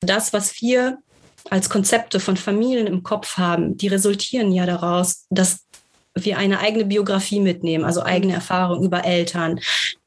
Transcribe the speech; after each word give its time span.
Das, 0.00 0.32
was 0.32 0.60
wir 0.60 0.98
als 1.48 1.70
Konzepte 1.70 2.20
von 2.20 2.36
Familien 2.36 2.86
im 2.86 3.02
Kopf 3.02 3.38
haben, 3.38 3.76
die 3.76 3.88
resultieren 3.88 4.52
ja 4.52 4.66
daraus, 4.66 5.26
dass 5.30 5.66
wir 6.14 6.38
eine 6.38 6.60
eigene 6.60 6.84
Biografie 6.84 7.40
mitnehmen, 7.40 7.84
also 7.84 8.02
eigene 8.02 8.34
Erfahrungen 8.34 8.84
über 8.84 9.04
Eltern, 9.04 9.60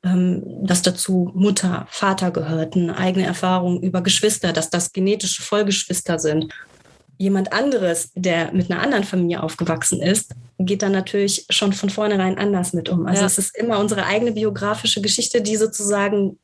ähm, 0.04 0.44
dass 0.62 0.82
dazu 0.82 1.32
Mutter, 1.34 1.88
Vater 1.90 2.32
gehörten, 2.32 2.90
eigene 2.90 3.26
Erfahrungen 3.26 3.82
über 3.82 4.02
Geschwister, 4.02 4.52
dass 4.52 4.70
das 4.70 4.92
genetische 4.92 5.42
Vollgeschwister 5.42 6.20
sind. 6.20 6.54
Jemand 7.18 7.54
anderes, 7.54 8.12
der 8.16 8.52
mit 8.52 8.70
einer 8.70 8.82
anderen 8.82 9.06
Familie 9.06 9.42
aufgewachsen 9.42 10.02
ist, 10.02 10.32
geht 10.60 10.82
dann 10.82 10.92
natürlich 10.92 11.46
schon 11.50 11.72
von 11.72 11.90
vornherein 11.90 12.38
anders 12.38 12.74
mit 12.74 12.90
um. 12.90 13.06
Also 13.06 13.22
ja. 13.22 13.28
es 13.28 13.38
ist 13.38 13.58
immer 13.58 13.80
unsere 13.80 14.06
eigene 14.06 14.34
biografische 14.34 15.02
Geschichte, 15.02 15.42
die 15.42 15.56
sozusagen 15.56 16.38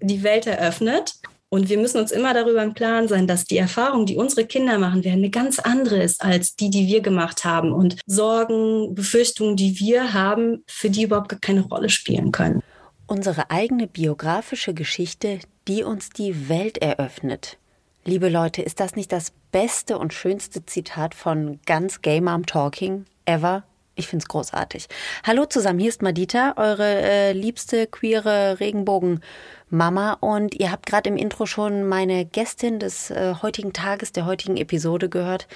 die 0.00 0.22
Welt 0.22 0.46
eröffnet 0.46 1.14
und 1.52 1.68
wir 1.68 1.76
müssen 1.76 1.98
uns 1.98 2.12
immer 2.12 2.32
darüber 2.32 2.62
im 2.62 2.72
Klaren 2.72 3.08
sein, 3.08 3.26
dass 3.26 3.44
die 3.44 3.58
Erfahrung, 3.58 4.06
die 4.06 4.16
unsere 4.16 4.46
Kinder 4.46 4.78
machen 4.78 5.04
werden, 5.04 5.18
eine 5.18 5.28
ganz 5.28 5.58
andere 5.58 6.02
ist 6.02 6.24
als 6.24 6.56
die, 6.56 6.70
die 6.70 6.86
wir 6.86 7.02
gemacht 7.02 7.44
haben. 7.44 7.72
Und 7.72 8.00
Sorgen, 8.06 8.94
Befürchtungen, 8.94 9.54
die 9.54 9.78
wir 9.78 10.14
haben, 10.14 10.64
für 10.66 10.88
die 10.88 11.02
überhaupt 11.02 11.42
keine 11.42 11.60
Rolle 11.60 11.90
spielen 11.90 12.32
können. 12.32 12.62
Unsere 13.06 13.50
eigene 13.50 13.86
biografische 13.86 14.72
Geschichte, 14.72 15.40
die 15.68 15.82
uns 15.82 16.08
die 16.08 16.48
Welt 16.48 16.78
eröffnet. 16.78 17.58
Liebe 18.06 18.30
Leute, 18.30 18.62
ist 18.62 18.80
das 18.80 18.96
nicht 18.96 19.12
das 19.12 19.34
beste 19.50 19.98
und 19.98 20.14
schönste 20.14 20.64
Zitat 20.64 21.14
von 21.14 21.60
ganz 21.66 22.00
Gay 22.00 22.22
Mom 22.22 22.46
Talking 22.46 23.04
ever? 23.26 23.62
Ich 23.94 24.08
finde 24.08 24.22
es 24.22 24.28
großartig. 24.28 24.88
Hallo 25.22 25.44
zusammen, 25.44 25.78
hier 25.78 25.90
ist 25.90 26.00
Madita, 26.00 26.54
eure 26.56 27.02
äh, 27.02 27.32
liebste 27.32 27.86
queere 27.86 28.58
Regenbogen-Mama. 28.58 30.14
Und 30.14 30.54
ihr 30.54 30.72
habt 30.72 30.86
gerade 30.86 31.10
im 31.10 31.18
Intro 31.18 31.44
schon 31.44 31.84
meine 31.86 32.24
Gästin 32.24 32.78
des 32.78 33.10
äh, 33.10 33.34
heutigen 33.42 33.74
Tages, 33.74 34.12
der 34.12 34.24
heutigen 34.24 34.56
Episode 34.56 35.10
gehört. 35.10 35.46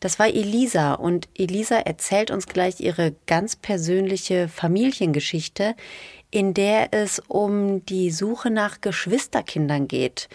Das 0.00 0.18
war 0.18 0.26
Elisa. 0.26 0.94
Und 0.94 1.28
Elisa 1.36 1.76
erzählt 1.76 2.30
uns 2.30 2.46
gleich 2.46 2.80
ihre 2.80 3.14
ganz 3.26 3.56
persönliche 3.56 4.48
Familiengeschichte, 4.48 5.74
in 6.30 6.54
der 6.54 6.94
es 6.94 7.18
um 7.28 7.84
die 7.84 8.10
Suche 8.10 8.48
nach 8.48 8.80
Geschwisterkindern 8.80 9.86
geht. 9.86 10.30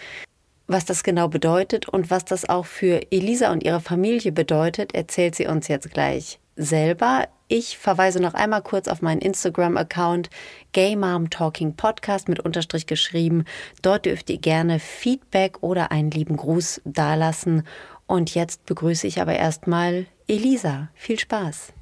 Was 0.68 0.84
das 0.84 1.02
genau 1.02 1.26
bedeutet 1.26 1.88
und 1.88 2.08
was 2.10 2.24
das 2.24 2.48
auch 2.48 2.66
für 2.66 3.10
Elisa 3.10 3.50
und 3.50 3.64
ihre 3.64 3.80
Familie 3.80 4.30
bedeutet, 4.30 4.94
erzählt 4.94 5.34
sie 5.34 5.48
uns 5.48 5.66
jetzt 5.66 5.90
gleich 5.90 6.38
selber. 6.58 7.28
Ich 7.46 7.78
verweise 7.78 8.20
noch 8.20 8.34
einmal 8.34 8.60
kurz 8.60 8.88
auf 8.88 9.00
meinen 9.00 9.22
Instagram-Account 9.22 10.28
Gay 10.72 10.96
Mom 10.96 11.30
Talking 11.30 11.74
Podcast 11.74 12.28
mit 12.28 12.40
Unterstrich 12.40 12.86
geschrieben. 12.86 13.44
Dort 13.80 14.04
dürft 14.04 14.28
ihr 14.28 14.38
gerne 14.38 14.78
Feedback 14.80 15.62
oder 15.62 15.90
einen 15.90 16.10
lieben 16.10 16.36
Gruß 16.36 16.82
dalassen. 16.84 17.66
Und 18.06 18.34
jetzt 18.34 18.66
begrüße 18.66 19.06
ich 19.06 19.22
aber 19.22 19.34
erstmal 19.34 20.06
Elisa. 20.26 20.88
Viel 20.94 21.18
Spaß. 21.18 21.72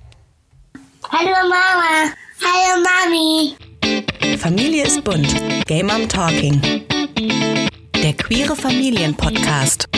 Hallo 1.11 1.31
Mama. 1.31 2.13
Hallo 2.43 2.85
Mami. 2.85 3.57
Familie 4.39 4.85
ist 4.85 5.03
bunt. 5.03 5.35
Gay 5.67 5.83
Mom 5.83 6.09
Talking. 6.09 6.61
Der 8.03 8.13
queere 8.13 8.55
Familien-Podcast. 8.55 9.89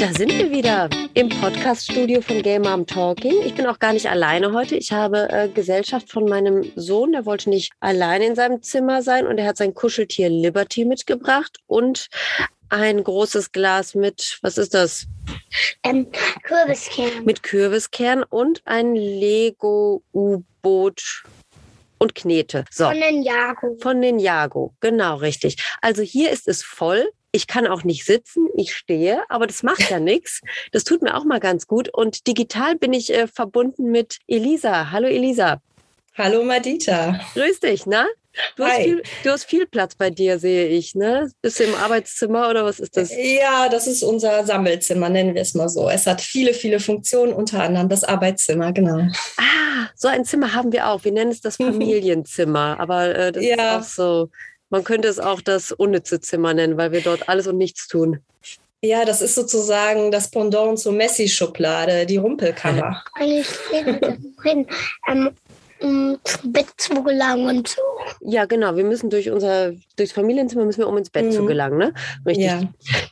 Da 0.00 0.12
sind 0.12 0.32
wir 0.32 0.50
wieder 0.50 0.90
im 1.14 1.28
Podcast-Studio 1.28 2.20
von 2.20 2.42
Game 2.42 2.62
Mom 2.62 2.86
Talking. 2.86 3.42
Ich 3.44 3.54
bin 3.54 3.66
auch 3.66 3.78
gar 3.78 3.92
nicht 3.92 4.08
alleine 4.10 4.52
heute. 4.52 4.76
Ich 4.76 4.92
habe 4.92 5.28
äh, 5.30 5.48
Gesellschaft 5.48 6.10
von 6.10 6.24
meinem 6.24 6.72
Sohn. 6.76 7.12
Der 7.12 7.24
wollte 7.26 7.50
nicht 7.50 7.72
alleine 7.80 8.26
in 8.26 8.34
seinem 8.34 8.62
Zimmer 8.62 9.02
sein 9.02 9.26
und 9.26 9.38
er 9.38 9.46
hat 9.46 9.56
sein 9.56 9.72
Kuscheltier 9.74 10.28
Liberty 10.28 10.84
mitgebracht 10.84 11.58
und 11.66 12.08
ein 12.68 13.04
großes 13.04 13.52
Glas 13.52 13.94
mit, 13.94 14.38
was 14.42 14.58
ist 14.58 14.74
das? 14.74 15.06
Ähm, 15.82 16.08
Kürbiskern. 16.42 17.24
Mit 17.24 17.42
Kürbiskern 17.42 18.24
und 18.24 18.62
ein 18.64 18.94
Lego-U-Boot 18.96 20.42
und 21.98 22.14
Knete. 22.14 22.64
So. 22.70 22.86
Von 22.86 23.00
den 23.00 23.22
Jago. 23.22 23.76
Von 23.80 24.02
den 24.02 24.18
Jago, 24.18 24.74
genau 24.80 25.16
richtig. 25.16 25.56
Also 25.80 26.02
hier 26.02 26.30
ist 26.30 26.48
es 26.48 26.62
voll 26.62 27.08
ich 27.34 27.48
kann 27.48 27.66
auch 27.66 27.82
nicht 27.82 28.04
sitzen, 28.04 28.46
ich 28.56 28.72
stehe, 28.74 29.24
aber 29.28 29.48
das 29.48 29.64
macht 29.64 29.90
ja 29.90 29.98
nichts. 29.98 30.40
Das 30.70 30.84
tut 30.84 31.02
mir 31.02 31.16
auch 31.16 31.24
mal 31.24 31.40
ganz 31.40 31.66
gut. 31.66 31.88
Und 31.92 32.28
digital 32.28 32.76
bin 32.76 32.92
ich 32.92 33.12
äh, 33.12 33.26
verbunden 33.26 33.90
mit 33.90 34.18
Elisa. 34.28 34.92
Hallo 34.92 35.08
Elisa. 35.08 35.60
Hallo 36.16 36.44
Madita. 36.44 37.18
Grüß 37.34 37.58
dich, 37.58 37.86
na? 37.86 38.06
Du 38.56 38.64
hast, 38.64 38.76
viel, 38.76 39.02
du 39.24 39.30
hast, 39.30 39.44
viel, 39.44 39.66
Platz 39.66 39.96
bei 39.96 40.10
dir, 40.10 40.38
sehe 40.38 40.66
ich, 40.66 40.94
ne? 40.94 41.30
Bist 41.42 41.58
du 41.58 41.64
im 41.64 41.74
Arbeitszimmer 41.74 42.50
oder 42.50 42.64
was 42.64 42.78
ist 42.78 42.96
das? 42.96 43.12
Ja, 43.12 43.68
das 43.68 43.88
ist 43.88 44.02
unser 44.04 44.44
Sammelzimmer, 44.44 45.08
nennen 45.08 45.34
wir 45.34 45.42
es 45.42 45.54
mal 45.54 45.68
so. 45.68 45.88
Es 45.88 46.06
hat 46.06 46.20
viele, 46.20 46.54
viele 46.54 46.78
Funktionen, 46.78 47.32
unter 47.32 47.62
anderem 47.62 47.88
das 47.88 48.04
Arbeitszimmer, 48.04 48.72
genau. 48.72 49.08
Ah, 49.36 49.88
so 49.96 50.08
ein 50.08 50.24
Zimmer 50.24 50.52
haben 50.52 50.72
wir 50.72 50.88
auch. 50.88 51.04
Wir 51.04 51.12
nennen 51.12 51.32
es 51.32 51.40
das 51.40 51.56
Familienzimmer, 51.58 52.78
aber 52.78 53.14
äh, 53.14 53.32
das 53.32 53.44
ja. 53.44 53.54
ist 53.54 53.60
auch 53.60 53.82
so 53.82 54.30
man 54.74 54.82
könnte 54.82 55.06
es 55.06 55.20
auch 55.20 55.40
das 55.40 55.70
unnütze 55.70 56.20
Zimmer 56.20 56.52
nennen, 56.52 56.76
weil 56.76 56.90
wir 56.90 57.00
dort 57.00 57.28
alles 57.28 57.46
und 57.46 57.58
nichts 57.58 57.86
tun. 57.86 58.18
Ja, 58.82 59.04
das 59.04 59.22
ist 59.22 59.36
sozusagen 59.36 60.10
das 60.10 60.32
Pendant 60.32 60.80
zur 60.80 60.92
Messi-Schublade, 60.92 62.06
die 62.06 62.16
Rumpelkammer. 62.16 63.04
Eigentlich 63.14 63.46
reden, 64.44 64.66
ähm, 65.06 65.30
um 65.80 66.18
Bett 66.42 66.66
zu 66.76 67.04
gelangen 67.04 67.58
und 67.58 67.68
so. 67.68 67.82
Ja, 68.22 68.46
genau. 68.46 68.74
Wir 68.74 68.82
müssen 68.82 69.10
durch 69.10 69.30
unser, 69.30 69.74
durchs 69.94 70.12
Familienzimmer 70.12 70.64
müssen 70.64 70.80
wir, 70.80 70.88
um 70.88 70.98
ins 70.98 71.10
Bett 71.10 71.26
mhm. 71.26 71.30
zu 71.30 71.46
gelangen, 71.46 71.78
ne? 71.78 71.94
Richtig. 72.26 72.46
Ja. 72.46 72.62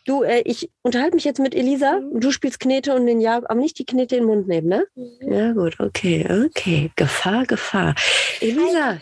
Du, 0.05 0.25
äh, 0.25 0.43
ich 0.45 0.69
unterhalte 0.83 1.15
mich 1.15 1.25
jetzt 1.25 1.39
mit 1.39 1.55
Elisa. 1.55 2.01
Du 2.13 2.33
spielst 2.33 2.59
Knete 2.59 2.93
und 2.93 3.07
den 3.07 3.21
Ja, 3.21 3.37
aber 3.37 3.55
nicht 3.55 3.79
die 3.79 3.87
Knete 3.87 4.17
in 4.17 4.23
den 4.23 4.27
Mund 4.27 4.49
nehmen, 4.49 4.67
ne? 4.67 4.85
Mhm. 4.97 5.33
Ja, 5.33 5.53
gut, 5.53 5.79
okay, 5.79 6.27
okay. 6.45 6.91
Gefahr, 6.97 7.47
Gefahr. 7.47 7.95
Elisa, 8.41 8.99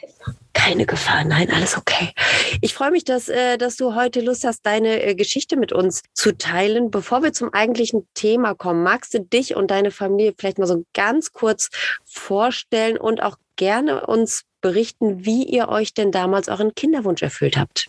keine 0.53 0.87
Gefahr, 0.87 1.25
nein, 1.25 1.51
alles 1.51 1.77
okay. 1.77 2.13
Ich 2.61 2.75
freue 2.75 2.91
mich, 2.91 3.05
dass, 3.05 3.29
äh, 3.29 3.57
dass 3.59 3.77
du 3.77 3.95
heute 3.95 4.21
Lust 4.21 4.45
hast, 4.45 4.65
deine 4.67 5.03
äh, 5.03 5.15
Geschichte 5.15 5.57
mit 5.57 5.73
uns 5.73 6.03
zu 6.13 6.37
teilen. 6.37 6.91
Bevor 6.91 7.23
wir 7.23 7.33
zum 7.33 7.53
eigentlichen 7.53 8.07
Thema 8.15 8.55
kommen, 8.55 8.83
magst 8.83 9.15
du 9.15 9.21
dich 9.21 9.57
und 9.57 9.71
deine 9.71 9.91
Familie 9.91 10.35
vielleicht 10.37 10.59
mal 10.59 10.67
so 10.67 10.85
ganz 10.95 11.33
kurz 11.33 11.71
vorstellen 12.05 12.97
und 12.99 13.23
auch 13.23 13.37
gerne 13.57 14.07
uns 14.07 14.43
berichten, 14.61 15.25
wie 15.25 15.45
ihr 15.45 15.69
euch 15.69 15.95
denn 15.95 16.13
damals 16.13 16.49
euren 16.49 16.75
Kinderwunsch 16.75 17.23
erfüllt 17.23 17.57
habt? 17.57 17.89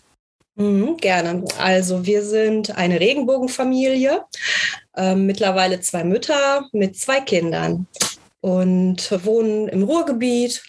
Mhm, 0.54 0.98
gerne. 0.98 1.44
Also 1.58 2.04
wir 2.04 2.22
sind 2.22 2.76
eine 2.76 3.00
Regenbogenfamilie, 3.00 4.24
äh, 4.96 5.14
mittlerweile 5.14 5.80
zwei 5.80 6.04
Mütter 6.04 6.68
mit 6.72 6.96
zwei 6.98 7.20
Kindern 7.20 7.86
und 8.40 9.24
wohnen 9.24 9.68
im 9.68 9.82
Ruhrgebiet. 9.82 10.62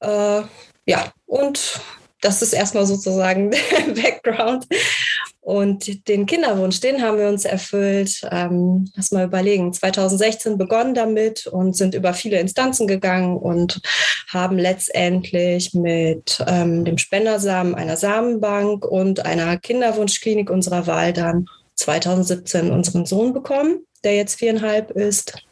Äh, 0.00 0.42
ja, 0.86 1.12
und 1.26 1.80
das 2.20 2.42
ist 2.42 2.52
erstmal 2.52 2.86
sozusagen 2.86 3.50
der 3.86 3.92
Background. 3.92 4.66
Und 5.40 6.08
den 6.08 6.26
Kinderwunsch, 6.26 6.80
den 6.80 7.00
haben 7.02 7.18
wir 7.18 7.28
uns 7.28 7.44
erfüllt. 7.44 8.20
Ähm, 8.32 8.90
lass 8.96 9.12
mal 9.12 9.26
überlegen. 9.26 9.72
2016 9.72 10.58
begonnen 10.58 10.94
damit 10.94 11.46
und 11.46 11.76
sind 11.76 11.94
über 11.94 12.14
viele 12.14 12.40
Instanzen 12.40 12.88
gegangen 12.88 13.36
und 13.36 13.80
haben 14.28 14.58
letztendlich 14.58 15.72
mit 15.72 16.42
ähm, 16.48 16.84
dem 16.84 16.98
Spendersamen 16.98 17.76
einer 17.76 17.96
Samenbank 17.96 18.84
und 18.84 19.24
einer 19.24 19.56
Kinderwunschklinik 19.56 20.50
unserer 20.50 20.88
Wahl 20.88 21.12
dann 21.12 21.46
2017 21.76 22.72
unseren 22.72 23.06
Sohn 23.06 23.32
bekommen, 23.32 23.86
der 24.02 24.16
jetzt 24.16 24.40
viereinhalb 24.40 24.90
ist 24.90 25.45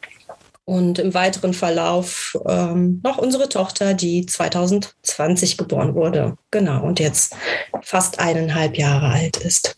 und 0.65 0.97
im 0.97 1.13
weiteren 1.13 1.53
Verlauf 1.53 2.37
ähm, 2.47 2.99
noch 3.03 3.19
unsere 3.19 3.47
Tochter, 3.47 3.93
die 3.93 4.25
2020 4.25 5.57
geboren 5.57 5.93
wurde. 5.93 6.37
Genau, 6.49 6.83
und 6.83 6.99
jetzt 6.99 7.35
fast 7.83 8.19
eineinhalb 8.19 8.75
Jahre 8.77 9.07
alt 9.09 9.37
ist. 9.37 9.77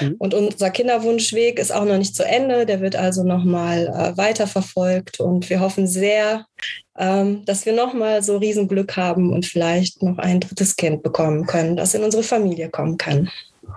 Mhm. 0.00 0.16
Und 0.18 0.32
unser 0.32 0.70
Kinderwunschweg 0.70 1.58
ist 1.58 1.70
auch 1.70 1.84
noch 1.84 1.98
nicht 1.98 2.16
zu 2.16 2.24
Ende. 2.24 2.64
Der 2.64 2.80
wird 2.80 2.96
also 2.96 3.24
nochmal 3.24 3.88
äh, 3.88 4.16
weiterverfolgt 4.16 5.20
und 5.20 5.50
wir 5.50 5.60
hoffen 5.60 5.86
sehr, 5.86 6.46
ähm, 6.98 7.44
dass 7.44 7.66
wir 7.66 7.74
nochmal 7.74 8.22
so 8.22 8.38
Riesenglück 8.38 8.96
haben 8.96 9.34
und 9.34 9.44
vielleicht 9.44 10.02
noch 10.02 10.16
ein 10.16 10.40
drittes 10.40 10.76
Kind 10.76 11.02
bekommen 11.02 11.46
können, 11.46 11.76
das 11.76 11.92
in 11.92 12.04
unsere 12.04 12.22
Familie 12.22 12.70
kommen 12.70 12.96
kann. 12.96 13.30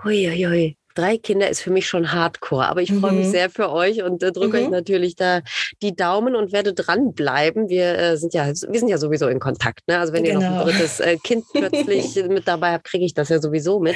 Huiuiui 0.04 0.78
drei 0.96 1.18
Kinder 1.18 1.50
ist 1.50 1.62
für 1.62 1.70
mich 1.70 1.88
schon 1.88 2.12
Hardcore. 2.12 2.68
Aber 2.68 2.82
ich 2.82 2.92
freue 2.92 3.12
mich 3.12 3.28
mhm. 3.28 3.32
sehr 3.32 3.50
für 3.50 3.72
euch 3.72 4.02
und 4.02 4.24
äh, 4.24 4.32
drücke 4.32 4.58
mhm. 4.58 4.64
euch 4.64 4.70
natürlich 4.70 5.16
da 5.16 5.42
die 5.82 5.96
Daumen 5.96 6.36
und 6.36 6.52
werde 6.52 6.74
dranbleiben. 6.74 7.70
Wir 7.70 7.98
äh, 7.98 8.18
sind 8.18 8.34
ja, 8.34 8.48
wir 8.48 8.80
sind 8.80 8.88
ja 8.88 8.98
sowieso 8.98 9.28
in 9.28 9.40
Kontakt. 9.40 9.88
Ne? 9.88 10.00
Also 10.00 10.14
wenn 10.14 10.24
genau. 10.24 10.40
ihr 10.40 10.50
noch 10.50 10.56
ein 10.56 10.66
genau. 10.66 10.72
drittes 10.72 11.00
äh, 11.00 11.18
Kind 11.18 11.46
plötzlich 11.54 12.16
mit 12.28 12.48
dabei 12.48 12.74
habt, 12.74 12.86
kriege 12.86 13.06
ich 13.06 13.14
das 13.14 13.30
ja 13.30 13.40
sowieso 13.40 13.80
mit. 13.80 13.96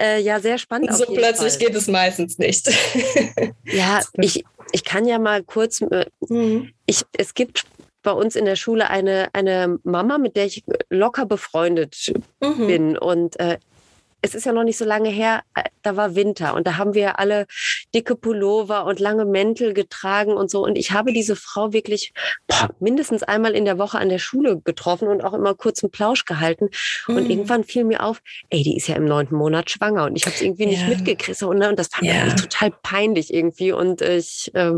Äh, 0.00 0.20
ja, 0.20 0.40
sehr 0.40 0.58
spannend. 0.58 0.92
So 0.94 1.04
plötzlich 1.04 1.54
Fall. 1.54 1.66
geht 1.66 1.76
es 1.76 1.86
meistens 1.86 2.38
nicht. 2.38 2.68
ja, 3.64 4.00
ich, 4.14 4.44
ich 4.72 4.84
kann 4.84 5.06
ja 5.06 5.18
mal 5.18 5.42
kurz, 5.42 5.82
äh, 5.82 6.06
mhm. 6.28 6.70
ich, 6.86 7.04
es 7.16 7.34
gibt 7.34 7.64
bei 8.02 8.12
uns 8.12 8.34
in 8.34 8.46
der 8.46 8.56
Schule 8.56 8.88
eine, 8.88 9.28
eine 9.34 9.78
Mama, 9.82 10.18
mit 10.18 10.36
der 10.36 10.46
ich 10.46 10.64
locker 10.88 11.26
befreundet 11.26 12.12
mhm. 12.40 12.66
bin. 12.66 12.98
Und 12.98 13.38
äh, 13.38 13.58
es 14.22 14.34
ist 14.34 14.46
ja 14.46 14.52
noch 14.52 14.64
nicht 14.64 14.76
so 14.76 14.84
lange 14.84 15.08
her, 15.08 15.42
äh, 15.54 15.62
da 15.82 15.96
war 15.96 16.14
Winter 16.14 16.54
und 16.54 16.66
da 16.66 16.76
haben 16.76 16.94
wir 16.94 17.18
alle 17.18 17.46
dicke 17.94 18.16
Pullover 18.16 18.84
und 18.84 19.00
lange 19.00 19.24
Mäntel 19.24 19.72
getragen 19.72 20.32
und 20.32 20.50
so. 20.50 20.62
Und 20.62 20.76
ich 20.76 20.92
habe 20.92 21.12
diese 21.12 21.36
Frau 21.36 21.72
wirklich 21.72 22.12
boah, 22.46 22.70
mindestens 22.80 23.22
einmal 23.22 23.52
in 23.52 23.64
der 23.64 23.78
Woche 23.78 23.98
an 23.98 24.08
der 24.08 24.18
Schule 24.18 24.60
getroffen 24.60 25.08
und 25.08 25.22
auch 25.22 25.32
immer 25.32 25.54
kurz 25.54 25.82
einen 25.82 25.90
Plausch 25.90 26.24
gehalten. 26.24 26.68
Mhm. 27.06 27.16
Und 27.16 27.30
irgendwann 27.30 27.64
fiel 27.64 27.84
mir 27.84 28.02
auf, 28.02 28.20
ey, 28.50 28.62
die 28.62 28.76
ist 28.76 28.88
ja 28.88 28.96
im 28.96 29.06
neunten 29.06 29.36
Monat 29.36 29.70
schwanger 29.70 30.04
und 30.04 30.16
ich 30.16 30.26
habe 30.26 30.36
es 30.36 30.42
irgendwie 30.42 30.64
ja. 30.64 30.70
nicht 30.70 30.88
mitgekriegt. 30.88 31.42
Und, 31.42 31.58
ne, 31.58 31.70
und 31.70 31.78
das 31.78 31.88
fand 31.88 32.06
ja. 32.06 32.26
mir 32.26 32.36
total 32.36 32.72
peinlich 32.82 33.32
irgendwie. 33.32 33.72
Und 33.72 34.02
ich, 34.02 34.50
äh, 34.54 34.72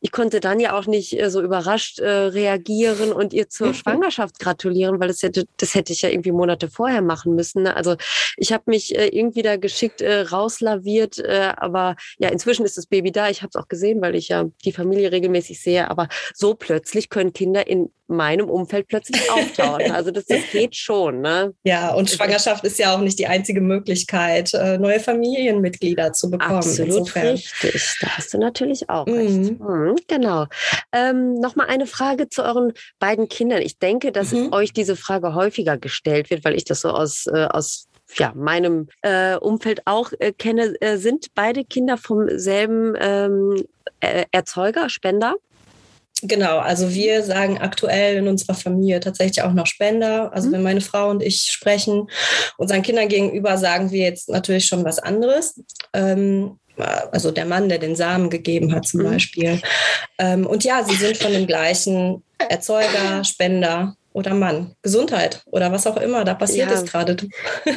ich 0.00 0.10
konnte 0.10 0.40
dann 0.40 0.58
ja 0.60 0.76
auch 0.76 0.86
nicht 0.86 1.20
äh, 1.20 1.30
so 1.30 1.42
überrascht 1.42 1.98
äh, 1.98 2.08
reagieren 2.08 3.12
und 3.12 3.34
ihr 3.34 3.48
zur 3.48 3.68
mhm. 3.68 3.74
Schwangerschaft 3.74 4.38
gratulieren, 4.38 5.00
weil 5.00 5.08
das 5.08 5.22
hätte, 5.22 5.44
das 5.58 5.74
hätte 5.74 5.92
ich 5.92 6.02
ja 6.02 6.08
irgendwie 6.08 6.32
Monate 6.32 6.68
vorher 6.68 7.02
machen 7.02 7.34
müssen. 7.34 7.64
Ne? 7.64 7.76
Also 7.76 7.96
ich 8.36 8.53
habe 8.54 8.64
mich 8.66 8.96
äh, 8.96 9.08
irgendwie 9.08 9.42
da 9.42 9.56
geschickt 9.56 10.00
äh, 10.00 10.20
rauslaviert, 10.20 11.18
äh, 11.18 11.52
aber 11.56 11.96
ja, 12.18 12.30
inzwischen 12.30 12.64
ist 12.64 12.78
das 12.78 12.86
Baby 12.86 13.12
da. 13.12 13.28
Ich 13.28 13.42
habe 13.42 13.50
es 13.52 13.56
auch 13.56 13.68
gesehen, 13.68 14.00
weil 14.00 14.14
ich 14.14 14.28
ja 14.28 14.46
die 14.64 14.72
Familie 14.72 15.12
regelmäßig 15.12 15.60
sehe. 15.60 15.90
Aber 15.90 16.08
so 16.34 16.54
plötzlich 16.54 17.10
können 17.10 17.34
Kinder 17.34 17.66
in 17.66 17.90
meinem 18.06 18.48
Umfeld 18.48 18.88
plötzlich 18.88 19.30
auftauchen. 19.30 19.90
Also 19.90 20.10
das, 20.10 20.26
das 20.26 20.40
geht 20.52 20.76
schon. 20.76 21.20
Ne? 21.20 21.54
Ja, 21.64 21.94
und 21.94 22.10
Schwangerschaft 22.10 22.64
ist 22.64 22.78
ja 22.78 22.94
auch 22.94 23.00
nicht 23.00 23.18
die 23.18 23.26
einzige 23.26 23.60
Möglichkeit, 23.60 24.52
äh, 24.54 24.78
neue 24.78 25.00
Familienmitglieder 25.00 26.12
zu 26.12 26.30
bekommen. 26.30 26.56
Absolut 26.56 26.98
Insofern. 26.98 27.26
richtig. 27.28 27.96
Da 28.00 28.08
hast 28.16 28.32
du 28.34 28.38
natürlich 28.38 28.88
auch 28.90 29.06
mhm. 29.06 29.14
recht. 29.14 29.60
Mhm, 29.60 29.96
genau. 30.08 30.46
Ähm, 30.92 31.34
Nochmal 31.40 31.68
eine 31.68 31.86
Frage 31.86 32.28
zu 32.28 32.42
euren 32.42 32.72
beiden 32.98 33.28
Kindern. 33.28 33.62
Ich 33.62 33.78
denke, 33.78 34.12
dass 34.12 34.32
mhm. 34.32 34.52
euch 34.52 34.72
diese 34.72 34.96
Frage 34.96 35.34
häufiger 35.34 35.78
gestellt 35.78 36.30
wird, 36.30 36.44
weil 36.44 36.54
ich 36.54 36.64
das 36.64 36.80
so 36.80 36.90
aus, 36.90 37.26
äh, 37.26 37.46
aus 37.46 37.88
ja, 38.14 38.32
meinem 38.34 38.88
äh, 39.02 39.36
Umfeld 39.36 39.82
auch 39.86 40.12
äh, 40.18 40.32
kenne, 40.32 40.74
äh, 40.80 40.96
sind 40.96 41.28
beide 41.34 41.64
Kinder 41.64 41.96
vom 41.96 42.28
selben 42.38 42.94
ähm, 43.00 43.64
Erzeuger, 44.32 44.88
Spender? 44.88 45.34
Genau, 46.22 46.58
also 46.58 46.94
wir 46.94 47.22
sagen 47.22 47.58
aktuell 47.58 48.16
in 48.16 48.28
unserer 48.28 48.54
Familie 48.54 49.00
tatsächlich 49.00 49.42
auch 49.42 49.52
noch 49.52 49.66
Spender. 49.66 50.32
Also 50.32 50.48
mhm. 50.48 50.52
wenn 50.52 50.62
meine 50.62 50.80
Frau 50.80 51.10
und 51.10 51.22
ich 51.22 51.42
sprechen, 51.42 52.08
unseren 52.56 52.82
Kindern 52.82 53.08
gegenüber 53.08 53.58
sagen 53.58 53.90
wir 53.90 54.04
jetzt 54.04 54.28
natürlich 54.28 54.66
schon 54.66 54.84
was 54.84 54.98
anderes. 54.98 55.60
Ähm, 55.92 56.58
also 56.76 57.30
der 57.30 57.44
Mann, 57.44 57.68
der 57.68 57.78
den 57.78 57.94
Samen 57.94 58.30
gegeben 58.30 58.74
hat 58.74 58.86
zum 58.86 59.00
mhm. 59.00 59.10
Beispiel. 59.10 59.60
Ähm, 60.18 60.46
und 60.46 60.64
ja, 60.64 60.82
sie 60.84 60.96
sind 60.96 61.16
von 61.16 61.32
dem 61.32 61.46
gleichen 61.46 62.22
Erzeuger, 62.38 63.22
Spender 63.24 63.96
oder 64.14 64.32
Mann, 64.32 64.76
Gesundheit 64.80 65.42
oder 65.46 65.72
was 65.72 65.86
auch 65.88 65.96
immer 65.96 66.24
da 66.24 66.34
passiert 66.34 66.70
ja. 66.70 66.74
ist 66.74 66.90
gerade. 66.90 67.16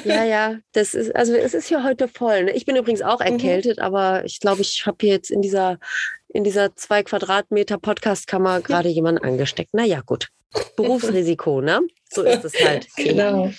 Ja, 0.05 0.23
ja, 0.23 0.55
das 0.71 0.93
ist, 0.93 1.13
also 1.15 1.33
es 1.33 1.55
ist 1.55 1.67
hier 1.67 1.83
heute 1.83 2.07
voll. 2.07 2.45
Ne? 2.45 2.51
Ich 2.51 2.65
bin 2.65 2.75
übrigens 2.75 3.01
auch 3.01 3.19
mhm. 3.19 3.33
erkältet, 3.33 3.77
mhm. 3.77 3.83
aber 3.83 4.23
ich 4.23 4.39
glaube, 4.39 4.61
ich 4.61 4.85
habe 4.85 4.97
hier 5.01 5.13
jetzt 5.13 5.31
in 5.31 5.41
dieser, 5.41 5.79
in 6.27 6.43
dieser 6.43 6.75
zwei 6.75 7.01
Quadratmeter 7.01 7.79
Podcastkammer 7.79 8.61
gerade 8.61 8.87
jemanden 8.87 9.23
angesteckt. 9.23 9.73
Naja, 9.73 10.01
gut. 10.05 10.27
Berufsrisiko, 10.75 11.61
ne? 11.61 11.81
So 12.09 12.21
ist 12.21 12.45
es 12.45 12.53
halt. 12.63 12.87
genau. 12.95 13.51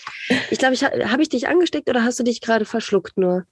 Ich 0.50 0.58
glaube, 0.58 0.74
ich, 0.74 0.84
habe 0.84 1.20
ich 1.20 1.28
dich 1.28 1.48
angesteckt 1.48 1.90
oder 1.90 2.04
hast 2.04 2.20
du 2.20 2.22
dich 2.22 2.40
gerade 2.40 2.64
verschluckt 2.64 3.18
nur? 3.18 3.44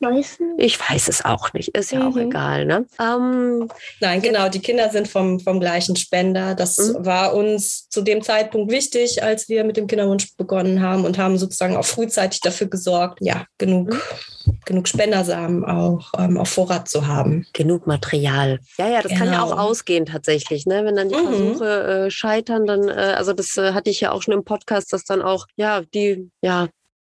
Neuesten? 0.00 0.54
Ich 0.56 0.80
weiß 0.80 1.08
es 1.08 1.24
auch 1.24 1.52
nicht. 1.52 1.68
Ist 1.76 1.92
ja 1.92 2.00
mhm. 2.00 2.06
auch 2.06 2.16
egal. 2.16 2.64
Ne? 2.64 2.86
Ähm, 2.98 3.68
Nein, 4.00 4.22
genau. 4.22 4.48
Die 4.48 4.60
Kinder 4.60 4.88
sind 4.88 5.08
vom, 5.08 5.40
vom 5.40 5.60
gleichen 5.60 5.94
Spender. 5.94 6.54
Das 6.54 6.78
mhm. 6.78 7.04
war 7.04 7.34
uns 7.34 7.86
zu 7.90 8.00
dem 8.00 8.22
Zeitpunkt 8.22 8.72
wichtig, 8.72 9.22
als 9.22 9.50
wir 9.50 9.62
mit 9.62 9.76
dem 9.76 9.86
Kinderwunsch 9.86 10.34
begonnen 10.38 10.80
haben 10.80 11.04
und 11.04 11.18
haben 11.18 11.36
sozusagen 11.36 11.76
auch 11.76 11.84
frühzeitig 11.84 12.40
dafür 12.40 12.68
gesorgt, 12.68 13.18
ja, 13.20 13.44
genug, 13.58 13.90
mhm. 13.90 14.58
genug 14.64 14.88
Spendersamen 14.88 15.66
auch 15.66 16.12
ähm, 16.18 16.38
auf 16.38 16.48
Vorrat 16.48 16.88
zu 16.88 17.06
haben. 17.06 17.46
Genug 17.52 17.86
Material. 17.86 18.58
Ja, 18.78 18.88
ja, 18.88 19.02
das 19.02 19.12
genau. 19.12 19.24
kann 19.24 19.32
ja 19.32 19.42
auch 19.42 19.50
genau. 19.50 19.62
ausgehen 19.68 20.06
tatsächlich. 20.06 20.64
Ne? 20.64 20.82
Wenn 20.86 20.96
dann 20.96 21.10
die 21.10 21.16
mhm. 21.16 21.26
Versuche 21.26 21.82
äh, 22.06 22.10
scheitern, 22.10 22.64
dann, 22.64 22.88
äh, 22.88 23.14
also 23.16 23.34
das 23.34 23.54
äh, 23.58 23.74
hatte 23.74 23.90
ich 23.90 24.00
ja 24.00 24.12
auch 24.12 24.22
schon 24.22 24.32
im 24.32 24.44
Podcast, 24.44 24.94
dass 24.94 25.04
dann 25.04 25.20
auch, 25.20 25.46
ja, 25.56 25.82
die, 25.82 26.30
ja, 26.40 26.68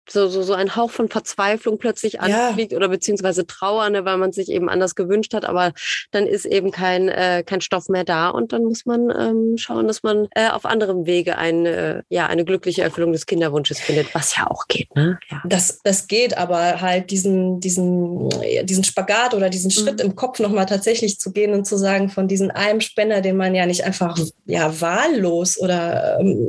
so, 0.08 0.28
so, 0.28 0.42
so 0.42 0.54
ein 0.54 0.76
Hauch 0.76 0.90
von 0.90 1.08
Verzweiflung 1.08 1.78
plötzlich 1.78 2.20
anfliegt 2.20 2.72
ja. 2.72 2.78
oder 2.78 2.88
beziehungsweise 2.88 3.46
Trauer, 3.46 3.90
ne, 3.90 4.04
weil 4.04 4.18
man 4.18 4.32
sich 4.32 4.50
eben 4.50 4.68
anders 4.68 4.94
gewünscht 4.94 5.34
hat, 5.34 5.44
aber 5.44 5.72
dann 6.10 6.26
ist 6.26 6.44
eben 6.44 6.70
kein, 6.70 7.08
äh, 7.08 7.42
kein 7.44 7.60
Stoff 7.60 7.88
mehr 7.88 8.04
da 8.04 8.28
und 8.28 8.52
dann 8.52 8.64
muss 8.64 8.86
man 8.86 9.10
ähm, 9.10 9.56
schauen, 9.56 9.86
dass 9.86 10.02
man 10.02 10.28
äh, 10.34 10.48
auf 10.48 10.64
anderem 10.64 11.06
Wege 11.06 11.38
ein, 11.38 11.66
äh, 11.66 12.02
ja, 12.08 12.26
eine 12.26 12.44
glückliche 12.44 12.82
Erfüllung 12.82 13.12
des 13.12 13.26
Kinderwunsches 13.26 13.80
findet, 13.80 14.14
was 14.14 14.36
ja 14.36 14.46
auch 14.48 14.66
geht. 14.68 14.94
Ne? 14.94 15.18
Ja. 15.30 15.42
Das, 15.44 15.80
das 15.82 16.06
geht, 16.06 16.36
aber 16.36 16.80
halt 16.80 17.10
diesen, 17.10 17.60
diesen, 17.60 18.28
diesen 18.64 18.84
Spagat 18.84 19.34
oder 19.34 19.50
diesen 19.50 19.68
mhm. 19.68 19.72
Schritt 19.72 20.00
im 20.00 20.16
Kopf 20.16 20.38
nochmal 20.38 20.66
tatsächlich 20.66 21.18
zu 21.18 21.32
gehen 21.32 21.52
und 21.52 21.66
zu 21.66 21.76
sagen, 21.76 22.08
von 22.08 22.28
diesem 22.28 22.50
einem 22.50 22.80
Spender, 22.80 23.20
den 23.20 23.36
man 23.36 23.54
ja 23.54 23.66
nicht 23.66 23.84
einfach 23.84 24.18
ja, 24.44 24.80
wahllos 24.80 25.58
oder 25.58 26.18
ähm, 26.20 26.46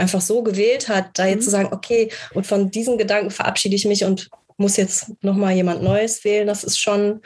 einfach 0.00 0.20
so 0.20 0.42
gewählt 0.42 0.88
hat, 0.88 1.18
da 1.18 1.26
jetzt 1.26 1.40
mhm. 1.40 1.44
zu 1.44 1.50
sagen, 1.50 1.68
okay, 1.72 2.10
und 2.34 2.46
von 2.46 2.70
diesen 2.70 2.98
Gedanken 2.98 3.30
verabschiede 3.30 3.76
ich 3.76 3.84
mich 3.84 4.04
und 4.04 4.30
muss 4.60 4.76
jetzt 4.76 5.12
nochmal 5.22 5.54
jemand 5.54 5.82
Neues 5.82 6.22
wählen, 6.22 6.46
das 6.46 6.64
ist 6.64 6.78
schon 6.78 7.22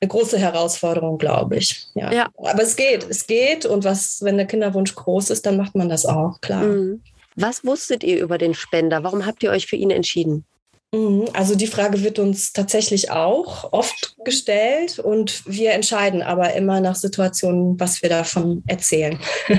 eine 0.00 0.08
große 0.08 0.38
Herausforderung, 0.38 1.18
glaube 1.18 1.56
ich. 1.56 1.86
Ja. 1.94 2.10
ja. 2.12 2.28
Aber 2.38 2.62
es 2.62 2.76
geht, 2.76 3.06
es 3.08 3.26
geht. 3.26 3.66
Und 3.66 3.84
was, 3.84 4.22
wenn 4.22 4.38
der 4.38 4.46
Kinderwunsch 4.46 4.94
groß 4.94 5.30
ist, 5.30 5.44
dann 5.44 5.58
macht 5.58 5.74
man 5.74 5.88
das 5.88 6.06
auch, 6.06 6.40
klar. 6.40 6.62
Mhm. 6.62 7.02
Was 7.36 7.64
wusstet 7.64 8.02
ihr 8.02 8.18
über 8.18 8.38
den 8.38 8.54
Spender? 8.54 9.04
Warum 9.04 9.24
habt 9.24 9.42
ihr 9.42 9.50
euch 9.50 9.66
für 9.66 9.76
ihn 9.76 9.90
entschieden? 9.90 10.44
Mhm. 10.92 11.26
Also 11.34 11.54
die 11.54 11.66
Frage 11.66 12.02
wird 12.02 12.18
uns 12.18 12.52
tatsächlich 12.52 13.10
auch 13.10 13.72
oft 13.72 14.16
gestellt 14.24 14.98
und 14.98 15.42
wir 15.46 15.72
entscheiden 15.72 16.22
aber 16.22 16.54
immer 16.54 16.80
nach 16.80 16.96
Situationen, 16.96 17.78
was 17.78 18.02
wir 18.02 18.08
davon 18.08 18.62
erzählen. 18.66 19.18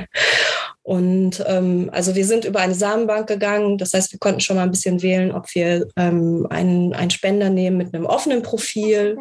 Und 0.81 1.43
ähm, 1.45 1.91
also 1.93 2.15
wir 2.15 2.25
sind 2.25 2.45
über 2.45 2.61
eine 2.61 2.73
Samenbank 2.73 3.27
gegangen. 3.27 3.77
Das 3.77 3.93
heißt, 3.93 4.11
wir 4.11 4.17
konnten 4.17 4.39
schon 4.39 4.55
mal 4.55 4.63
ein 4.63 4.71
bisschen 4.71 5.03
wählen, 5.03 5.31
ob 5.31 5.53
wir 5.53 5.87
ähm, 5.95 6.47
einen, 6.49 6.95
einen 6.95 7.11
Spender 7.11 7.51
nehmen 7.51 7.77
mit 7.77 7.93
einem 7.93 8.07
offenen 8.07 8.41
Profil 8.41 9.15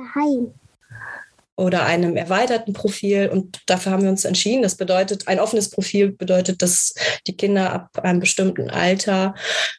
oder 1.57 1.85
einem 1.85 2.17
erweiterten 2.17 2.73
Profil. 2.73 3.29
Und 3.29 3.61
dafür 3.67 3.93
haben 3.93 4.03
wir 4.03 4.09
uns 4.09 4.25
entschieden. 4.25 4.63
Das 4.63 4.77
bedeutet, 4.77 5.29
ein 5.29 5.41
offenes 5.41 5.69
Profil 5.69 6.13
bedeutet, 6.13 6.63
dass 6.63 6.95
die 7.27 7.37
Kinder 7.37 7.71
ab 7.71 7.99
einem 8.03 8.21
bestimmten 8.21 8.71
Alter, 8.71 9.35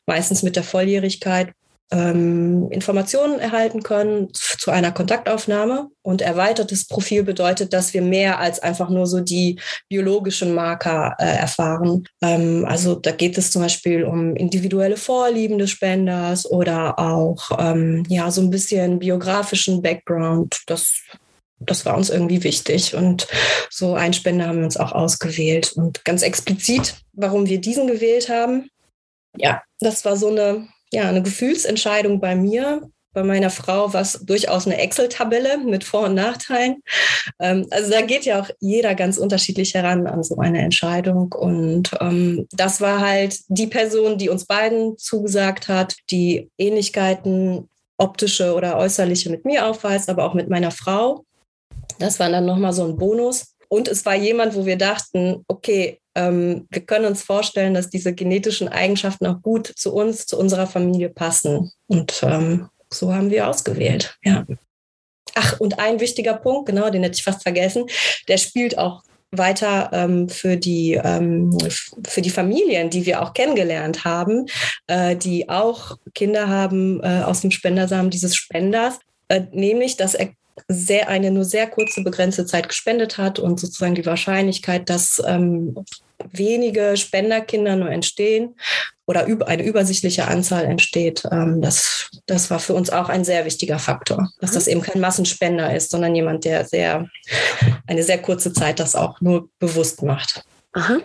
meistens 0.05 0.43
mit 0.43 0.55
der 0.55 0.63
Volljährigkeit, 0.63 1.53
ähm, 1.91 2.69
Informationen 2.71 3.39
erhalten 3.39 3.83
können 3.83 4.29
zu 4.33 4.71
einer 4.71 4.91
Kontaktaufnahme. 4.91 5.89
Und 6.01 6.21
erweitertes 6.21 6.87
Profil 6.87 7.23
bedeutet, 7.23 7.73
dass 7.73 7.93
wir 7.93 8.01
mehr 8.01 8.39
als 8.39 8.59
einfach 8.59 8.89
nur 8.89 9.05
so 9.05 9.19
die 9.19 9.59
biologischen 9.89 10.53
Marker 10.53 11.15
äh, 11.19 11.25
erfahren. 11.25 12.05
Ähm, 12.21 12.65
also 12.67 12.95
da 12.95 13.11
geht 13.11 13.37
es 13.37 13.51
zum 13.51 13.61
Beispiel 13.61 14.03
um 14.03 14.35
individuelle 14.35 14.97
Vorlieben 14.97 15.57
des 15.57 15.71
Spenders 15.71 16.49
oder 16.49 16.99
auch 16.99 17.51
ähm, 17.59 18.03
ja 18.09 18.31
so 18.31 18.41
ein 18.41 18.49
bisschen 18.49 18.99
biografischen 18.99 19.81
Background. 19.81 20.61
Das 20.67 21.01
das 21.61 21.85
war 21.85 21.97
uns 21.97 22.09
irgendwie 22.09 22.43
wichtig. 22.43 22.95
Und 22.95 23.27
so 23.69 23.93
ein 23.93 24.13
Spender 24.13 24.47
haben 24.47 24.59
wir 24.59 24.65
uns 24.65 24.77
auch 24.77 24.93
ausgewählt. 24.93 25.73
Und 25.73 26.05
ganz 26.05 26.21
explizit, 26.21 26.95
warum 27.11 27.47
wir 27.47 27.59
diesen 27.59 27.87
gewählt 27.87 28.29
haben. 28.29 28.69
Ja, 29.37 29.61
das 29.79 30.05
war 30.05 30.15
so 30.15 30.29
eine 30.29 30.69
ja, 30.91 31.07
eine 31.07 31.21
Gefühlsentscheidung 31.21 32.19
bei 32.19 32.35
mir. 32.35 32.89
Bei 33.13 33.23
meiner 33.23 33.49
Frau 33.49 33.91
war 33.91 34.01
es 34.01 34.23
durchaus 34.23 34.67
eine 34.67 34.77
Excel-Tabelle 34.77 35.57
mit 35.57 35.83
Vor- 35.83 36.05
und 36.05 36.13
Nachteilen. 36.13 36.83
Ähm, 37.39 37.65
also 37.71 37.89
da 37.89 38.01
geht 38.01 38.25
ja 38.25 38.41
auch 38.41 38.49
jeder 38.59 38.93
ganz 38.93 39.17
unterschiedlich 39.17 39.73
heran 39.73 40.05
an 40.05 40.23
so 40.23 40.37
eine 40.37 40.61
Entscheidung. 40.61 41.33
Und 41.33 41.91
ähm, 41.99 42.47
das 42.51 42.81
war 42.81 42.99
halt 42.99 43.39
die 43.47 43.67
Person, 43.67 44.19
die 44.19 44.29
uns 44.29 44.45
beiden 44.45 44.97
zugesagt 44.97 45.67
hat, 45.67 45.95
die 46.11 46.49
Ähnlichkeiten 46.57 47.67
optische 47.97 48.53
oder 48.53 48.77
äußerliche 48.77 49.29
mit 49.29 49.43
mir 49.43 49.67
aufweist, 49.67 50.09
aber 50.09 50.23
auch 50.23 50.35
mit 50.35 50.49
meiner 50.49 50.71
Frau. 50.71 51.25
Das 51.97 52.19
war 52.19 52.29
dann 52.29 52.45
nochmal 52.45 52.73
so 52.73 52.85
ein 52.85 52.95
Bonus. 52.95 53.48
Und 53.69 53.87
es 53.87 54.05
war 54.05 54.15
jemand, 54.15 54.55
wo 54.55 54.65
wir 54.65 54.77
dachten, 54.77 55.45
okay, 55.47 56.01
ähm, 56.15 56.67
wir 56.69 56.81
können 56.81 57.05
uns 57.05 57.23
vorstellen, 57.23 57.73
dass 57.73 57.89
diese 57.89 58.13
genetischen 58.13 58.67
Eigenschaften 58.67 59.27
auch 59.27 59.41
gut 59.41 59.71
zu 59.75 59.93
uns, 59.93 60.25
zu 60.25 60.37
unserer 60.37 60.67
Familie 60.67 61.09
passen. 61.09 61.71
Und 61.87 62.21
ähm, 62.23 62.67
so 62.91 63.13
haben 63.13 63.29
wir 63.29 63.47
ausgewählt, 63.47 64.17
ja. 64.23 64.45
Ach, 65.35 65.59
und 65.59 65.79
ein 65.79 65.99
wichtiger 65.99 66.33
Punkt, 66.33 66.65
genau, 66.65 66.89
den 66.89 67.03
hätte 67.03 67.15
ich 67.15 67.23
fast 67.23 67.43
vergessen, 67.43 67.85
der 68.27 68.37
spielt 68.37 68.77
auch 68.77 69.03
weiter 69.31 69.91
ähm, 69.93 70.27
für, 70.27 70.57
die, 70.57 70.93
ähm, 70.93 71.55
für 72.07 72.21
die 72.21 72.31
Familien, 72.31 72.89
die 72.89 73.05
wir 73.05 73.21
auch 73.21 73.33
kennengelernt 73.33 74.03
haben, 74.03 74.47
äh, 74.87 75.15
die 75.15 75.47
auch 75.47 75.97
Kinder 76.15 76.47
haben 76.47 77.01
äh, 77.03 77.21
aus 77.23 77.41
dem 77.41 77.51
Spendersamen 77.51 78.09
dieses 78.09 78.35
Spenders, 78.35 78.99
äh, 79.27 79.41
nämlich, 79.51 79.97
dass 79.97 80.15
er 80.15 80.29
sehr, 80.67 81.09
eine 81.09 81.31
nur 81.31 81.45
sehr 81.45 81.67
kurze 81.67 82.03
begrenzte 82.03 82.45
Zeit 82.45 82.67
gespendet 82.67 83.17
hat 83.17 83.39
und 83.39 83.59
sozusagen 83.59 83.95
die 83.95 84.05
Wahrscheinlichkeit, 84.05 84.89
dass 84.89 85.21
ähm, 85.25 85.75
wenige 86.31 86.97
Spenderkinder 86.97 87.75
nur 87.75 87.89
entstehen 87.89 88.55
oder 89.05 89.25
eine 89.47 89.63
übersichtliche 89.63 90.27
Anzahl 90.27 90.65
entsteht, 90.65 91.23
ähm, 91.31 91.61
das, 91.61 92.11
das 92.25 92.51
war 92.51 92.59
für 92.59 92.73
uns 92.73 92.89
auch 92.89 93.09
ein 93.09 93.23
sehr 93.23 93.45
wichtiger 93.45 93.79
Faktor, 93.79 94.29
dass 94.39 94.51
das 94.51 94.67
eben 94.67 94.81
kein 94.81 95.01
Massenspender 95.01 95.75
ist, 95.75 95.91
sondern 95.91 96.15
jemand, 96.15 96.45
der 96.45 96.65
sehr 96.65 97.07
eine 97.87 98.03
sehr 98.03 98.21
kurze 98.21 98.53
Zeit 98.53 98.79
das 98.79 98.95
auch 98.95 99.21
nur 99.21 99.49
bewusst 99.59 100.03
macht. 100.03 100.43
Aha, 100.73 100.99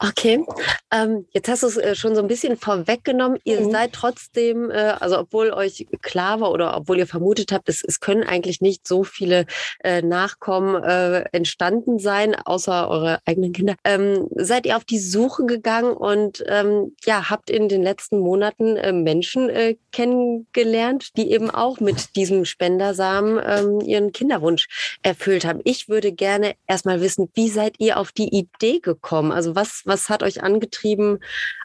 okay. 0.00 0.44
Ähm, 0.90 1.24
jetzt 1.30 1.48
hast 1.48 1.62
du 1.62 1.68
es 1.68 1.76
äh, 1.76 1.94
schon 1.94 2.16
so 2.16 2.20
ein 2.20 2.26
bisschen 2.26 2.56
vorweggenommen. 2.56 3.38
Ihr 3.44 3.60
mhm. 3.60 3.70
seid 3.70 3.92
trotzdem, 3.92 4.72
äh, 4.72 4.96
also 4.98 5.20
obwohl 5.20 5.52
euch 5.52 5.86
klar 6.02 6.40
war 6.40 6.50
oder 6.50 6.76
obwohl 6.76 6.98
ihr 6.98 7.06
vermutet 7.06 7.52
habt, 7.52 7.68
es, 7.68 7.84
es 7.86 8.00
können 8.00 8.24
eigentlich 8.24 8.60
nicht 8.60 8.88
so 8.88 9.04
viele 9.04 9.46
äh, 9.84 10.02
Nachkommen 10.02 10.82
äh, 10.82 11.26
entstanden 11.30 12.00
sein, 12.00 12.34
außer 12.34 12.90
eure 12.90 13.20
eigenen 13.24 13.52
Kinder, 13.52 13.76
ähm, 13.84 14.26
seid 14.34 14.66
ihr 14.66 14.76
auf 14.76 14.84
die 14.84 14.98
Suche 14.98 15.46
gegangen 15.46 15.92
und 15.92 16.42
ähm, 16.48 16.96
ja, 17.04 17.30
habt 17.30 17.50
in 17.50 17.68
den 17.68 17.84
letzten 17.84 18.18
Monaten 18.18 18.76
äh, 18.76 18.92
Menschen 18.92 19.48
äh, 19.48 19.76
kennengelernt, 19.92 21.16
die 21.16 21.30
eben 21.30 21.50
auch 21.50 21.78
mit 21.78 22.16
diesem 22.16 22.44
Spendersamen 22.44 23.40
ähm, 23.46 23.80
ihren 23.80 24.10
Kinderwunsch 24.10 24.66
erfüllt 25.02 25.44
haben. 25.44 25.60
Ich 25.62 25.88
würde 25.88 26.10
gerne 26.10 26.56
erstmal 26.66 27.00
wissen, 27.00 27.30
wie 27.34 27.48
seid 27.48 27.76
ihr 27.78 28.00
auf 28.00 28.10
die 28.10 28.36
Idee 28.36 28.80
gekommen? 28.80 29.03
Gekommen? 29.04 29.30
Also 29.30 29.54
was, 29.54 29.82
was 29.84 30.08
hat 30.08 30.22
euch 30.22 30.42
angetrieben, 30.42 31.18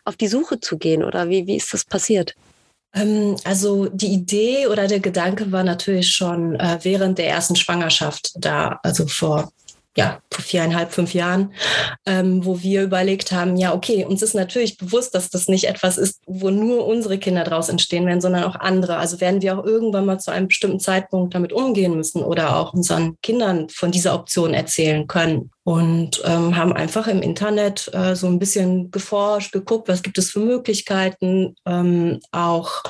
auf 0.06 0.16
die 0.16 0.28
Suche 0.28 0.60
zu 0.60 0.78
gehen 0.78 1.04
oder 1.04 1.30
wie, 1.30 1.48
wie 1.48 1.56
ist 1.56 1.74
das 1.74 1.86
passiert? 1.86 2.36
Ähm, 2.94 3.38
also 3.44 3.88
die 3.88 4.14
Idee 4.14 4.68
oder 4.68 4.88
der 4.88 5.00
Gedanke 5.00 5.52
war 5.52 5.64
natürlich 5.64 6.12
schon 6.12 6.56
äh, 6.56 6.80
während 6.84 7.18
der 7.18 7.30
ersten 7.30 7.56
Schwangerschaft 7.56 8.34
da, 8.36 8.80
also 8.84 9.08
vor 9.08 9.52
ja, 9.98 10.22
vor 10.32 10.44
viereinhalb, 10.44 10.92
fünf 10.92 11.14
Jahren, 11.14 11.54
ähm, 12.06 12.46
wo 12.46 12.62
wir 12.62 12.84
überlegt 12.84 13.32
haben, 13.32 13.58
ja, 13.58 13.74
okay, 13.74 14.06
uns 14.06 14.22
ist 14.22 14.36
natürlich 14.36 14.78
bewusst, 14.78 15.16
dass 15.16 15.30
das 15.30 15.48
nicht 15.48 15.66
etwas 15.66 15.98
ist, 15.98 16.22
wo 16.28 16.52
nur 16.52 16.86
unsere 16.86 17.18
Kinder 17.18 17.44
draus 17.44 17.70
entstehen 17.70 18.06
werden, 18.06 18.22
sondern 18.22 18.44
auch 18.44 18.56
andere. 18.56 18.98
Also 18.98 19.20
werden 19.20 19.42
wir 19.42 19.58
auch 19.58 19.66
irgendwann 19.66 20.06
mal 20.06 20.20
zu 20.20 20.32
einem 20.32 20.48
bestimmten 20.48 20.80
Zeitpunkt 20.80 21.34
damit 21.34 21.52
umgehen 21.52 21.96
müssen 21.96 22.24
oder 22.24 22.56
auch 22.56 22.74
unseren 22.74 23.18
Kindern 23.22 23.68
von 23.70 23.92
dieser 23.92 24.14
Option 24.14 24.54
erzählen 24.54 25.08
können. 25.08 25.52
Und 25.64 26.22
ähm, 26.26 26.56
haben 26.56 26.74
einfach 26.74 27.08
im 27.08 27.22
Internet 27.22 27.92
äh, 27.94 28.16
so 28.16 28.28
ein 28.28 28.40
bisschen 28.40 28.90
geforscht, 28.90 29.52
geguckt, 29.52 29.88
was 29.88 30.02
gibt 30.02 30.18
es 30.18 30.32
für 30.32 30.40
Möglichkeiten, 30.40 31.56
ähm, 31.66 32.20
auch 32.32 32.84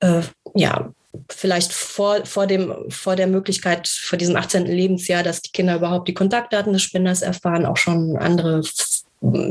äh, 0.00 0.22
ja, 0.54 0.90
vielleicht 1.30 1.72
vor, 1.72 2.24
vor, 2.24 2.46
dem, 2.46 2.74
vor 2.88 3.16
der 3.16 3.26
Möglichkeit, 3.26 3.88
vor 3.88 4.18
diesem 4.18 4.36
18. 4.36 4.66
Lebensjahr, 4.66 5.22
dass 5.22 5.42
die 5.42 5.50
Kinder 5.52 5.76
überhaupt 5.76 6.08
die 6.08 6.14
Kontaktdaten 6.14 6.72
des 6.72 6.82
Spenders 6.82 7.22
erfahren, 7.22 7.66
auch 7.66 7.76
schon 7.76 8.16
andere, 8.16 8.62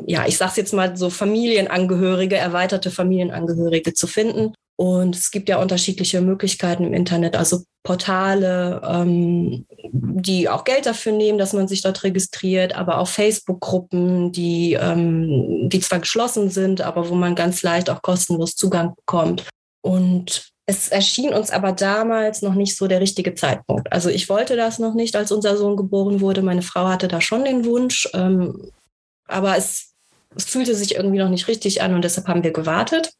ja, 0.05 0.25
ich 0.27 0.37
sag's 0.37 0.57
jetzt 0.57 0.73
mal 0.73 0.95
so 0.95 1.09
Familienangehörige, 1.09 2.37
erweiterte 2.37 2.91
Familienangehörige 2.91 3.93
zu 3.93 4.07
finden. 4.07 4.53
Und 4.77 5.15
es 5.15 5.31
gibt 5.31 5.47
ja 5.47 5.61
unterschiedliche 5.61 6.19
Möglichkeiten 6.19 6.83
im 6.83 6.93
Internet, 6.93 7.37
also 7.37 7.63
Portale, 7.83 8.81
ähm, 8.83 9.65
die 9.91 10.49
auch 10.49 10.65
Geld 10.65 10.85
dafür 10.85 11.13
nehmen, 11.13 11.37
dass 11.37 11.53
man 11.53 11.69
sich 11.69 11.81
dort 11.81 12.03
registriert, 12.03 12.75
aber 12.75 12.97
auch 12.97 13.07
Facebook-Gruppen, 13.07 14.33
die, 14.33 14.73
ähm, 14.73 15.69
die 15.69 15.79
zwar 15.79 15.99
geschlossen 15.99 16.49
sind, 16.49 16.81
aber 16.81 17.09
wo 17.09 17.15
man 17.15 17.35
ganz 17.35 17.63
leicht 17.63 17.89
auch 17.89 18.01
kostenlos 18.01 18.55
Zugang 18.55 18.95
bekommt. 18.95 19.47
Und 19.81 20.51
es 20.65 20.89
erschien 20.89 21.33
uns 21.33 21.51
aber 21.51 21.71
damals 21.73 22.41
noch 22.41 22.55
nicht 22.55 22.75
so 22.75 22.87
der 22.87 22.99
richtige 22.99 23.35
Zeitpunkt. 23.35 23.91
Also 23.91 24.09
ich 24.09 24.29
wollte 24.29 24.55
das 24.55 24.79
noch 24.79 24.95
nicht, 24.95 25.15
als 25.15 25.31
unser 25.31 25.57
Sohn 25.57 25.77
geboren 25.77 26.21
wurde. 26.21 26.41
Meine 26.41 26.63
Frau 26.63 26.87
hatte 26.87 27.07
da 27.07 27.21
schon 27.21 27.45
den 27.45 27.65
Wunsch, 27.65 28.09
ähm, 28.13 28.71
aber 29.27 29.57
es, 29.57 29.93
es 30.35 30.45
fühlte 30.45 30.75
sich 30.75 30.95
irgendwie 30.95 31.19
noch 31.19 31.29
nicht 31.29 31.47
richtig 31.47 31.81
an 31.81 31.93
und 31.93 32.03
deshalb 32.03 32.27
haben 32.27 32.43
wir 32.43 32.51
gewartet 32.51 33.13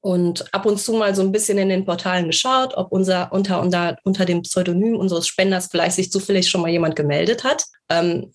und 0.00 0.52
ab 0.54 0.66
und 0.66 0.78
zu 0.78 0.92
mal 0.92 1.14
so 1.14 1.22
ein 1.22 1.32
bisschen 1.32 1.58
in 1.58 1.70
den 1.70 1.84
Portalen 1.84 2.26
geschaut, 2.26 2.74
ob 2.76 2.92
unser 2.92 3.32
unter, 3.32 3.60
unter, 3.60 3.96
unter 4.04 4.24
dem 4.24 4.42
Pseudonym 4.42 4.96
unseres 4.96 5.26
Spenders 5.26 5.68
vielleicht 5.70 5.96
sich 5.96 6.12
zufällig 6.12 6.48
schon 6.48 6.60
mal 6.60 6.70
jemand 6.70 6.96
gemeldet 6.96 7.44
hat. 7.44 7.64
Ähm, 7.88 8.32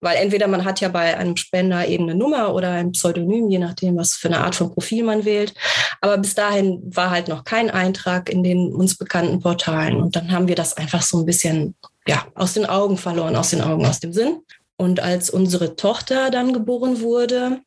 weil 0.00 0.16
entweder 0.16 0.46
man 0.46 0.64
hat 0.64 0.80
ja 0.80 0.88
bei 0.88 1.16
einem 1.16 1.36
Spender 1.36 1.86
eben 1.86 2.04
eine 2.04 2.14
Nummer 2.14 2.54
oder 2.54 2.70
ein 2.70 2.92
Pseudonym, 2.92 3.48
je 3.50 3.58
nachdem, 3.58 3.96
was 3.96 4.14
für 4.14 4.28
eine 4.28 4.40
Art 4.40 4.54
von 4.54 4.72
Profil 4.72 5.04
man 5.04 5.24
wählt. 5.24 5.54
Aber 6.00 6.18
bis 6.18 6.34
dahin 6.34 6.80
war 6.84 7.10
halt 7.10 7.28
noch 7.28 7.44
kein 7.44 7.70
Eintrag 7.70 8.28
in 8.28 8.42
den 8.42 8.72
uns 8.72 8.96
bekannten 8.96 9.40
Portalen. 9.40 9.96
Und 9.96 10.14
dann 10.14 10.30
haben 10.30 10.48
wir 10.48 10.54
das 10.54 10.76
einfach 10.76 11.02
so 11.02 11.18
ein 11.18 11.26
bisschen 11.26 11.74
ja, 12.06 12.26
aus 12.34 12.54
den 12.54 12.66
Augen 12.66 12.96
verloren, 12.96 13.36
aus 13.36 13.50
den 13.50 13.60
Augen, 13.60 13.86
aus 13.86 14.00
dem 14.00 14.12
Sinn. 14.12 14.42
Und 14.76 15.00
als 15.00 15.30
unsere 15.30 15.74
Tochter 15.74 16.30
dann 16.30 16.52
geboren 16.52 17.00
wurde, 17.00 17.60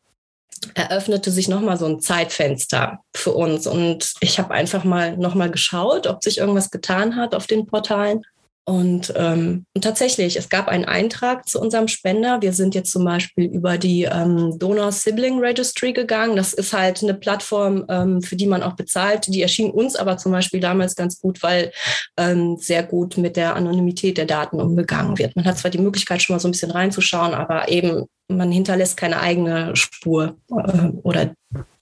eröffnete 0.74 1.32
sich 1.32 1.48
nochmal 1.48 1.78
so 1.78 1.86
ein 1.86 2.00
Zeitfenster 2.00 3.00
für 3.16 3.34
uns. 3.34 3.68
Und 3.68 4.14
ich 4.22 4.40
habe 4.40 4.54
einfach 4.54 4.84
mal 4.84 5.18
nochmal 5.18 5.52
geschaut, 5.52 6.08
ob 6.08 6.24
sich 6.24 6.38
irgendwas 6.38 6.72
getan 6.72 7.16
hat 7.16 7.36
auf 7.36 7.48
den 7.48 7.66
Portalen. 7.66 8.22
Und, 8.63 9.12
ähm, 9.18 9.65
und, 9.75 9.84
tatsächlich, 9.84 10.38
es 10.38 10.48
gab 10.48 10.68
einen 10.68 10.86
Eintrag 10.86 11.48
zu 11.50 11.60
unserem 11.60 11.88
Spender. 11.88 12.41
Wir 12.41 12.53
sind 12.53 12.75
jetzt 12.75 12.91
zum 12.91 13.03
Beispiel 13.03 13.46
über 13.46 13.77
die 13.77 14.03
ähm, 14.03 14.58
Donor 14.60 14.91
Sibling 14.91 15.39
Registry 15.39 15.94
gegangen. 15.94 16.36
Das 16.36 16.53
ist 16.53 16.72
halt 16.72 17.01
eine 17.01 17.15
Plattform, 17.15 17.86
ähm, 17.89 18.22
für 18.22 18.36
die 18.36 18.46
man 18.46 18.62
auch 18.62 18.75
bezahlt. 18.75 19.27
Die 19.27 19.41
erschien 19.41 19.72
uns 19.72 19.96
aber 19.96 20.18
zum 20.18 20.32
Beispiel 20.32 20.60
damals 20.60 20.96
ganz 20.96 21.20
gut, 21.20 21.41
weil 21.41 21.72
ähm, 22.18 22.58
sehr 22.58 22.84
gut 22.84 23.18
mit 23.18 23.36
der 23.36 23.56
Anonymität 23.56 24.18
der 24.18 24.25
Daten 24.25 24.62
umgegangen 24.62 25.18
wird. 25.18 25.36
Man 25.36 25.46
hat 25.46 25.58
zwar 25.58 25.72
die 25.72 25.80
Möglichkeit, 25.80 26.22
schon 26.22 26.36
mal 26.36 26.39
so 26.39 26.48
ein 26.48 26.51
bisschen 26.51 26.72
reinzuschauen, 26.72 27.34
aber 27.34 27.68
eben 27.70 28.06
man 28.27 28.51
hinterlässt 28.51 28.96
keine 28.96 29.20
eigene 29.20 29.75
Spur 29.75 30.38
äh, 30.50 30.88
oder 31.01 31.34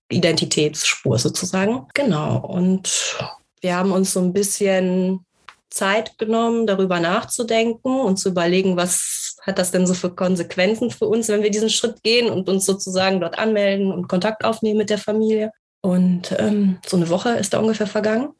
Identitätsspur 0.09 1.19
sozusagen. 1.19 1.88
Genau. 1.93 2.38
Und 2.39 3.17
wir 3.62 3.75
haben 3.75 3.91
uns 3.91 4.13
so 4.13 4.21
ein 4.21 4.33
bisschen 4.33 5.25
Zeit 5.69 6.17
genommen, 6.17 6.67
darüber 6.67 6.99
nachzudenken 6.99 7.99
und 7.99 8.17
zu 8.17 8.29
überlegen, 8.29 8.77
was 8.77 9.38
hat 9.41 9.59
das 9.59 9.71
denn 9.71 9.88
so 9.88 9.93
für 9.93 10.13
Konsequenzen 10.13 10.91
für 10.91 11.05
uns, 11.05 11.27
wenn 11.27 11.43
wir 11.43 11.51
diesen 11.51 11.69
Schritt 11.69 12.03
gehen 12.03 12.29
und 12.29 12.49
uns 12.49 12.65
sozusagen 12.65 13.19
dort 13.19 13.38
anmelden 13.38 13.91
und 13.91 14.07
Kontakt 14.07 14.43
aufnehmen 14.43 14.79
mit 14.79 14.89
der 14.89 14.97
Familie. 14.97 15.51
Und 15.81 16.35
ähm, 16.38 16.79
so 16.85 16.97
eine 16.97 17.09
Woche 17.09 17.31
ist 17.31 17.53
da 17.53 17.59
ungefähr 17.59 17.88
vergangen. 17.88 18.33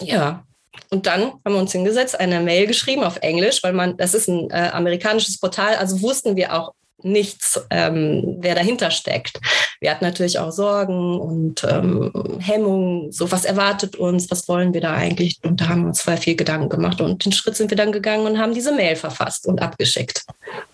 Ja, 0.00 0.44
und 0.90 1.06
dann 1.06 1.32
haben 1.44 1.54
wir 1.54 1.60
uns 1.60 1.72
hingesetzt, 1.72 2.18
eine 2.18 2.40
Mail 2.40 2.66
geschrieben 2.66 3.04
auf 3.04 3.18
Englisch, 3.18 3.62
weil 3.62 3.72
man, 3.72 3.96
das 3.96 4.14
ist 4.14 4.28
ein 4.28 4.50
äh, 4.50 4.70
amerikanisches 4.72 5.38
Portal, 5.38 5.76
also 5.76 6.00
wussten 6.02 6.36
wir 6.36 6.54
auch 6.54 6.72
nichts, 7.04 7.60
ähm, 7.70 8.36
wer 8.40 8.54
dahinter 8.54 8.90
steckt. 8.90 9.40
Wir 9.80 9.90
hatten 9.90 10.04
natürlich 10.04 10.38
auch 10.38 10.52
Sorgen 10.52 11.20
und 11.20 11.64
ähm, 11.64 12.12
Hemmungen, 12.38 13.12
so 13.12 13.30
was 13.32 13.44
erwartet 13.44 13.96
uns, 13.96 14.30
was 14.30 14.48
wollen 14.48 14.74
wir 14.74 14.80
da 14.80 14.94
eigentlich? 14.94 15.38
Und 15.42 15.60
da 15.60 15.68
haben 15.68 15.82
wir 15.82 15.88
uns 15.88 16.02
voll 16.02 16.16
viel 16.16 16.36
Gedanken 16.36 16.68
gemacht 16.68 17.00
und 17.00 17.24
den 17.24 17.32
Schritt 17.32 17.56
sind 17.56 17.70
wir 17.70 17.76
dann 17.76 17.92
gegangen 17.92 18.26
und 18.26 18.38
haben 18.38 18.54
diese 18.54 18.72
Mail 18.72 18.96
verfasst 18.96 19.46
und 19.46 19.60
abgeschickt. 19.60 20.24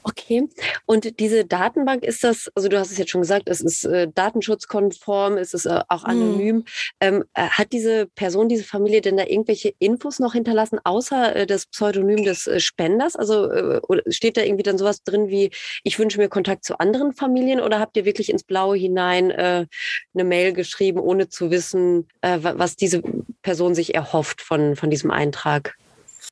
Okay. 0.09 0.49
Und 0.87 1.21
diese 1.21 1.45
Datenbank 1.45 2.03
ist 2.03 2.25
das, 2.25 2.51
also 2.55 2.71
du 2.71 2.79
hast 2.79 2.91
es 2.91 2.97
jetzt 2.97 3.11
schon 3.11 3.21
gesagt, 3.21 3.47
es 3.47 3.61
ist 3.61 3.85
äh, 3.85 4.09
datenschutzkonform, 4.09 5.37
es 5.37 5.53
ist 5.53 5.67
äh, 5.67 5.81
auch 5.89 6.05
mhm. 6.05 6.11
anonym. 6.11 6.57
Mhm. 6.57 6.65
Ähm, 7.01 7.25
äh, 7.35 7.43
hat 7.43 7.73
diese 7.73 8.07
Person, 8.07 8.49
diese 8.49 8.65
Familie 8.65 9.03
denn 9.03 9.19
da 9.19 9.25
irgendwelche 9.25 9.75
Infos 9.79 10.19
noch 10.19 10.33
hinterlassen, 10.33 10.79
außer 10.83 11.37
äh, 11.37 11.47
das 11.47 11.67
Pseudonym 11.67 12.25
des 12.25 12.47
äh, 12.47 12.59
Spenders? 12.59 13.17
Also 13.17 13.51
äh, 13.51 13.81
steht 14.09 14.39
da 14.39 14.43
irgendwie 14.43 14.63
dann 14.63 14.79
sowas 14.79 15.03
drin 15.03 15.29
wie, 15.29 15.51
ich 15.85 15.99
wünsche 15.99 16.19
mir 16.19 16.31
Kontakt 16.31 16.65
zu 16.65 16.79
anderen 16.79 17.13
Familien 17.13 17.61
oder 17.61 17.79
habt 17.79 17.95
ihr 17.99 18.07
wirklich 18.07 18.31
ins 18.31 18.45
Blaue 18.45 18.77
hinein 18.77 19.31
eine 19.33 19.69
Mail 20.15 20.53
geschrieben, 20.53 21.01
ohne 21.01 21.29
zu 21.29 21.51
wissen, 21.51 22.09
was 22.23 22.77
diese 22.77 23.03
Person 23.43 23.75
sich 23.75 23.95
erhofft 23.95 24.41
von, 24.41 24.77
von 24.77 24.91
diesem 24.91 25.11
Eintrag? 25.11 25.77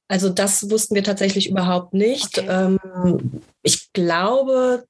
Also 0.08 0.28
das 0.28 0.70
wussten 0.70 0.94
wir 0.94 1.04
tatsächlich 1.04 1.50
überhaupt 1.50 1.94
nicht. 1.94 2.38
Okay. 2.38 2.48
Ähm, 2.48 3.42
ich 3.62 3.92
glaube, 3.92 4.84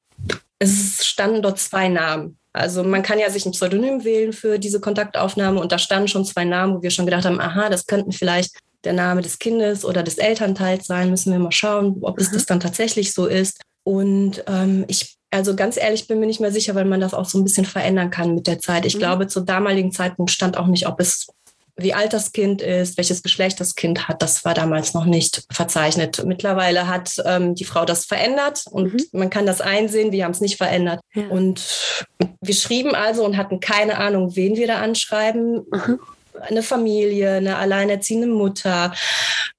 es 0.58 1.06
standen 1.06 1.42
dort 1.42 1.58
zwei 1.58 1.88
Namen. 1.88 2.38
Also 2.52 2.82
man 2.82 3.02
kann 3.02 3.18
ja 3.18 3.28
sich 3.28 3.44
ein 3.44 3.52
Pseudonym 3.52 4.04
wählen 4.04 4.32
für 4.32 4.58
diese 4.58 4.80
Kontaktaufnahme 4.80 5.60
und 5.60 5.72
da 5.72 5.78
standen 5.78 6.08
schon 6.08 6.24
zwei 6.24 6.44
Namen, 6.44 6.76
wo 6.76 6.82
wir 6.82 6.90
schon 6.90 7.04
gedacht 7.04 7.26
haben, 7.26 7.40
aha, 7.40 7.68
das 7.68 7.86
könnten 7.86 8.12
vielleicht 8.12 8.58
der 8.84 8.94
Name 8.94 9.20
des 9.20 9.38
Kindes 9.38 9.84
oder 9.84 10.02
des 10.02 10.16
Elternteils 10.16 10.86
sein. 10.86 11.10
Müssen 11.10 11.32
wir 11.32 11.38
mal 11.38 11.52
schauen, 11.52 11.98
ob 12.00 12.18
es 12.18 12.30
mhm. 12.30 12.34
das 12.34 12.46
dann 12.46 12.60
tatsächlich 12.60 13.12
so 13.12 13.26
ist. 13.26 13.60
Und 13.82 14.42
ähm, 14.46 14.84
ich, 14.88 15.16
also 15.30 15.54
ganz 15.54 15.76
ehrlich, 15.76 16.08
bin 16.08 16.18
mir 16.18 16.26
nicht 16.26 16.40
mehr 16.40 16.52
sicher, 16.52 16.74
weil 16.74 16.86
man 16.86 17.00
das 17.00 17.12
auch 17.12 17.26
so 17.26 17.38
ein 17.38 17.44
bisschen 17.44 17.66
verändern 17.66 18.10
kann 18.10 18.34
mit 18.34 18.46
der 18.46 18.58
Zeit. 18.58 18.86
Ich 18.86 18.94
mhm. 18.94 19.00
glaube, 19.00 19.26
zum 19.26 19.44
damaligen 19.44 19.92
Zeitpunkt 19.92 20.30
stand 20.30 20.56
auch 20.56 20.66
nicht, 20.66 20.88
ob 20.88 20.98
es 20.98 21.26
wie 21.76 21.94
alt 21.94 22.12
das 22.12 22.32
Kind 22.32 22.62
ist, 22.62 22.96
welches 22.96 23.22
Geschlecht 23.22 23.60
das 23.60 23.74
Kind 23.74 24.08
hat, 24.08 24.22
das 24.22 24.44
war 24.44 24.54
damals 24.54 24.94
noch 24.94 25.04
nicht 25.04 25.44
verzeichnet. 25.52 26.24
Mittlerweile 26.24 26.88
hat 26.88 27.14
ähm, 27.24 27.54
die 27.54 27.64
Frau 27.64 27.84
das 27.84 28.06
verändert 28.06 28.64
und 28.70 28.94
mhm. 28.94 29.04
man 29.12 29.30
kann 29.30 29.46
das 29.46 29.60
einsehen, 29.60 30.12
wir 30.12 30.24
haben 30.24 30.32
es 30.32 30.40
nicht 30.40 30.56
verändert. 30.56 31.00
Ja. 31.14 31.28
Und 31.28 32.06
wir 32.40 32.54
schrieben 32.54 32.94
also 32.94 33.24
und 33.24 33.36
hatten 33.36 33.60
keine 33.60 33.98
Ahnung, 33.98 34.36
wen 34.36 34.56
wir 34.56 34.66
da 34.66 34.80
anschreiben. 34.80 35.66
Mhm. 35.70 36.00
Eine 36.40 36.62
Familie, 36.62 37.36
eine 37.36 37.56
alleinerziehende 37.56 38.26
Mutter, 38.26 38.92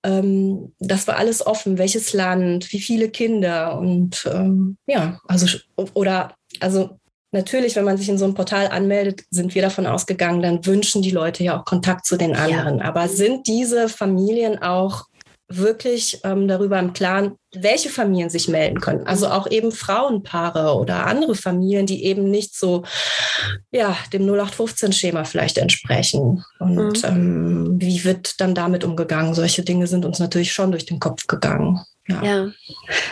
ähm, 0.04 0.74
das 0.80 1.08
war 1.08 1.18
alles 1.18 1.46
offen, 1.46 1.78
welches 1.78 2.14
Land, 2.14 2.72
wie 2.72 2.80
viele 2.80 3.10
Kinder 3.10 3.78
und 3.78 4.30
ähm, 4.32 4.78
ja, 4.86 5.20
also 5.28 5.58
oder 5.76 6.36
also 6.60 7.00
Natürlich, 7.38 7.76
wenn 7.76 7.86
man 7.86 7.98
sich 7.98 8.10
in 8.10 8.18
so 8.18 8.26
einem 8.26 8.34
Portal 8.34 8.68
anmeldet, 8.70 9.22
sind 9.30 9.54
wir 9.54 9.62
davon 9.62 9.86
ausgegangen, 9.86 10.42
dann 10.42 10.66
wünschen 10.66 11.04
die 11.04 11.12
Leute 11.12 11.44
ja 11.44 11.60
auch 11.60 11.66
Kontakt 11.66 12.08
zu 12.08 12.18
den 12.18 12.36
anderen. 12.36 12.80
Ja. 12.80 12.86
Aber 12.86 13.08
sind 13.08 13.46
diese 13.46 13.90
Familien 13.90 14.60
auch 14.60 15.06
wirklich 15.48 16.20
ähm, 16.24 16.48
darüber 16.48 16.80
im 16.80 16.94
Klaren, 16.94 17.36
welche 17.56 17.90
Familien 17.90 18.32
sich 18.32 18.48
melden 18.48 18.82
können. 18.82 19.06
Also 19.06 19.28
auch 19.28 19.46
eben 19.52 19.72
Frauenpaare 19.72 20.76
oder 20.76 21.06
andere 21.06 21.36
Familien, 21.36 21.86
die 21.86 22.06
eben 22.06 22.32
nicht 22.32 22.58
so 22.58 22.84
ja, 23.72 23.96
dem 24.12 24.24
0815-Schema 24.24 25.24
vielleicht 25.24 25.60
entsprechen. 25.60 26.44
Und 26.58 27.04
mhm. 27.04 27.08
ähm, 27.08 27.76
wie 27.80 28.04
wird 28.04 28.42
dann 28.42 28.56
damit 28.56 28.84
umgegangen? 28.84 29.36
Solche 29.36 29.62
Dinge 29.62 29.86
sind 29.86 30.06
uns 30.06 30.18
natürlich 30.18 30.54
schon 30.54 30.72
durch 30.72 30.88
den 30.88 31.00
Kopf 31.00 31.28
gegangen. 31.28 31.82
Ja. 32.08 32.24
ja. 32.24 32.52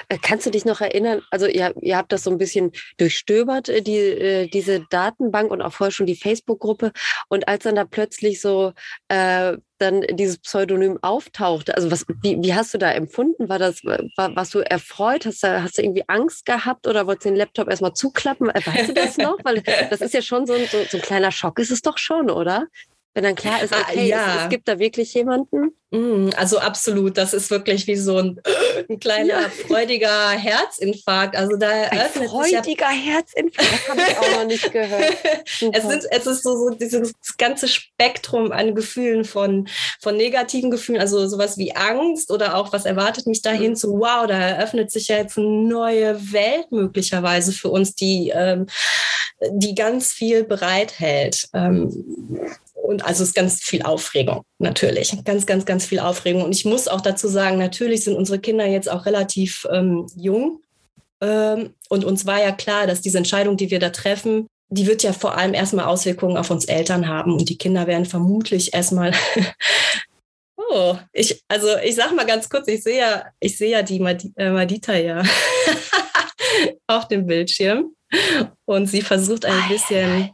Äh, 0.07 0.17
kannst 0.21 0.45
du 0.45 0.51
dich 0.51 0.65
noch 0.65 0.81
erinnern? 0.81 1.21
Also 1.29 1.47
ihr, 1.47 1.73
ihr 1.81 1.97
habt 1.97 2.11
das 2.11 2.23
so 2.23 2.31
ein 2.31 2.37
bisschen 2.37 2.71
durchstöbert, 2.97 3.69
äh, 3.69 3.81
die, 3.81 3.97
äh, 3.97 4.47
diese 4.47 4.85
Datenbank 4.89 5.51
und 5.51 5.61
auch 5.61 5.73
vorher 5.73 5.91
schon 5.91 6.05
die 6.05 6.15
Facebook-Gruppe. 6.15 6.91
Und 7.27 7.47
als 7.47 7.63
dann 7.63 7.75
da 7.75 7.85
plötzlich 7.85 8.39
so 8.39 8.73
äh, 9.09 9.57
dann 9.77 10.01
dieses 10.11 10.37
Pseudonym 10.37 10.97
auftauchte, 11.01 11.75
also 11.75 11.91
was, 11.91 12.05
wie, 12.21 12.41
wie 12.41 12.53
hast 12.53 12.73
du 12.73 12.77
da 12.77 12.91
empfunden? 12.91 13.49
War 13.49 13.59
das, 13.59 13.83
war, 13.83 14.35
warst 14.35 14.53
du 14.53 14.59
erfreut? 14.59 15.25
Hast 15.25 15.43
du, 15.43 15.61
hast 15.61 15.77
du 15.77 15.81
irgendwie 15.81 16.07
Angst 16.07 16.45
gehabt 16.45 16.87
oder 16.87 17.05
wolltest 17.07 17.25
du 17.25 17.29
den 17.29 17.37
Laptop 17.37 17.69
erstmal 17.69 17.93
zuklappen? 17.93 18.47
Weißt 18.47 18.89
du 18.89 18.93
das 18.93 19.17
noch? 19.17 19.37
Weil 19.43 19.61
das 19.89 20.01
ist 20.01 20.13
ja 20.13 20.21
schon 20.21 20.47
so 20.47 20.53
ein, 20.53 20.65
so, 20.67 20.77
so 20.89 20.97
ein 20.97 21.03
kleiner 21.03 21.31
Schock, 21.31 21.59
ist 21.59 21.71
es 21.71 21.81
doch 21.81 21.97
schon, 21.97 22.29
oder? 22.29 22.67
Wenn 23.15 23.23
dann 23.23 23.35
klar 23.35 23.63
ist, 23.63 23.73
ah, 23.73 23.77
okay, 23.89 24.09
ja. 24.09 24.35
es, 24.35 24.43
es, 24.43 24.49
gibt 24.49 24.67
da 24.67 24.77
wirklich 24.77 25.13
jemanden? 25.13 25.73
Mm, 25.89 26.31
also 26.35 26.59
absolut, 26.59 27.17
das 27.17 27.33
ist 27.33 27.49
wirklich 27.49 27.87
wie 27.87 27.95
so 27.95 28.17
ein, 28.17 28.41
ein 28.89 28.99
kleiner 28.99 29.43
ja. 29.43 29.49
freudiger 29.49 30.31
Herzinfarkt. 30.31 31.37
Also 31.37 31.55
da 31.55 31.69
ein 31.69 32.09
freudiger 32.09 32.91
ja, 32.91 33.13
Herzinfarkt, 33.13 33.87
habe 33.87 34.01
ich 34.01 34.17
auch 34.17 34.39
noch 34.39 34.45
nicht 34.45 34.69
gehört. 34.69 35.15
es, 35.45 35.83
sind, 35.83 36.03
es 36.11 36.27
ist 36.27 36.43
so, 36.43 36.57
so 36.57 36.75
dieses 36.75 37.13
ganze 37.37 37.69
Spektrum 37.69 38.51
an 38.51 38.75
Gefühlen 38.75 39.23
von, 39.23 39.69
von 40.01 40.17
negativen 40.17 40.69
Gefühlen, 40.69 40.99
also 40.99 41.25
sowas 41.25 41.57
wie 41.57 41.73
Angst 41.73 42.31
oder 42.31 42.57
auch 42.57 42.73
was 42.73 42.83
erwartet 42.83 43.27
mich 43.27 43.41
dahin 43.41 43.71
mhm. 43.71 43.75
zu, 43.77 43.93
wow, 43.93 44.27
da 44.27 44.37
eröffnet 44.37 44.91
sich 44.91 45.07
ja 45.07 45.19
jetzt 45.19 45.37
eine 45.37 45.47
neue 45.47 46.33
Welt 46.33 46.69
möglicherweise 46.69 47.53
für 47.53 47.69
uns, 47.69 47.95
die, 47.95 48.33
ähm, 48.35 48.65
die 49.51 49.73
ganz 49.73 50.11
viel 50.11 50.43
bereithält. 50.43 51.47
Ähm, 51.53 51.89
und 52.85 53.05
also 53.05 53.23
es 53.23 53.29
ist 53.29 53.35
ganz 53.35 53.61
viel 53.63 53.81
Aufregung, 53.81 54.43
natürlich. 54.59 55.17
Ganz, 55.23 55.45
ganz, 55.45 55.65
ganz 55.65 55.85
viel 55.85 55.99
Aufregung. 55.99 56.43
Und 56.43 56.53
ich 56.53 56.65
muss 56.65 56.87
auch 56.87 57.01
dazu 57.01 57.27
sagen, 57.27 57.57
natürlich 57.57 58.03
sind 58.03 58.15
unsere 58.15 58.39
Kinder 58.39 58.65
jetzt 58.65 58.89
auch 58.89 59.05
relativ 59.05 59.67
ähm, 59.71 60.07
jung. 60.15 60.61
Ähm, 61.21 61.73
und 61.89 62.05
uns 62.05 62.25
war 62.25 62.41
ja 62.41 62.51
klar, 62.51 62.87
dass 62.87 63.01
diese 63.01 63.17
Entscheidung, 63.17 63.57
die 63.57 63.71
wir 63.71 63.79
da 63.79 63.89
treffen, 63.89 64.47
die 64.69 64.87
wird 64.87 65.03
ja 65.03 65.13
vor 65.13 65.37
allem 65.37 65.53
erstmal 65.53 65.85
Auswirkungen 65.85 66.37
auf 66.37 66.51
uns 66.51 66.65
Eltern 66.65 67.07
haben. 67.07 67.33
Und 67.33 67.49
die 67.49 67.57
Kinder 67.57 67.87
werden 67.87 68.05
vermutlich 68.05 68.73
erstmal 68.73 69.13
Oh, 70.57 70.97
ich, 71.13 71.41
also 71.47 71.67
ich 71.83 71.95
sag 71.95 72.13
mal 72.15 72.25
ganz 72.25 72.49
kurz, 72.49 72.67
ich 72.67 72.83
sehe 72.83 72.99
ja, 72.99 73.25
ich 73.39 73.57
sehe 73.57 73.71
ja 73.71 73.81
die 73.81 73.99
äh, 74.35 74.49
Madita 74.49 74.93
ja 74.93 75.23
auf 76.87 77.07
dem 77.07 77.25
Bildschirm 77.25 77.95
und 78.65 78.87
sie 78.87 79.01
versucht 79.01 79.45
ein 79.45 79.69
bisschen 79.69 80.31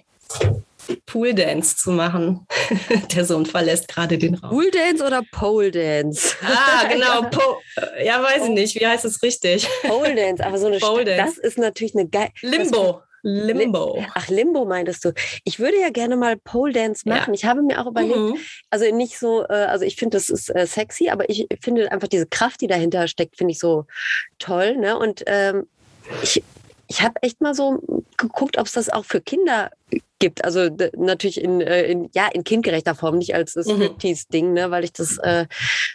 Pool 1.05 1.33
Dance 1.33 1.75
zu 1.77 1.91
machen. 1.91 2.47
Der 3.15 3.25
Sohn 3.25 3.45
verlässt 3.45 3.87
gerade 3.87 4.17
den 4.17 4.35
Raum. 4.35 4.51
Pool 4.51 4.71
Dance 4.71 5.05
oder 5.05 5.21
Pole 5.31 5.71
Dance? 5.71 6.35
Ah, 6.43 6.87
genau. 6.91 7.23
Po 7.29 7.57
ja, 8.03 8.21
weiß 8.21 8.43
ich 8.45 8.49
nicht. 8.49 8.79
Wie 8.79 8.85
heißt 8.85 9.05
es 9.05 9.21
richtig? 9.21 9.67
Pole 9.83 10.15
Dance, 10.15 10.45
aber 10.45 10.57
so 10.57 10.67
eine 10.67 10.79
Pole 10.79 11.05
Dance. 11.05 11.35
Das 11.35 11.37
ist 11.37 11.57
natürlich 11.57 11.95
eine 11.95 12.07
geile. 12.07 12.31
Limbo. 12.41 13.01
Limbo. 13.23 14.03
Ach, 14.15 14.29
Limbo 14.29 14.65
meintest 14.65 15.05
du. 15.05 15.13
Ich 15.43 15.59
würde 15.59 15.79
ja 15.79 15.89
gerne 15.89 16.15
mal 16.15 16.37
Pole 16.37 16.73
Dance 16.73 17.07
machen. 17.07 17.33
Ja. 17.33 17.33
Ich 17.33 17.45
habe 17.45 17.61
mir 17.61 17.79
auch 17.79 17.87
überlegt, 17.87 18.17
mhm. 18.17 18.37
also 18.71 18.85
nicht 18.95 19.19
so, 19.19 19.43
äh, 19.43 19.53
also 19.53 19.85
ich 19.85 19.95
finde, 19.95 20.17
das 20.17 20.29
ist 20.29 20.53
äh, 20.53 20.65
sexy, 20.65 21.09
aber 21.09 21.29
ich 21.29 21.47
finde 21.61 21.91
einfach 21.91 22.07
diese 22.07 22.25
Kraft, 22.25 22.61
die 22.61 22.67
dahinter 22.67 23.07
steckt, 23.07 23.37
finde 23.37 23.51
ich 23.51 23.59
so 23.59 23.85
toll. 24.39 24.75
Ne? 24.77 24.97
Und 24.97 25.23
ähm, 25.27 25.67
ich, 26.23 26.43
ich 26.91 27.01
habe 27.01 27.23
echt 27.23 27.39
mal 27.39 27.55
so 27.55 27.81
geguckt, 28.17 28.57
ob 28.57 28.65
es 28.65 28.73
das 28.73 28.89
auch 28.89 29.05
für 29.05 29.21
Kinder 29.21 29.71
gibt. 30.19 30.43
Also 30.43 30.69
natürlich 30.97 31.39
in, 31.39 31.61
äh, 31.61 31.83
in, 31.83 32.09
ja, 32.13 32.27
in 32.27 32.43
kindgerechter 32.43 32.95
Form, 32.95 33.17
nicht 33.17 33.33
als 33.33 33.53
das 33.53 33.65
mhm. 33.67 33.95
ding 34.33 34.51
ne, 34.51 34.71
weil 34.71 34.83
ich 34.83 34.91
das 34.91 35.17
äh, 35.19 35.45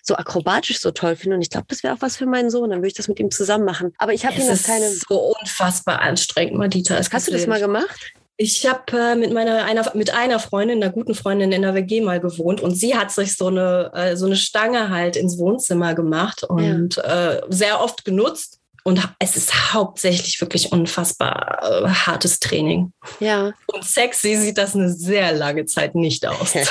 so 0.03 0.17
akrobatisch 0.17 0.81
so 0.81 0.93
toll 0.93 1.15
finde. 1.15 1.37
Und 1.37 1.43
ich 1.43 1.51
glaube, 1.51 1.67
das 1.69 1.83
wäre 1.83 1.93
auch 1.93 2.01
was 2.01 2.17
für 2.17 2.25
meinen 2.25 2.49
Sohn. 2.49 2.71
Dann 2.71 2.79
würde 2.79 2.89
ich 2.89 2.95
das 2.95 3.09
mit 3.09 3.21
ihm 3.21 3.31
zusammen 3.31 3.67
machen. 3.67 3.93
Aber 3.99 4.15
ich 4.15 4.25
habe 4.25 4.37
hier 4.37 4.51
noch 4.51 4.63
keine. 4.63 4.89
so 4.89 5.35
unfassbar 5.39 6.01
anstrengend, 6.01 6.57
Madita. 6.57 6.97
Hast 6.97 7.29
du 7.29 7.33
das 7.33 7.47
mal 7.47 7.61
gemacht? 7.61 8.15
Ich 8.39 8.67
habe 8.67 8.99
äh, 8.99 9.17
mit 9.17 9.35
meiner 9.35 9.65
einer 9.65 9.91
mit 9.95 10.15
einer 10.15 10.39
Freundin, 10.39 10.83
einer 10.83 10.93
guten 10.93 11.15
Freundin 11.15 11.53
in 11.53 11.63
der 11.63 11.75
WG 11.75 12.01
mal 12.01 12.21
gewohnt 12.21 12.63
und 12.63 12.75
sie 12.75 12.97
hat 12.97 13.11
sich 13.11 13.37
so 13.37 13.49
eine 13.49 13.91
äh, 13.95 14.17
so 14.17 14.27
eine 14.27 14.37
Stange 14.37 14.91
halt 14.91 15.17
ins 15.17 15.39
Wohnzimmer 15.39 15.95
gemacht 15.95 16.43
und 16.43 16.97
ja. 16.97 17.33
äh, 17.33 17.43
sehr 17.49 17.81
oft 17.81 18.05
genutzt 18.05 18.56
und 18.87 19.03
es 19.19 19.37
ist 19.37 19.75
hauptsächlich 19.75 20.41
wirklich 20.41 20.71
unfassbar 20.71 21.59
äh, 21.61 21.89
hartes 21.89 22.39
Training. 22.39 22.93
Ja. 23.19 23.53
Und 23.67 23.85
sexy 23.85 24.37
sieht 24.37 24.59
das 24.59 24.77
eine 24.77 24.91
sehr 24.91 25.33
lange 25.33 25.67
Zeit 25.67 25.97
nicht 25.97 26.25
aus. 26.25 26.55
ja. 26.55 26.63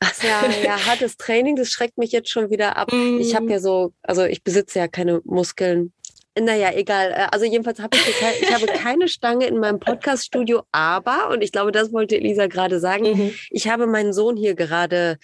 Ach 0.00 0.22
ja, 0.24 0.42
ja, 0.64 0.84
hartes 0.84 1.16
Training, 1.16 1.54
das 1.54 1.68
schreckt 1.68 1.96
mich 1.96 2.10
jetzt 2.10 2.28
schon 2.28 2.50
wieder 2.50 2.76
ab. 2.76 2.92
Mm. 2.92 3.20
Ich 3.20 3.36
habe 3.36 3.48
ja 3.48 3.60
so, 3.60 3.92
also 4.02 4.24
ich 4.24 4.42
besitze 4.42 4.80
ja 4.80 4.88
keine 4.88 5.20
Muskeln 5.24 5.92
naja, 6.36 6.72
egal. 6.74 7.12
Äh, 7.12 7.28
also 7.30 7.44
jedenfalls 7.44 7.78
habe 7.78 7.96
ich, 7.96 8.18
keine, 8.18 8.36
ich 8.40 8.52
habe 8.52 8.66
keine 8.66 9.06
Stange 9.06 9.46
in 9.46 9.58
meinem 9.58 9.78
Podcaststudio, 9.78 10.64
aber, 10.72 11.28
und 11.30 11.42
ich 11.42 11.52
glaube, 11.52 11.70
das 11.70 11.92
wollte 11.92 12.16
Elisa 12.16 12.48
gerade 12.48 12.80
sagen, 12.80 13.04
mhm. 13.04 13.34
ich 13.50 13.68
habe 13.68 13.86
meinen 13.86 14.12
Sohn 14.12 14.36
hier 14.36 14.56
gerade 14.56 15.18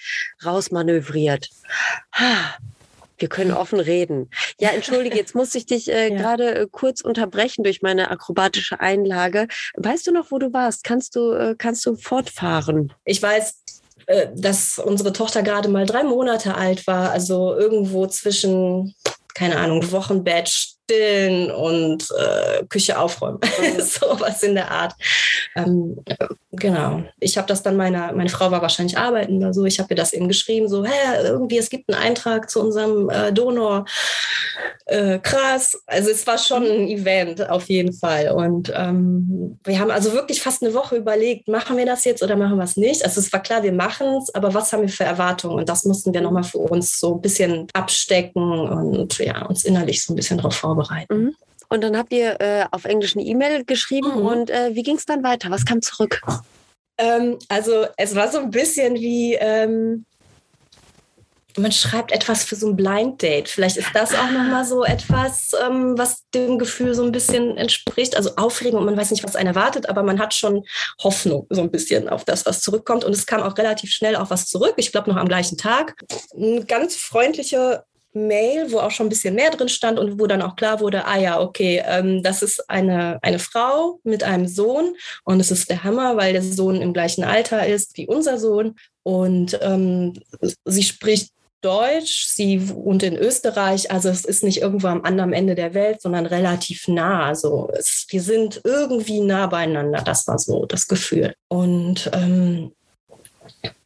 rausmanövriert. 0.45 1.49
Wir 3.21 3.29
können 3.29 3.53
offen 3.53 3.79
reden. 3.79 4.31
Ja, 4.59 4.71
entschuldige, 4.71 5.17
jetzt 5.17 5.35
muss 5.35 5.55
ich 5.55 5.67
dich 5.67 5.91
äh, 5.91 6.09
ja. 6.13 6.17
gerade 6.17 6.55
äh, 6.55 6.67
kurz 6.71 7.03
unterbrechen 7.03 7.63
durch 7.63 7.83
meine 7.83 8.11
akrobatische 8.11 8.81
Einlage. 8.81 9.47
Weißt 9.77 10.07
du 10.07 10.13
noch, 10.13 10.31
wo 10.31 10.39
du 10.39 10.53
warst? 10.53 10.83
Kannst 10.83 11.15
du, 11.15 11.33
äh, 11.33 11.55
kannst 11.57 11.85
du 11.87 11.95
fortfahren? 11.95 12.93
Ich 13.05 13.23
weiß, 13.23 13.63
äh, 14.07 14.29
dass 14.35 14.79
unsere 14.79 15.13
Tochter 15.13 15.43
gerade 15.43 15.69
mal 15.69 15.87
drei 15.87 16.03
Monate 16.03 16.55
alt 16.55 16.87
war, 16.87 17.13
also 17.13 17.55
irgendwo 17.55 18.07
zwischen, 18.07 18.95
keine 19.35 19.59
Ahnung, 19.59 19.93
Wochenbett, 19.93 20.80
stillen 20.91 21.51
und 21.51 22.09
äh, 22.19 22.65
Küche 22.69 22.99
aufräumen. 22.99 23.39
Mhm. 23.41 23.81
was 24.21 24.43
in 24.43 24.55
der 24.55 24.71
Art. 24.71 24.95
Ähm, 25.55 25.97
genau. 26.53 27.03
Ich 27.21 27.37
habe 27.37 27.47
das 27.47 27.63
dann 27.63 27.77
meiner, 27.77 28.13
meine 28.13 28.29
Frau 28.29 28.51
war 28.51 28.63
wahrscheinlich 28.63 28.99
arbeiten 28.99 29.37
oder 29.37 29.55
so. 29.55 29.65
Ich 29.65 29.79
habe 29.79 29.91
ihr 29.91 29.97
das 29.97 30.13
eben 30.13 30.29
geschrieben, 30.29 30.69
so, 30.69 30.85
hä, 30.85 30.91
irgendwie, 31.23 31.59
es 31.59 31.71
gibt 31.71 31.93
einen 31.93 32.03
Eintrag 32.03 32.51
zu 32.51 32.61
unserem 32.61 33.09
äh, 33.09 33.33
Donor. 33.33 33.85
Äh, 34.87 35.21
krass. 35.21 35.81
Also 35.87 36.11
es 36.11 36.27
war 36.27 36.39
schon 36.39 36.65
ein 36.65 36.89
Event 36.89 37.49
auf 37.49 37.69
jeden 37.69 37.93
Fall. 37.93 38.31
Und 38.33 38.73
ähm, 38.75 39.59
wir 39.65 39.79
haben 39.79 39.91
also 39.91 40.13
wirklich 40.13 40.43
fast 40.43 40.63
eine 40.63 40.75
Woche 40.75 40.97
überlegt, 40.97 41.47
machen 41.47 41.77
wir 41.77 41.87
das 41.87 42.05
jetzt 42.05 42.23
oder 42.23 42.37
machen 42.37 42.57
wir 42.57 42.65
es 42.65 42.77
nicht? 42.77 43.05
Also 43.05 43.21
es 43.21 43.33
war 43.33 43.41
klar, 43.41 43.63
wir 43.63 43.73
machen 43.73 44.19
es, 44.21 44.35
aber 44.35 44.53
was 44.53 44.73
haben 44.73 44.83
wir 44.83 44.89
für 44.89 45.05
Erwartungen? 45.05 45.61
Und 45.61 45.69
das 45.69 45.85
mussten 45.85 46.13
wir 46.13 46.21
nochmal 46.21 46.43
für 46.43 46.59
uns 46.59 46.99
so 46.99 47.15
ein 47.15 47.21
bisschen 47.21 47.69
abstecken 47.73 48.43
und 48.43 49.19
ja, 49.19 49.47
uns 49.47 49.65
innerlich 49.65 50.05
so 50.05 50.13
ein 50.13 50.17
bisschen 50.17 50.39
darauf 50.39 50.57
vorbereiten 50.57 50.80
vorbereiten. 50.81 51.25
Mhm. 51.25 51.37
Und 51.69 51.83
dann 51.83 51.97
habt 51.97 52.13
ihr 52.13 52.41
äh, 52.41 52.65
auf 52.73 52.85
Englisch 52.85 53.17
eine 53.17 53.25
E-Mail 53.25 53.65
geschrieben 53.65 54.17
mhm. 54.17 54.27
und 54.27 54.51
äh, 54.51 54.75
wie 54.75 54.83
ging 54.83 54.97
es 54.97 55.07
dann 55.07 55.23
weiter? 55.23 55.51
Was 55.51 55.65
kam 55.65 55.81
zurück? 55.83 56.21
Ähm, 56.99 57.39
also 57.49 57.87
es 57.97 58.15
war 58.17 58.31
so 58.31 58.39
ein 58.39 58.51
bisschen 58.51 58.97
wie, 58.97 59.35
ähm, 59.35 60.05
man 61.57 61.71
schreibt 61.71 62.11
etwas 62.11 62.43
für 62.43 62.57
so 62.57 62.69
ein 62.69 62.77
Blind 62.77 63.23
Date. 63.23 63.49
Vielleicht 63.49 63.77
ist 63.77 63.91
das 63.95 64.15
auch 64.15 64.31
nochmal 64.31 64.65
so 64.65 64.85
etwas, 64.85 65.53
ähm, 65.65 65.97
was 65.97 66.25
dem 66.35 66.59
Gefühl 66.59 66.95
so 66.95 67.05
ein 67.05 67.13
bisschen 67.13 67.57
entspricht. 67.57 68.17
Also 68.17 68.33
Aufregung 68.37 68.81
und 68.81 68.87
man 68.87 68.97
weiß 68.97 69.13
nicht, 69.13 69.23
was 69.23 69.37
einen 69.37 69.49
erwartet, 69.49 69.89
aber 69.89 70.03
man 70.03 70.19
hat 70.19 70.35
schon 70.35 70.65
Hoffnung 71.03 71.47
so 71.51 71.61
ein 71.61 71.71
bisschen 71.71 72.09
auf 72.09 72.25
das, 72.25 72.47
was 72.47 72.61
zurückkommt. 72.63 73.05
Und 73.05 73.13
es 73.13 73.27
kam 73.27 73.43
auch 73.43 73.57
relativ 73.57 73.91
schnell 73.91 74.17
auch 74.17 74.31
was 74.31 74.47
zurück. 74.47 74.75
Ich 74.77 74.91
glaube 74.91 75.09
noch 75.11 75.17
am 75.17 75.29
gleichen 75.29 75.57
Tag. 75.57 75.95
Eine 76.35 76.65
ganz 76.65 76.97
freundliche 76.97 77.85
Mail, 78.13 78.73
wo 78.73 78.79
auch 78.79 78.91
schon 78.91 79.07
ein 79.07 79.11
bisschen 79.11 79.35
mehr 79.35 79.51
drin 79.51 79.69
stand 79.69 79.99
und 79.99 80.19
wo 80.19 80.27
dann 80.27 80.43
auch 80.43 80.57
klar 80.57 80.81
wurde, 80.81 81.07
ah 81.07 81.19
ja, 81.19 81.41
okay, 81.41 81.83
ähm, 81.87 82.23
das 82.23 82.43
ist 82.43 82.69
eine, 82.69 83.19
eine 83.23 83.39
Frau 83.39 84.01
mit 84.03 84.25
einem 84.25 84.47
Sohn 84.47 84.95
und 85.25 85.41
es 85.41 85.51
ist 85.51 85.71
der 85.71 85.85
Hammer, 85.85 86.17
weil 86.17 86.33
der 86.33 86.43
Sohn 86.43 86.81
im 86.83 86.93
gleichen 86.93 87.25
Alter 87.25 87.67
ist 87.67 87.97
wie 87.97 88.07
unser 88.07 88.39
Sohn 88.39 88.75
und 89.03 89.59
ähm, 89.63 90.15
sie 90.65 90.83
spricht 90.83 91.31
Deutsch, 91.63 92.25
sie 92.27 92.71
wohnt 92.71 93.03
in 93.03 93.17
Österreich, 93.17 93.91
also 93.91 94.09
es 94.09 94.25
ist 94.25 94.43
nicht 94.43 94.63
irgendwo 94.63 94.87
am 94.87 95.03
anderen 95.05 95.35
Ende 95.35 95.55
der 95.55 95.75
Welt, 95.75 96.01
sondern 96.01 96.25
relativ 96.25 96.89
nah. 96.89 97.27
Also 97.27 97.69
es, 97.75 98.07
wir 98.09 98.23
sind 98.23 98.63
irgendwie 98.65 99.21
nah 99.21 99.47
beieinander, 99.47 100.01
das 100.01 100.27
war 100.27 100.39
so 100.39 100.65
das 100.65 100.89
Gefühl. 100.89 101.35
Und 101.49 102.11
ähm, 102.15 102.73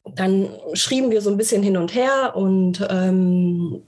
dann 0.04 0.50
schrieben 0.74 1.10
wir 1.10 1.20
so 1.20 1.30
ein 1.30 1.36
bisschen 1.36 1.64
hin 1.64 1.76
und 1.76 1.94
her 1.94 2.36
und 2.36 2.86
ähm, 2.88 3.82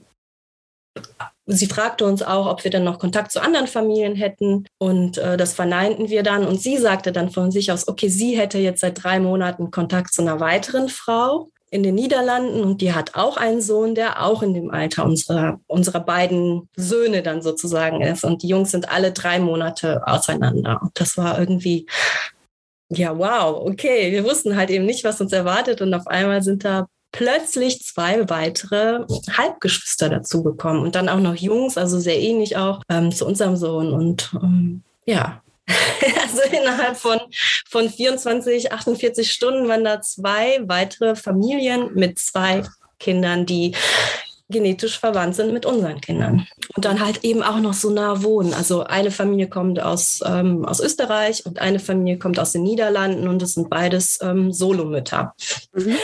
sie 1.47 1.67
fragte 1.67 2.05
uns 2.05 2.23
auch, 2.23 2.47
ob 2.47 2.65
wir 2.65 2.71
dann 2.71 2.85
noch 2.85 2.99
Kontakt 2.99 3.33
zu 3.33 3.41
anderen 3.41 3.67
Familien 3.67 4.17
hätten. 4.17 4.67
Und 4.79 5.19
äh, 5.19 5.37
das 5.37 5.55
verneinten 5.55 6.11
wir 6.11 6.23
dann. 6.23 6.47
Und 6.47 6.61
sie 6.61 6.77
sagte 6.77 7.13
dann 7.13 7.31
von 7.31 7.51
sich 7.51 7.71
aus, 7.73 7.89
okay, 7.89 8.09
sie 8.09 8.37
hätte 8.37 8.59
jetzt 8.59 8.81
seit 8.81 9.03
drei 9.03 9.21
Monaten 9.21 9.71
Kontakt 9.71 10.13
zu 10.13 10.23
einer 10.23 10.41
weiteren 10.41 10.89
Frau 10.89 11.51
in 11.71 11.83
den 11.83 11.97
Niederlanden 11.97 12.61
und 12.61 12.81
die 12.81 12.93
hat 12.93 13.17
auch 13.17 13.37
einen 13.37 13.61
Sohn, 13.61 13.97
der 13.97 14.25
auch 14.25 14.43
in 14.43 14.55
dem 14.55 14.71
Alter 14.71 15.05
unserer, 15.05 15.61
unserer 15.67 16.01
beiden 16.01 16.69
Söhne 16.77 17.23
dann 17.23 17.43
sozusagen 17.43 18.03
ist. 18.03 18.25
Und 18.25 18.43
die 18.43 18.49
Jungs 18.49 18.71
sind 18.71 18.89
alle 18.89 19.13
drei 19.13 19.41
Monate 19.41 20.07
auseinander. 20.07 20.81
Und 20.81 20.93
das 20.95 21.17
war 21.17 21.39
irgendwie, 21.39 21.87
ja, 22.89 23.19
wow, 23.19 23.67
okay. 23.67 24.13
Wir 24.13 24.25
wussten 24.25 24.57
halt 24.57 24.71
eben 24.71 24.87
nicht, 24.87 25.05
was 25.05 25.21
uns 25.21 25.33
erwartet. 25.33 25.81
Und 25.81 25.93
auf 25.93 26.07
einmal 26.07 26.43
sind 26.43 26.65
da 26.65 26.87
plötzlich 27.16 27.83
zwei 27.83 28.29
weitere 28.29 29.07
Halbgeschwister 29.37 30.11
dazu 30.11 30.42
bekommen 30.42 30.83
und 30.83 30.94
dann 30.94 31.09
auch 31.09 31.20
noch 31.20 31.35
Jungs, 31.35 31.79
also 31.79 31.98
sehr 31.98 32.20
ähnlich 32.20 32.57
auch 32.59 32.83
ähm, 32.90 33.11
zu 33.11 33.26
unserem 33.26 33.57
Sohn. 33.57 33.92
Und 33.92 34.31
ähm, 34.42 34.83
ja, 35.07 35.42
also 35.66 36.42
innerhalb 36.52 36.96
von, 36.96 37.18
von 37.68 37.88
24, 37.88 38.70
48 38.70 39.33
Stunden 39.33 39.66
waren 39.66 39.85
da 39.85 40.02
zwei 40.02 40.61
weitere 40.66 41.16
Familien 41.16 41.94
mit 41.94 42.18
zwei 42.18 42.62
Kindern, 42.98 43.46
die 43.46 43.74
genetisch 44.49 44.99
verwandt 44.99 45.35
sind 45.35 45.53
mit 45.53 45.67
unseren 45.67 46.01
Kindern. 46.01 46.47
Und 46.75 46.85
dann 46.85 47.05
halt 47.05 47.25
eben 47.25 47.43
auch 47.43 47.59
noch 47.59 47.75
so 47.75 47.91
nah 47.91 48.23
wohnen. 48.23 48.55
Also 48.55 48.85
eine 48.85 49.11
Familie 49.11 49.49
kommt 49.49 49.81
aus, 49.81 50.21
ähm, 50.25 50.65
aus 50.65 50.81
Österreich 50.81 51.45
und 51.47 51.59
eine 51.59 51.81
Familie 51.81 52.19
kommt 52.19 52.39
aus 52.39 52.53
den 52.53 52.63
Niederlanden 52.63 53.27
und 53.27 53.43
es 53.43 53.55
sind 53.55 53.69
beides 53.71 54.19
ähm, 54.23 54.53
Solomütter. 54.53 55.35
Mhm. 55.73 55.97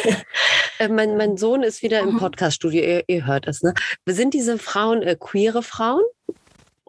äh, 0.79 0.89
mein, 0.89 1.17
mein 1.17 1.37
Sohn 1.37 1.63
ist 1.63 1.83
wieder 1.83 2.01
im 2.01 2.15
mhm. 2.15 2.19
Podcaststudio, 2.19 2.83
ihr, 2.83 3.05
ihr 3.07 3.27
hört 3.27 3.47
es. 3.47 3.63
Ne? 3.63 3.75
Sind 4.07 4.35
diese 4.35 4.59
Frauen 4.59 5.03
äh, 5.03 5.17
queere 5.19 5.63
Frauen? 5.63 6.03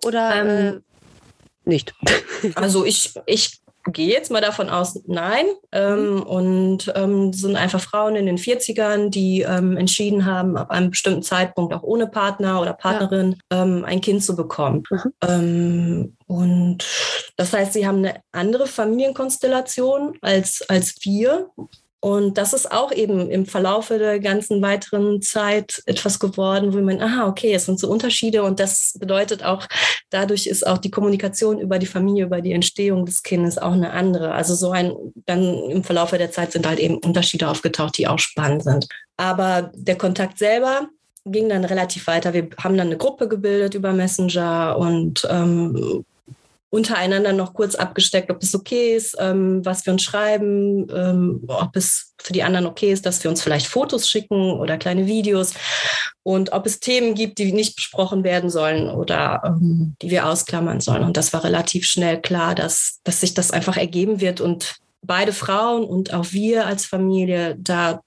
Oder 0.04 0.36
ähm, 0.36 0.82
äh, 1.66 1.70
nicht? 1.70 1.94
Also 2.56 2.84
ich, 2.84 3.14
ich 3.26 3.63
gehe 3.86 4.10
jetzt 4.10 4.32
mal 4.32 4.42
davon 4.42 4.70
aus, 4.70 5.02
nein. 5.08 5.46
Ähm, 5.72 6.16
mhm. 6.16 6.22
und 6.24 6.94
ähm, 6.96 7.34
sind 7.34 7.56
einfach 7.56 7.82
Frauen 7.82 8.16
in 8.16 8.26
den 8.26 8.38
40ern, 8.38 9.10
die 9.10 9.42
ähm, 9.42 9.78
entschieden 9.78 10.26
haben, 10.26 10.56
ab 10.58 10.72
einem 10.72 10.92
bestimmten 10.92 11.24
Zeitpunkt 11.24 11.74
auch 11.74 11.84
ohne 11.84 12.08
Partner 12.08 12.62
oder 12.62 12.74
Partnerin 12.74 13.38
ja. 13.52 13.64
Ähm, 13.64 13.84
ein 13.86 14.02
Kind 14.02 14.24
zu 14.24 14.36
bekommen. 14.36 14.84
Mhm. 14.90 15.14
Ähm, 15.28 16.18
und 16.28 16.86
das 17.36 17.54
heißt, 17.54 17.74
sie 17.74 17.86
haben 17.86 18.00
eine 18.00 18.22
andere 18.32 18.68
Familienkonstellation 18.68 20.18
als, 20.22 20.64
als 20.70 20.96
wir. 21.02 21.50
Und 22.04 22.38
das 22.38 22.52
ist 22.52 22.70
auch 22.70 22.92
eben 22.92 23.30
im 23.30 23.46
Verlaufe 23.46 23.98
der 23.98 24.20
ganzen 24.20 24.62
weiteren 24.62 25.22
Zeit 25.22 25.82
etwas 25.86 26.20
geworden, 26.20 26.74
wo 26.74 26.80
man, 26.80 27.02
aha, 27.02 27.30
okay, 27.30 27.54
es 27.54 27.66
sind 27.66 27.80
so 27.80 27.90
Unterschiede 27.90 28.44
und 28.44 28.60
das 28.60 28.98
bedeutet 29.00 29.46
auch, 29.46 29.66
dadurch 30.10 30.46
ist 30.48 30.68
auch 30.68 30.80
die 30.80 30.92
Kommunikation 30.92 31.60
über 31.60 31.80
die 31.80 31.86
Familie, 31.86 32.26
über 32.26 32.42
die 32.42 32.52
Entstehung 32.52 33.06
des 33.06 33.24
Kindes 33.24 33.58
auch 33.58 33.72
eine 33.72 33.92
andere. 33.92 34.34
Also 34.34 34.54
so 34.54 34.72
ein, 34.72 34.94
dann 35.28 35.44
im 35.70 35.86
Verlaufe 35.86 36.18
der 36.18 36.30
Zeit 36.30 36.52
sind 36.52 36.68
halt 36.68 36.80
eben 36.80 36.98
Unterschiede 36.98 37.48
aufgetaucht, 37.48 37.98
die 37.98 38.06
auch 38.06 38.20
spannend 38.20 38.66
sind. 38.66 38.90
Aber 39.16 39.72
der 39.74 39.98
Kontakt 39.98 40.38
selber, 40.38 40.90
ging 41.26 41.48
dann 41.48 41.64
relativ 41.64 42.08
weiter. 42.08 42.34
Wir 42.34 42.50
haben 42.62 42.76
dann 42.76 42.88
eine 42.88 42.98
Gruppe 42.98 43.30
gebildet 43.30 43.76
über 43.76 43.94
Messenger 43.94 44.76
und 44.78 45.26
ähm, 45.32 46.04
untereinander 46.74 47.34
noch 47.34 47.54
kurz 47.54 47.76
abgesteckt, 47.76 48.32
ob 48.32 48.42
es 48.42 48.56
okay 48.56 48.96
ist, 48.96 49.16
ähm, 49.20 49.64
was 49.64 49.86
wir 49.86 49.94
uns 49.94 50.02
schreiben, 50.02 50.88
ähm, 50.92 51.44
ob 51.46 51.76
es 51.76 52.16
für 52.18 52.34
die 52.34 52.42
anderen 52.42 52.66
okay 52.66 52.92
ist, 52.92 53.06
dass 53.06 53.24
wir 53.24 53.30
uns 53.30 53.44
vielleicht 53.44 53.68
Fotos 53.68 54.10
schicken 54.10 54.54
oder 54.54 54.80
kleine 54.80 55.06
Videos 55.06 55.54
und 56.24 56.52
ob 56.52 56.66
es 56.66 56.80
Themen 56.80 57.14
gibt, 57.14 57.38
die 57.38 57.52
nicht 57.52 57.76
besprochen 57.76 58.24
werden 58.24 58.50
sollen 58.50 58.90
oder 58.90 59.44
ähm, 59.46 59.96
die 60.02 60.10
wir 60.10 60.28
ausklammern 60.28 60.80
sollen. 60.80 61.04
Und 61.04 61.16
das 61.16 61.32
war 61.32 61.44
relativ 61.44 61.86
schnell 61.86 62.20
klar, 62.20 62.56
dass, 62.56 63.02
dass 63.04 63.22
sich 63.22 63.36
das 63.36 63.52
einfach 63.52 63.78
ergeben 63.78 64.20
wird 64.20 64.42
und 64.42 64.78
beide 65.06 65.32
Frauen 65.32 65.84
und 65.84 66.12
auch 66.12 66.32
wir 66.32 66.66
als 66.66 66.88
Familie 66.88 67.56
da 67.60 68.02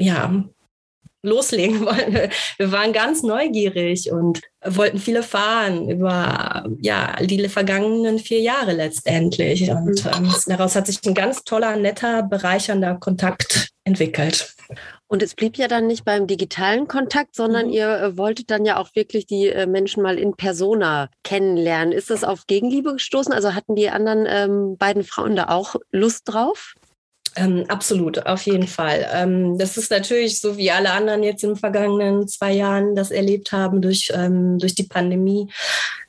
ja 0.00 0.44
loslegen 1.28 1.84
wollen. 1.84 2.30
Wir 2.56 2.72
waren 2.72 2.92
ganz 2.92 3.22
neugierig 3.22 4.10
und 4.10 4.40
wollten 4.64 4.98
viel 4.98 5.16
erfahren 5.16 5.88
über 5.88 6.66
ja, 6.80 7.16
die 7.20 7.48
vergangenen 7.48 8.18
vier 8.18 8.40
Jahre 8.40 8.72
letztendlich. 8.72 9.70
Und 9.70 10.04
mhm. 10.04 10.26
ähm, 10.26 10.34
daraus 10.46 10.74
hat 10.74 10.86
sich 10.86 10.98
ein 11.06 11.14
ganz 11.14 11.44
toller, 11.44 11.76
netter, 11.76 12.22
bereichernder 12.22 12.96
Kontakt 12.96 13.68
entwickelt. 13.84 14.54
Und 15.06 15.22
es 15.22 15.34
blieb 15.34 15.56
ja 15.56 15.68
dann 15.68 15.86
nicht 15.86 16.04
beim 16.04 16.26
digitalen 16.26 16.86
Kontakt, 16.86 17.34
sondern 17.34 17.68
mhm. 17.68 17.72
ihr 17.72 17.88
äh, 17.88 18.18
wolltet 18.18 18.50
dann 18.50 18.66
ja 18.66 18.76
auch 18.76 18.90
wirklich 18.94 19.26
die 19.26 19.48
äh, 19.48 19.66
Menschen 19.66 20.02
mal 20.02 20.18
in 20.18 20.34
Persona 20.34 21.08
kennenlernen. 21.24 21.92
Ist 21.92 22.10
das 22.10 22.24
auf 22.24 22.46
Gegenliebe 22.46 22.92
gestoßen? 22.92 23.32
Also 23.32 23.54
hatten 23.54 23.74
die 23.74 23.88
anderen 23.88 24.26
ähm, 24.28 24.76
beiden 24.76 25.04
Frauen 25.04 25.36
da 25.36 25.48
auch 25.48 25.76
Lust 25.90 26.24
drauf? 26.26 26.74
Ähm, 27.38 27.64
absolut, 27.68 28.26
auf 28.26 28.42
jeden 28.42 28.66
Fall. 28.66 29.08
Ähm, 29.12 29.58
das 29.58 29.76
ist 29.76 29.92
natürlich 29.92 30.40
so, 30.40 30.56
wie 30.56 30.72
alle 30.72 30.90
anderen 30.90 31.22
jetzt 31.22 31.44
in 31.44 31.50
den 31.50 31.56
vergangenen 31.56 32.26
zwei 32.26 32.52
Jahren 32.52 32.96
das 32.96 33.12
erlebt 33.12 33.52
haben 33.52 33.80
durch, 33.80 34.10
ähm, 34.12 34.58
durch 34.58 34.74
die 34.74 34.84
Pandemie, 34.84 35.48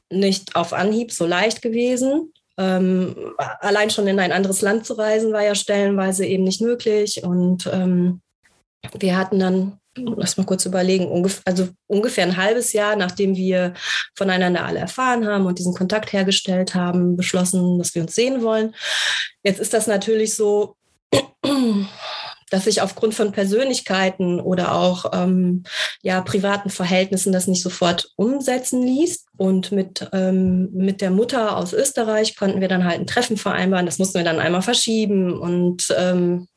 nicht 0.09 0.55
auf 0.55 0.73
Anhieb 0.73 1.11
so 1.11 1.27
leicht 1.27 1.61
gewesen. 1.61 2.33
Ähm, 2.57 3.15
allein 3.37 3.91
schon 3.91 4.07
in 4.07 4.19
ein 4.19 4.31
anderes 4.31 4.61
Land 4.61 4.87
zu 4.87 4.93
reisen, 4.93 5.31
war 5.31 5.43
ja 5.43 5.53
stellenweise 5.53 6.25
eben 6.25 6.43
nicht 6.43 6.61
möglich. 6.61 7.23
Und 7.23 7.69
ähm, 7.71 8.21
wir 8.97 9.15
hatten 9.15 9.37
dann, 9.37 9.77
lass 9.95 10.37
mal 10.37 10.45
kurz 10.45 10.65
überlegen, 10.65 11.07
ungef 11.11 11.43
also 11.45 11.67
ungefähr 11.85 12.25
ein 12.25 12.37
halbes 12.37 12.73
Jahr, 12.73 12.95
nachdem 12.95 13.35
wir 13.35 13.75
voneinander 14.15 14.65
alle 14.65 14.79
erfahren 14.79 15.27
haben 15.27 15.45
und 15.45 15.59
diesen 15.59 15.75
Kontakt 15.75 16.11
hergestellt 16.11 16.73
haben, 16.73 17.15
beschlossen, 17.15 17.77
dass 17.77 17.93
wir 17.93 18.01
uns 18.01 18.15
sehen 18.15 18.41
wollen. 18.41 18.73
Jetzt 19.43 19.59
ist 19.59 19.75
das 19.75 19.85
natürlich 19.85 20.35
so, 20.35 20.75
dass 22.49 22.63
sich 22.63 22.81
aufgrund 22.81 23.13
von 23.13 23.31
Persönlichkeiten 23.31 24.39
oder 24.39 24.73
auch 24.73 25.11
ähm, 25.13 25.63
ja, 26.01 26.21
privaten 26.21 26.69
Verhältnissen 26.69 27.31
das 27.31 27.47
nicht 27.47 27.61
sofort 27.61 28.11
umsetzen 28.15 28.81
ließ. 28.81 29.25
Und 29.37 29.71
mit, 29.71 30.07
ähm, 30.13 30.69
mit 30.73 31.01
der 31.01 31.11
Mutter 31.11 31.57
aus 31.57 31.73
Österreich 31.73 32.35
konnten 32.35 32.61
wir 32.61 32.67
dann 32.67 32.85
halt 32.85 32.99
ein 32.99 33.07
Treffen 33.07 33.37
vereinbaren. 33.37 33.85
Das 33.85 33.99
mussten 33.99 34.17
wir 34.17 34.25
dann 34.25 34.39
einmal 34.39 34.61
verschieben 34.61 35.39
und 35.39 35.93
ähm, 35.97 36.47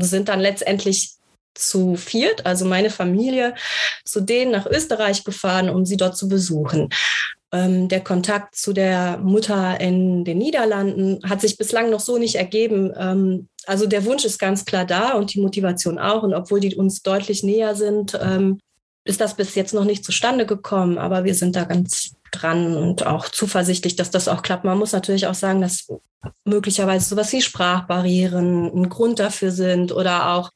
sind 0.00 0.28
dann 0.28 0.40
letztendlich 0.40 1.12
zu 1.54 1.96
viert, 1.96 2.46
also 2.46 2.64
meine 2.64 2.88
Familie, 2.88 3.54
zu 4.04 4.22
denen 4.22 4.52
nach 4.52 4.66
Österreich 4.66 5.22
gefahren, 5.24 5.68
um 5.68 5.84
sie 5.84 5.98
dort 5.98 6.16
zu 6.16 6.28
besuchen. 6.28 6.88
Ähm, 7.52 7.88
der 7.88 8.02
Kontakt 8.02 8.56
zu 8.56 8.72
der 8.72 9.18
Mutter 9.18 9.78
in 9.78 10.24
den 10.24 10.38
Niederlanden 10.38 11.20
hat 11.28 11.42
sich 11.42 11.58
bislang 11.58 11.90
noch 11.90 12.00
so 12.00 12.16
nicht 12.16 12.36
ergeben. 12.36 12.92
Ähm, 12.96 13.48
also 13.66 13.86
der 13.86 14.04
Wunsch 14.06 14.24
ist 14.24 14.38
ganz 14.38 14.64
klar 14.64 14.86
da 14.86 15.12
und 15.12 15.34
die 15.34 15.40
Motivation 15.40 15.98
auch. 15.98 16.22
Und 16.22 16.32
obwohl 16.32 16.60
die 16.60 16.74
uns 16.74 17.02
deutlich 17.02 17.42
näher 17.42 17.74
sind, 17.74 18.18
ähm, 18.20 18.58
ist 19.04 19.20
das 19.20 19.34
bis 19.34 19.54
jetzt 19.54 19.74
noch 19.74 19.84
nicht 19.84 20.04
zustande 20.04 20.46
gekommen. 20.46 20.96
Aber 20.96 21.24
wir 21.24 21.34
sind 21.34 21.54
da 21.54 21.64
ganz 21.64 22.14
dran 22.30 22.76
und 22.76 23.06
auch 23.06 23.28
zuversichtlich, 23.28 23.96
dass 23.96 24.10
das 24.10 24.28
auch 24.28 24.42
klappt. 24.42 24.64
Man 24.64 24.78
muss 24.78 24.92
natürlich 24.92 25.26
auch 25.26 25.34
sagen, 25.34 25.60
dass 25.60 25.92
möglicherweise 26.44 27.08
sowas 27.08 27.32
wie 27.32 27.42
Sprachbarrieren 27.42 28.72
ein 28.74 28.88
Grund 28.88 29.18
dafür 29.18 29.50
sind 29.50 29.92
oder 29.92 30.32
auch, 30.32 30.50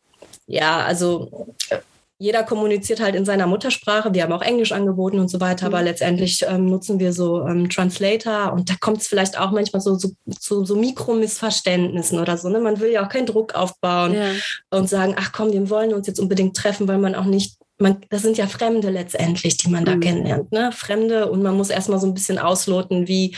ja, 0.47 0.79
also 0.79 1.55
jeder 2.19 2.45
kommuniziert 2.45 3.01
halt 3.01 3.15
in 3.15 3.27
seiner 3.27 3.47
Muttersprache. 3.47 4.15
Wir 4.15 4.23
haben 4.23 4.33
auch 4.33 4.43
Englisch 4.43 4.73
angeboten 4.73 5.19
und 5.19 5.29
so 5.29 5.41
weiter, 5.41 5.67
aber 5.67 5.81
mhm. 5.81 5.85
letztendlich 5.85 6.45
ähm, 6.49 6.67
nutzen 6.67 6.99
wir 6.99 7.13
so 7.13 7.47
ähm, 7.47 7.69
Translator 7.69 8.53
und 8.53 8.71
da 8.71 8.75
kommt 8.81 9.03
es 9.03 9.09
vielleicht 9.09 9.39
auch 9.39 9.51
manchmal 9.51 9.83
so 9.83 9.97
zu 9.97 10.09
so, 10.09 10.15
so, 10.41 10.65
so 10.65 10.77
Mikromissverständnissen 10.77 12.19
oder 12.19 12.39
so. 12.39 12.49
Ne? 12.49 12.61
Man 12.61 12.81
will 12.81 12.91
ja 12.91 13.05
auch 13.05 13.11
keinen 13.11 13.27
Druck 13.27 13.55
aufbauen 13.55 14.15
ja. 14.15 14.31
und 14.71 14.89
sagen, 14.89 15.15
ach 15.19 15.33
komm, 15.33 15.53
wir 15.53 15.69
wollen 15.69 15.93
uns 15.93 16.07
jetzt 16.07 16.21
unbedingt 16.21 16.57
treffen, 16.57 16.89
weil 16.89 16.99
man 16.99 17.15
auch 17.15 17.25
nicht 17.25 17.59
man, 17.79 17.99
das 18.09 18.23
sind 18.23 18.39
ja 18.39 18.47
Fremde 18.47 18.91
letztendlich, 18.91 19.57
die 19.57 19.69
man 19.69 19.85
da 19.85 19.97
mhm. 19.97 20.01
kennenlernt. 20.01 20.53
Ne? 20.53 20.73
Fremde 20.73 21.31
und 21.31 21.43
man 21.43 21.57
muss 21.57 21.71
erstmal 21.71 22.01
so 22.01 22.07
ein 22.07 22.15
bisschen 22.15 22.39
ausloten, 22.39 23.07
wie, 23.07 23.37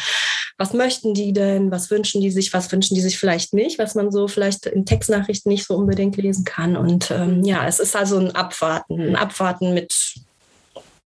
was 0.56 0.72
möchten 0.72 1.14
die 1.14 1.32
denn, 1.32 1.70
was 1.70 1.90
wünschen 1.90 2.20
die 2.20 2.30
sich, 2.30 2.52
was 2.52 2.70
wünschen 2.70 2.94
die 2.94 3.00
sich 3.00 3.18
vielleicht 3.18 3.52
nicht, 3.52 3.78
was 3.78 3.94
man 3.94 4.12
so 4.12 4.28
vielleicht 4.28 4.66
in 4.66 4.86
Textnachrichten 4.86 5.50
nicht 5.50 5.66
so 5.66 5.74
unbedingt 5.74 6.16
lesen 6.16 6.44
kann. 6.44 6.76
Und 6.76 7.10
ähm, 7.10 7.44
ja, 7.44 7.66
es 7.66 7.80
ist 7.80 7.96
also 7.96 8.18
ein 8.18 8.34
Abwarten, 8.34 9.00
ein 9.00 9.16
Abwarten 9.16 9.74
mit, 9.74 10.14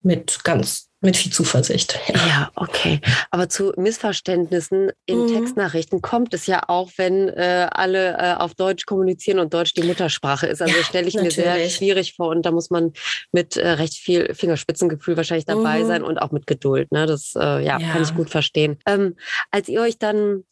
mit 0.02 0.42
ganz 0.42 0.89
mit 1.00 1.16
viel 1.16 1.32
Zuversicht. 1.32 1.98
Ja. 2.08 2.26
ja, 2.26 2.50
okay. 2.56 3.00
Aber 3.30 3.48
zu 3.48 3.72
Missverständnissen 3.76 4.90
in 5.06 5.22
mhm. 5.22 5.34
Textnachrichten 5.34 6.02
kommt 6.02 6.34
es 6.34 6.46
ja 6.46 6.62
auch, 6.68 6.90
wenn 6.96 7.28
äh, 7.28 7.68
alle 7.70 8.18
äh, 8.18 8.34
auf 8.34 8.54
Deutsch 8.54 8.84
kommunizieren 8.84 9.38
und 9.38 9.54
Deutsch 9.54 9.72
die 9.72 9.82
Muttersprache 9.82 10.46
ist. 10.46 10.60
Also 10.60 10.76
ja, 10.76 10.84
stelle 10.84 11.08
ich 11.08 11.14
natürlich. 11.14 11.38
mir 11.38 11.42
sehr 11.42 11.70
schwierig 11.70 12.14
vor 12.16 12.28
und 12.28 12.44
da 12.44 12.50
muss 12.50 12.70
man 12.70 12.92
mit 13.32 13.56
äh, 13.56 13.66
recht 13.70 13.94
viel 13.94 14.34
Fingerspitzengefühl 14.34 15.16
wahrscheinlich 15.16 15.46
dabei 15.46 15.82
mhm. 15.82 15.86
sein 15.86 16.02
und 16.02 16.18
auch 16.18 16.32
mit 16.32 16.46
Geduld. 16.46 16.92
Ne? 16.92 17.06
Das 17.06 17.34
äh, 17.34 17.40
ja, 17.40 17.78
ja, 17.78 17.78
kann 17.78 18.02
ich 18.02 18.14
gut 18.14 18.28
verstehen. 18.28 18.78
Ähm, 18.86 19.16
als 19.50 19.68
ihr 19.68 19.80
euch 19.80 19.98
dann 19.98 20.44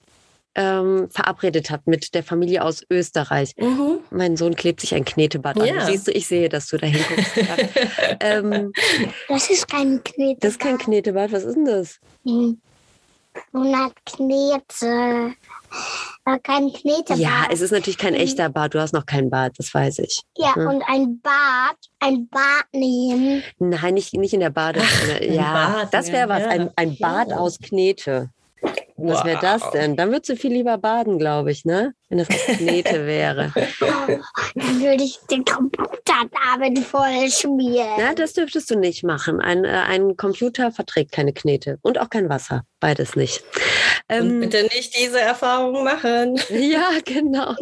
ähm, 0.54 1.08
verabredet 1.10 1.70
habt 1.70 1.86
mit 1.86 2.14
der 2.14 2.22
Familie 2.22 2.64
aus 2.64 2.84
Österreich. 2.90 3.52
Mhm. 3.58 3.98
Mein 4.10 4.36
Sohn 4.36 4.56
klebt 4.56 4.80
sich 4.80 4.94
ein 4.94 5.04
Knetebad 5.04 5.60
an. 5.60 5.66
Ja. 5.66 5.86
Siehst 5.86 6.08
du, 6.08 6.12
ich 6.12 6.26
sehe, 6.26 6.48
dass 6.48 6.66
du 6.68 6.78
da 6.78 6.86
hinguckst. 6.86 7.32
ähm, 8.20 8.72
Das 9.28 9.50
ist 9.50 9.68
kein 9.68 10.02
Knete. 10.02 10.40
das 10.40 10.52
ist 10.52 10.60
kein 10.60 10.78
Knetebad. 10.78 11.32
Was 11.32 11.44
ist 11.44 11.54
denn 11.54 11.64
das? 11.64 11.98
Hm. 12.24 12.60
100 13.52 13.92
Knete. 14.04 15.34
Aber 16.24 16.38
kein 16.40 16.72
Knetebad. 16.72 17.18
Ja, 17.18 17.46
es 17.50 17.60
ist 17.60 17.70
natürlich 17.70 17.98
kein 17.98 18.14
echter 18.14 18.48
Bad. 18.48 18.74
Du 18.74 18.80
hast 18.80 18.92
noch 18.92 19.06
kein 19.06 19.30
Bad, 19.30 19.52
das 19.58 19.72
weiß 19.72 20.00
ich. 20.00 20.22
Ja, 20.36 20.54
Hm. 20.56 20.66
und 20.66 20.82
ein 20.88 21.20
Bad, 21.20 21.76
ein 22.00 22.28
Bad 22.28 22.64
nehmen. 22.72 23.42
Nein, 23.58 23.94
nicht, 23.94 24.14
nicht 24.14 24.34
in 24.34 24.40
der 24.40 24.50
Badewanne. 24.50 25.20
ein 25.20 25.32
ja, 25.34 25.52
Bad, 25.82 25.94
das 25.94 26.08
wäre 26.08 26.20
ja, 26.20 26.28
was. 26.28 26.42
Ein, 26.44 26.70
ein 26.74 26.96
Bad 26.98 27.32
aus 27.32 27.58
Knete. 27.58 28.30
Was 28.98 29.24
wäre 29.24 29.38
das 29.40 29.70
denn? 29.70 29.96
Dann 29.96 30.10
würdest 30.10 30.28
du 30.30 30.36
viel 30.36 30.52
lieber 30.52 30.76
baden, 30.78 31.18
glaube 31.18 31.50
ich, 31.52 31.64
ne? 31.64 31.94
Wenn 32.10 32.18
das 32.18 32.28
Knete 32.28 33.06
wäre. 33.06 33.52
Dann 34.54 34.80
würde 34.80 35.04
ich 35.04 35.18
den 35.30 35.44
Computer 35.44 36.24
damit 36.46 36.78
voll 36.78 37.30
schmieren. 37.30 37.86
Na, 37.98 38.14
das 38.14 38.32
dürftest 38.32 38.70
du 38.70 38.78
nicht 38.78 39.04
machen. 39.04 39.40
Ein, 39.40 39.64
äh, 39.64 39.68
ein 39.68 40.16
Computer 40.16 40.72
verträgt 40.72 41.12
keine 41.12 41.32
Knete 41.34 41.78
und 41.82 42.00
auch 42.00 42.08
kein 42.08 42.28
Wasser. 42.30 42.62
Beides 42.80 43.14
nicht. 43.16 43.42
Und 44.10 44.16
Ähm, 44.16 44.40
bitte 44.40 44.62
nicht 44.62 44.96
diese 44.98 45.20
Erfahrung 45.20 45.84
machen. 45.84 46.36
ja, 46.48 46.88
genau. 47.04 47.54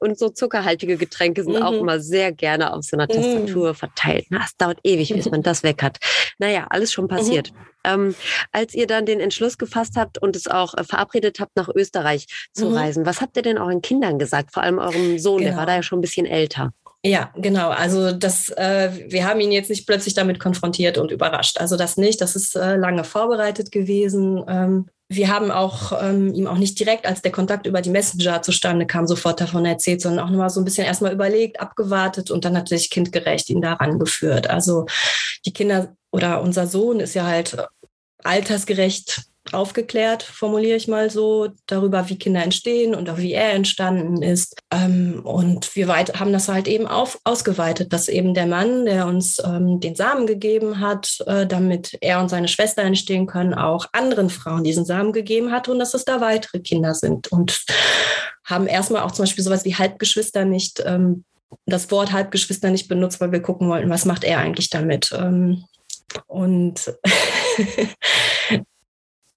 Und 0.00 0.18
so 0.18 0.28
zuckerhaltige 0.30 0.96
Getränke 0.96 1.44
sind 1.44 1.62
auch 1.62 1.70
Mhm. 1.72 1.78
immer 1.78 2.00
sehr 2.00 2.32
gerne 2.32 2.72
auf 2.72 2.82
so 2.84 2.96
einer 2.96 3.04
Mhm. 3.06 3.12
Tastatur 3.22 3.74
verteilt. 3.74 4.26
Na, 4.30 4.40
Es 4.44 4.56
dauert 4.56 4.78
ewig, 4.82 5.14
bis 5.14 5.30
man 5.30 5.42
das 5.42 5.62
weg 5.62 5.82
hat. 5.84 5.98
Naja, 6.38 6.66
alles 6.70 6.92
schon 6.92 7.06
passiert. 7.06 7.50
Ähm, 7.86 8.14
als 8.50 8.74
ihr 8.74 8.86
dann 8.86 9.04
den 9.04 9.20
Entschluss 9.20 9.58
gefasst 9.58 9.96
habt 9.96 10.16
und 10.20 10.34
es 10.34 10.46
auch 10.48 10.72
äh, 10.74 10.84
verabredet 10.84 11.38
habt, 11.38 11.54
nach 11.54 11.68
Österreich 11.68 12.26
zu 12.54 12.70
Mhm. 12.70 12.76
reisen, 12.76 13.06
was 13.06 13.20
habt 13.20 13.36
ihr 13.36 13.42
denn 13.42 13.58
euren 13.58 13.82
Kindern 13.84 14.18
gesagt? 14.18 14.52
Vor 14.52 14.62
allem 14.62 14.78
eurem 14.78 15.18
Sohn, 15.18 15.40
der 15.42 15.50
Genau. 15.50 15.60
war 15.60 15.66
da 15.66 15.76
ja 15.76 15.82
schon 15.82 15.98
ein 15.98 16.02
bisschen 16.02 16.26
älter. 16.26 16.72
Ja, 17.06 17.30
genau. 17.36 17.68
Also 17.68 18.12
das, 18.12 18.48
äh, 18.48 18.90
wir 19.08 19.28
haben 19.28 19.38
ihn 19.40 19.52
jetzt 19.52 19.68
nicht 19.68 19.86
plötzlich 19.86 20.14
damit 20.14 20.40
konfrontiert 20.40 20.96
und 20.96 21.10
überrascht. 21.12 21.60
Also 21.60 21.76
das 21.76 21.98
nicht. 21.98 22.20
Das 22.22 22.34
ist 22.34 22.56
äh, 22.56 22.76
lange 22.76 23.04
vorbereitet 23.04 23.70
gewesen. 23.70 24.42
Ähm, 24.48 24.86
wir 25.10 25.28
haben 25.28 25.50
auch 25.50 25.92
ähm, 26.02 26.32
ihm 26.32 26.46
auch 26.46 26.56
nicht 26.56 26.80
direkt, 26.80 27.06
als 27.06 27.20
der 27.20 27.30
Kontakt 27.30 27.66
über 27.66 27.82
die 27.82 27.90
Messenger 27.90 28.40
zustande 28.40 28.86
kam, 28.86 29.06
sofort 29.06 29.38
davon 29.38 29.66
erzählt, 29.66 30.00
sondern 30.00 30.24
auch 30.24 30.30
nochmal 30.30 30.48
so 30.48 30.62
ein 30.62 30.64
bisschen 30.64 30.86
erstmal 30.86 31.12
überlegt, 31.12 31.60
abgewartet 31.60 32.30
und 32.30 32.46
dann 32.46 32.54
natürlich 32.54 32.88
kindgerecht 32.88 33.50
ihn 33.50 33.60
daran 33.60 33.98
geführt. 33.98 34.48
Also 34.48 34.86
die 35.44 35.52
Kinder 35.52 35.94
oder 36.10 36.40
unser 36.40 36.66
Sohn 36.66 37.00
ist 37.00 37.14
ja 37.14 37.26
halt 37.26 37.54
altersgerecht 38.24 39.24
aufgeklärt, 39.52 40.22
formuliere 40.22 40.76
ich 40.76 40.88
mal 40.88 41.10
so, 41.10 41.48
darüber, 41.66 42.08
wie 42.08 42.18
Kinder 42.18 42.42
entstehen 42.42 42.94
und 42.94 43.10
auch 43.10 43.18
wie 43.18 43.32
er 43.32 43.52
entstanden 43.52 44.22
ist. 44.22 44.56
Ähm, 44.70 45.20
und 45.24 45.74
wir 45.76 45.88
weit, 45.88 46.18
haben 46.18 46.32
das 46.32 46.48
halt 46.48 46.66
eben 46.66 46.86
auf, 46.86 47.18
ausgeweitet, 47.24 47.92
dass 47.92 48.08
eben 48.08 48.34
der 48.34 48.46
Mann, 48.46 48.86
der 48.86 49.06
uns 49.06 49.42
ähm, 49.44 49.80
den 49.80 49.94
Samen 49.94 50.26
gegeben 50.26 50.80
hat, 50.80 51.18
äh, 51.26 51.46
damit 51.46 51.98
er 52.00 52.20
und 52.20 52.30
seine 52.30 52.48
Schwester 52.48 52.82
entstehen 52.82 53.26
können, 53.26 53.54
auch 53.54 53.86
anderen 53.92 54.30
Frauen 54.30 54.64
diesen 54.64 54.86
Samen 54.86 55.12
gegeben 55.12 55.52
hat 55.52 55.68
und 55.68 55.78
dass 55.78 55.94
es 55.94 56.04
da 56.04 56.20
weitere 56.20 56.60
Kinder 56.60 56.94
sind. 56.94 57.30
Und 57.30 57.64
haben 58.44 58.66
erstmal 58.66 59.02
auch 59.02 59.12
zum 59.12 59.24
Beispiel 59.24 59.44
sowas 59.44 59.64
wie 59.64 59.74
Halbgeschwister 59.74 60.44
nicht, 60.44 60.82
ähm, 60.86 61.24
das 61.66 61.90
Wort 61.90 62.12
Halbgeschwister 62.12 62.70
nicht 62.70 62.88
benutzt, 62.88 63.20
weil 63.20 63.32
wir 63.32 63.40
gucken 63.40 63.68
wollten, 63.68 63.90
was 63.90 64.06
macht 64.06 64.24
er 64.24 64.38
eigentlich 64.38 64.70
damit. 64.70 65.12
Und 66.26 66.92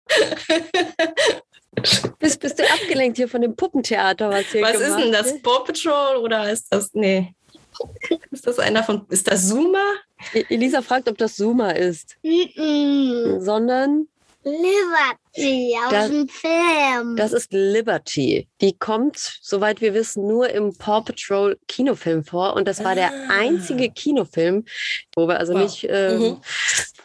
Bist, 2.20 2.40
bist 2.40 2.58
du 2.58 2.64
abgelenkt 2.64 3.18
hier 3.18 3.28
von 3.30 3.42
dem 3.42 3.56
Puppentheater, 3.56 4.32
was 4.32 4.46
hier 4.52 4.64
Was 4.64 4.72
gemacht 4.74 4.88
ist 4.90 4.98
denn 4.98 5.12
das? 5.12 5.42
Paw 5.44 5.64
Patrol 5.64 6.18
oder 6.18 6.52
ist 6.52 6.66
das. 6.72 6.90
Nee. 6.94 7.36
Ist 8.32 8.48
das 8.48 8.58
einer 8.58 8.84
von. 8.84 9.06
Ist 9.10 9.30
das 9.32 9.48
Zuma? 9.50 9.84
E- 10.34 10.44
Elisa 10.50 10.82
fragt, 10.82 11.08
ob 11.08 11.18
das 11.20 11.36
Zuma 11.36 11.70
ist, 11.72 12.16
Mm-mm. 12.24 13.40
sondern 13.42 14.08
Liberty 14.44 15.78
aus 15.86 15.92
Das- 15.92 16.10
dem 16.10 16.28
Film. 16.28 17.16
das 17.16 17.34
ist 17.34 17.54
Liberty. 17.54 18.48
Die 18.62 18.76
kommt, 18.76 19.38
soweit 19.44 19.80
wir 19.80 19.94
wissen, 19.94 20.26
nur 20.28 20.50
im 20.50 20.76
Paw 20.76 21.02
Patrol 21.06 21.60
Kinofilm 21.68 22.24
vor. 22.24 22.56
Und 22.56 22.68
das 22.68 22.84
war 22.84 22.96
der 22.96 23.12
Ah. 23.12 23.28
einzige 23.40 23.92
Kinofilm, 23.92 24.66
wo 25.16 25.28
wir 25.28 25.38
also 25.40 25.54
Wow. 25.54 25.62
nicht 25.62 25.86
ähm, 25.88 26.20
Mhm. 26.20 26.42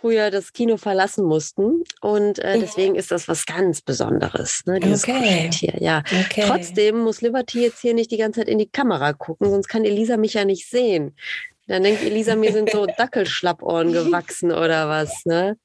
Früher 0.03 0.31
das 0.33 0.53
Kino 0.53 0.77
verlassen 0.77 1.25
mussten. 1.25 1.85
Und 2.01 2.41
äh, 2.41 2.59
deswegen 2.59 2.97
ist 2.97 3.13
das 3.13 3.29
was 3.29 3.47
ganz 3.47 3.81
Besonderes, 3.81 4.65
ne? 4.67 4.81
dieses 4.81 5.05
Okay. 5.05 5.13
Kuscheltier. 5.13 5.75
Ja. 5.81 6.03
Okay. 6.27 6.45
Trotzdem 6.47 6.99
muss 6.99 7.23
Liberty 7.23 7.63
jetzt 7.63 7.81
hier 7.81 7.95
nicht 7.95 8.11
die 8.11 8.17
ganze 8.17 8.41
Zeit 8.41 8.49
in 8.49 8.59
die 8.59 8.69
Kamera 8.69 9.13
gucken, 9.13 9.49
sonst 9.49 9.69
kann 9.69 9.85
Elisa 9.85 10.17
mich 10.17 10.35
ja 10.35 10.45
nicht 10.45 10.69
sehen. 10.69 11.15
Dann 11.73 11.85
denkt 11.85 12.03
Elisa, 12.03 12.37
mir 12.37 12.53
sind 12.53 12.69
so 12.69 12.85
Dackelschlappohren 12.99 13.95
gewachsen 13.95 14.53
oder 14.53 14.91
was, 14.91 15.25
ne? 15.25 15.57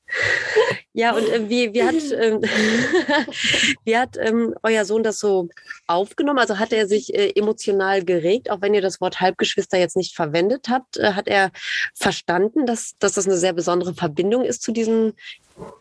Ja, 0.93 1.13
und 1.13 1.27
äh, 1.27 1.49
wie, 1.49 1.73
wie 1.73 1.83
hat, 1.83 1.95
ähm, 1.95 2.41
wie 3.83 3.97
hat 3.97 4.15
ähm, 4.17 4.55
euer 4.63 4.85
Sohn 4.85 5.03
das 5.03 5.19
so 5.19 5.49
aufgenommen? 5.85 6.39
Also 6.39 6.59
hat 6.59 6.71
er 6.71 6.87
sich 6.87 7.13
äh, 7.13 7.31
emotional 7.35 8.05
geregt, 8.05 8.49
auch 8.49 8.61
wenn 8.61 8.73
ihr 8.73 8.81
das 8.81 9.01
Wort 9.01 9.19
Halbgeschwister 9.19 9.77
jetzt 9.77 9.97
nicht 9.97 10.15
verwendet 10.15 10.69
habt? 10.69 10.95
Äh, 10.95 11.11
hat 11.11 11.27
er 11.27 11.51
verstanden, 11.93 12.65
dass, 12.65 12.93
dass 12.99 13.11
das 13.11 13.25
eine 13.25 13.35
sehr 13.35 13.51
besondere 13.51 13.93
Verbindung 13.93 14.45
ist 14.45 14.63
zu 14.63 14.71
diesen 14.71 15.11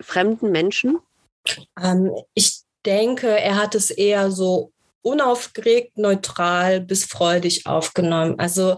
fremden 0.00 0.50
Menschen? 0.50 0.98
Ähm, 1.80 2.10
ich 2.34 2.62
denke, 2.84 3.28
er 3.28 3.62
hat 3.62 3.76
es 3.76 3.92
eher 3.92 4.32
so 4.32 4.72
unaufgeregt, 5.02 5.98
neutral 5.98 6.80
bis 6.80 7.04
freudig 7.04 7.68
aufgenommen. 7.68 8.40
Also 8.40 8.76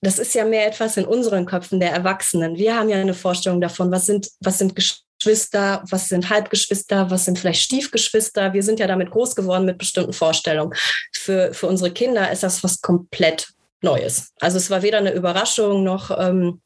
das 0.00 0.18
ist 0.18 0.34
ja 0.34 0.44
mehr 0.44 0.66
etwas 0.66 0.96
in 0.96 1.04
unseren 1.04 1.46
Köpfen 1.46 1.80
der 1.80 1.92
Erwachsenen. 1.92 2.56
Wir 2.56 2.76
haben 2.76 2.88
ja 2.88 2.96
eine 2.96 3.14
Vorstellung 3.14 3.60
davon, 3.60 3.90
was 3.90 4.06
sind, 4.06 4.28
was 4.40 4.58
sind 4.58 4.74
Geschwister, 4.74 5.84
was 5.88 6.08
sind 6.08 6.28
Halbgeschwister, 6.28 7.10
was 7.10 7.24
sind 7.24 7.38
vielleicht 7.38 7.62
Stiefgeschwister. 7.62 8.52
Wir 8.52 8.62
sind 8.62 8.80
ja 8.80 8.86
damit 8.86 9.10
groß 9.10 9.36
geworden 9.36 9.64
mit 9.64 9.78
bestimmten 9.78 10.12
Vorstellungen. 10.12 10.74
Für, 11.14 11.54
für 11.54 11.68
unsere 11.68 11.92
Kinder 11.92 12.30
ist 12.32 12.42
das 12.42 12.64
was 12.64 12.80
komplett 12.80 13.48
Neues. 13.80 14.32
Also 14.40 14.58
es 14.58 14.70
war 14.70 14.82
weder 14.82 14.98
eine 14.98 15.12
Überraschung 15.12 15.82
noch 15.82 16.16
ähm, 16.16 16.60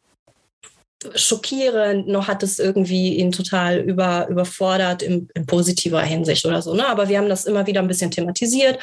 schockierend, 1.15 2.09
noch 2.09 2.29
hat 2.29 2.43
es 2.43 2.59
irgendwie 2.59 3.17
ihn 3.17 3.33
total 3.33 3.79
über, 3.79 4.29
überfordert 4.29 5.03
in, 5.03 5.29
in 5.35 5.47
positiver 5.47 6.03
Hinsicht 6.03 6.45
oder 6.47 6.63
so. 6.63 6.75
Ne? 6.75 6.87
Aber 6.87 7.09
wir 7.09 7.19
haben 7.19 7.29
das 7.29 7.45
immer 7.45 7.67
wieder 7.67 7.81
ein 7.81 7.89
bisschen 7.89 8.11
thematisiert. 8.11 8.79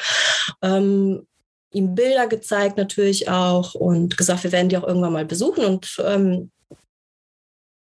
Ähm, 0.62 1.26
ihm 1.74 1.94
Bilder 1.94 2.26
gezeigt 2.26 2.76
natürlich 2.76 3.28
auch 3.28 3.74
und 3.74 4.16
gesagt, 4.16 4.44
wir 4.44 4.52
werden 4.52 4.68
die 4.68 4.78
auch 4.78 4.86
irgendwann 4.86 5.12
mal 5.12 5.24
besuchen 5.24 5.64
und 5.64 6.02
ähm, 6.04 6.50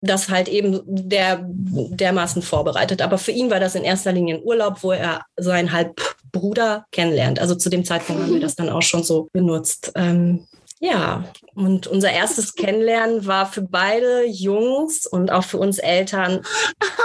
das 0.03 0.31
halt 0.31 0.49
eben 0.49 0.81
der, 0.87 1.45
dermaßen 1.45 2.43
vorbereitet. 2.43 3.03
Aber 3.03 3.19
für 3.19 3.33
ihn 3.33 3.51
war 3.51 3.61
das 3.61 3.75
in 3.75 3.85
erster 3.85 4.13
Linie 4.13 4.37
ein 4.37 4.43
Urlaub, 4.43 4.83
wo 4.83 4.93
er 4.93 5.23
seinen 5.37 5.73
Halbbruder 5.73 6.87
kennenlernt. 6.91 7.39
Also 7.39 7.55
zu 7.55 7.69
dem 7.69 7.85
Zeitpunkt 7.85 8.23
haben 8.23 8.33
wir 8.33 8.41
das 8.41 8.57
dann 8.57 8.71
auch 8.71 8.83
schon 8.83 9.03
so 9.03 9.29
benutzt. 9.33 9.93
Ähm, 9.97 10.47
ja, 10.83 11.25
und 11.55 11.87
unser 11.87 12.11
erstes 12.11 12.55
Kennenlernen 12.57 13.27
war 13.27 13.47
für 13.47 13.61
beide 13.61 14.25
Jungs 14.27 15.07
und 15.07 15.31
auch 15.31 15.45
für 15.45 15.59
uns 15.59 15.79
Eltern 15.79 16.41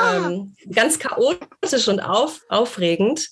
ähm, 0.01 0.55
ganz 0.73 0.97
chaotisch 0.97 1.87
und 1.89 1.99
auf, 1.99 2.41
aufregend. 2.47 3.29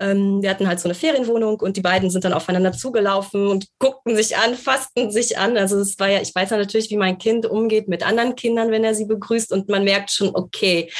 Ähm, 0.00 0.40
wir 0.40 0.48
hatten 0.48 0.66
halt 0.66 0.80
so 0.80 0.88
eine 0.88 0.94
Ferienwohnung 0.94 1.60
und 1.60 1.76
die 1.76 1.82
beiden 1.82 2.08
sind 2.08 2.24
dann 2.24 2.32
aufeinander 2.32 2.72
zugelaufen 2.72 3.48
und 3.48 3.66
guckten 3.78 4.16
sich 4.16 4.38
an, 4.38 4.54
fassten 4.54 5.10
sich 5.10 5.38
an. 5.38 5.58
Also 5.58 5.78
es 5.78 5.98
war 5.98 6.08
ja, 6.08 6.22
ich 6.22 6.34
weiß 6.34 6.50
ja 6.50 6.56
natürlich, 6.56 6.90
wie 6.90 6.96
mein 6.96 7.18
Kind 7.18 7.44
umgeht 7.44 7.86
mit 7.86 8.06
anderen 8.06 8.34
Kindern, 8.34 8.70
wenn 8.70 8.84
er 8.84 8.94
sie 8.94 9.04
begrüßt 9.04 9.52
und 9.52 9.68
man 9.68 9.84
merkt 9.84 10.10
schon, 10.10 10.34
okay, 10.34 10.90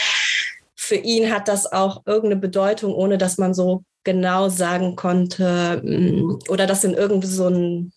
für 0.75 0.97
ihn 0.97 1.33
hat 1.33 1.49
das 1.49 1.73
auch 1.73 2.03
irgendeine 2.05 2.41
Bedeutung, 2.41 2.95
ohne 2.95 3.17
dass 3.17 3.39
man 3.39 3.55
so 3.55 3.85
genau 4.05 4.51
sagen 4.51 4.97
konnte 4.97 5.83
mm, 5.83 6.51
oder 6.51 6.67
das 6.67 6.85
in 6.85 6.95
irgendwie 6.95 7.27
so 7.27 7.49
ein 7.49 7.93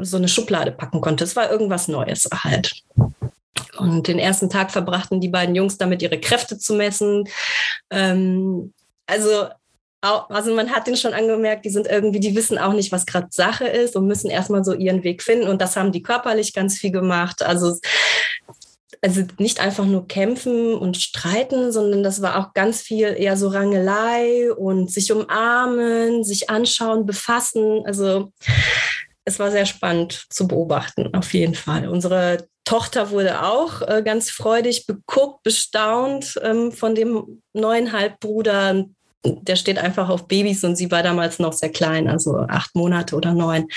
so 0.00 0.16
eine 0.16 0.28
Schublade 0.28 0.72
packen 0.72 1.00
konnte. 1.00 1.24
Es 1.24 1.36
war 1.36 1.50
irgendwas 1.50 1.88
Neues 1.88 2.28
halt. 2.32 2.82
Und 3.78 4.08
den 4.08 4.18
ersten 4.18 4.50
Tag 4.50 4.70
verbrachten 4.70 5.20
die 5.20 5.28
beiden 5.28 5.54
Jungs 5.54 5.78
damit, 5.78 6.02
ihre 6.02 6.20
Kräfte 6.20 6.58
zu 6.58 6.74
messen. 6.74 7.28
Ähm, 7.90 8.72
also, 9.06 9.48
also 10.00 10.54
man 10.54 10.70
hat 10.70 10.86
den 10.86 10.96
schon 10.96 11.14
angemerkt, 11.14 11.64
die 11.64 11.70
sind 11.70 11.86
irgendwie, 11.86 12.20
die 12.20 12.34
wissen 12.34 12.58
auch 12.58 12.72
nicht, 12.72 12.92
was 12.92 13.06
gerade 13.06 13.28
Sache 13.30 13.66
ist 13.66 13.96
und 13.96 14.06
müssen 14.06 14.30
erstmal 14.30 14.64
so 14.64 14.74
ihren 14.74 15.04
Weg 15.04 15.22
finden. 15.22 15.48
Und 15.48 15.62
das 15.62 15.76
haben 15.76 15.92
die 15.92 16.02
körperlich 16.02 16.52
ganz 16.52 16.78
viel 16.78 16.90
gemacht. 16.90 17.42
Also 17.42 17.78
also 19.04 19.22
nicht 19.38 19.60
einfach 19.60 19.84
nur 19.84 20.06
kämpfen 20.06 20.74
und 20.74 20.96
streiten, 20.96 21.72
sondern 21.72 22.04
das 22.04 22.22
war 22.22 22.38
auch 22.38 22.54
ganz 22.54 22.80
viel 22.80 23.08
eher 23.08 23.36
so 23.36 23.48
Rangelei 23.48 24.52
und 24.52 24.92
sich 24.92 25.10
umarmen, 25.10 26.22
sich 26.22 26.48
anschauen, 26.50 27.04
befassen. 27.04 27.82
Also 27.84 28.32
es 29.24 29.38
war 29.38 29.50
sehr 29.50 29.66
spannend 29.66 30.26
zu 30.30 30.48
beobachten, 30.48 31.14
auf 31.14 31.32
jeden 31.32 31.54
Fall. 31.54 31.88
Unsere 31.88 32.48
Tochter 32.64 33.10
wurde 33.10 33.42
auch 33.42 33.82
äh, 33.82 34.02
ganz 34.04 34.30
freudig 34.30 34.86
beguckt, 34.86 35.42
bestaunt 35.42 36.38
ähm, 36.42 36.72
von 36.72 36.94
dem 36.94 37.42
neuen 37.52 37.92
Halbbruder. 37.92 38.84
der 39.24 39.56
steht 39.56 39.78
einfach 39.78 40.08
auf 40.08 40.26
Babys 40.26 40.64
und 40.64 40.76
sie 40.76 40.90
war 40.90 41.02
damals 41.02 41.38
noch 41.38 41.52
sehr 41.52 41.70
klein, 41.70 42.08
also 42.08 42.38
acht 42.48 42.74
Monate 42.74 43.16
oder 43.16 43.32
neun. 43.32 43.68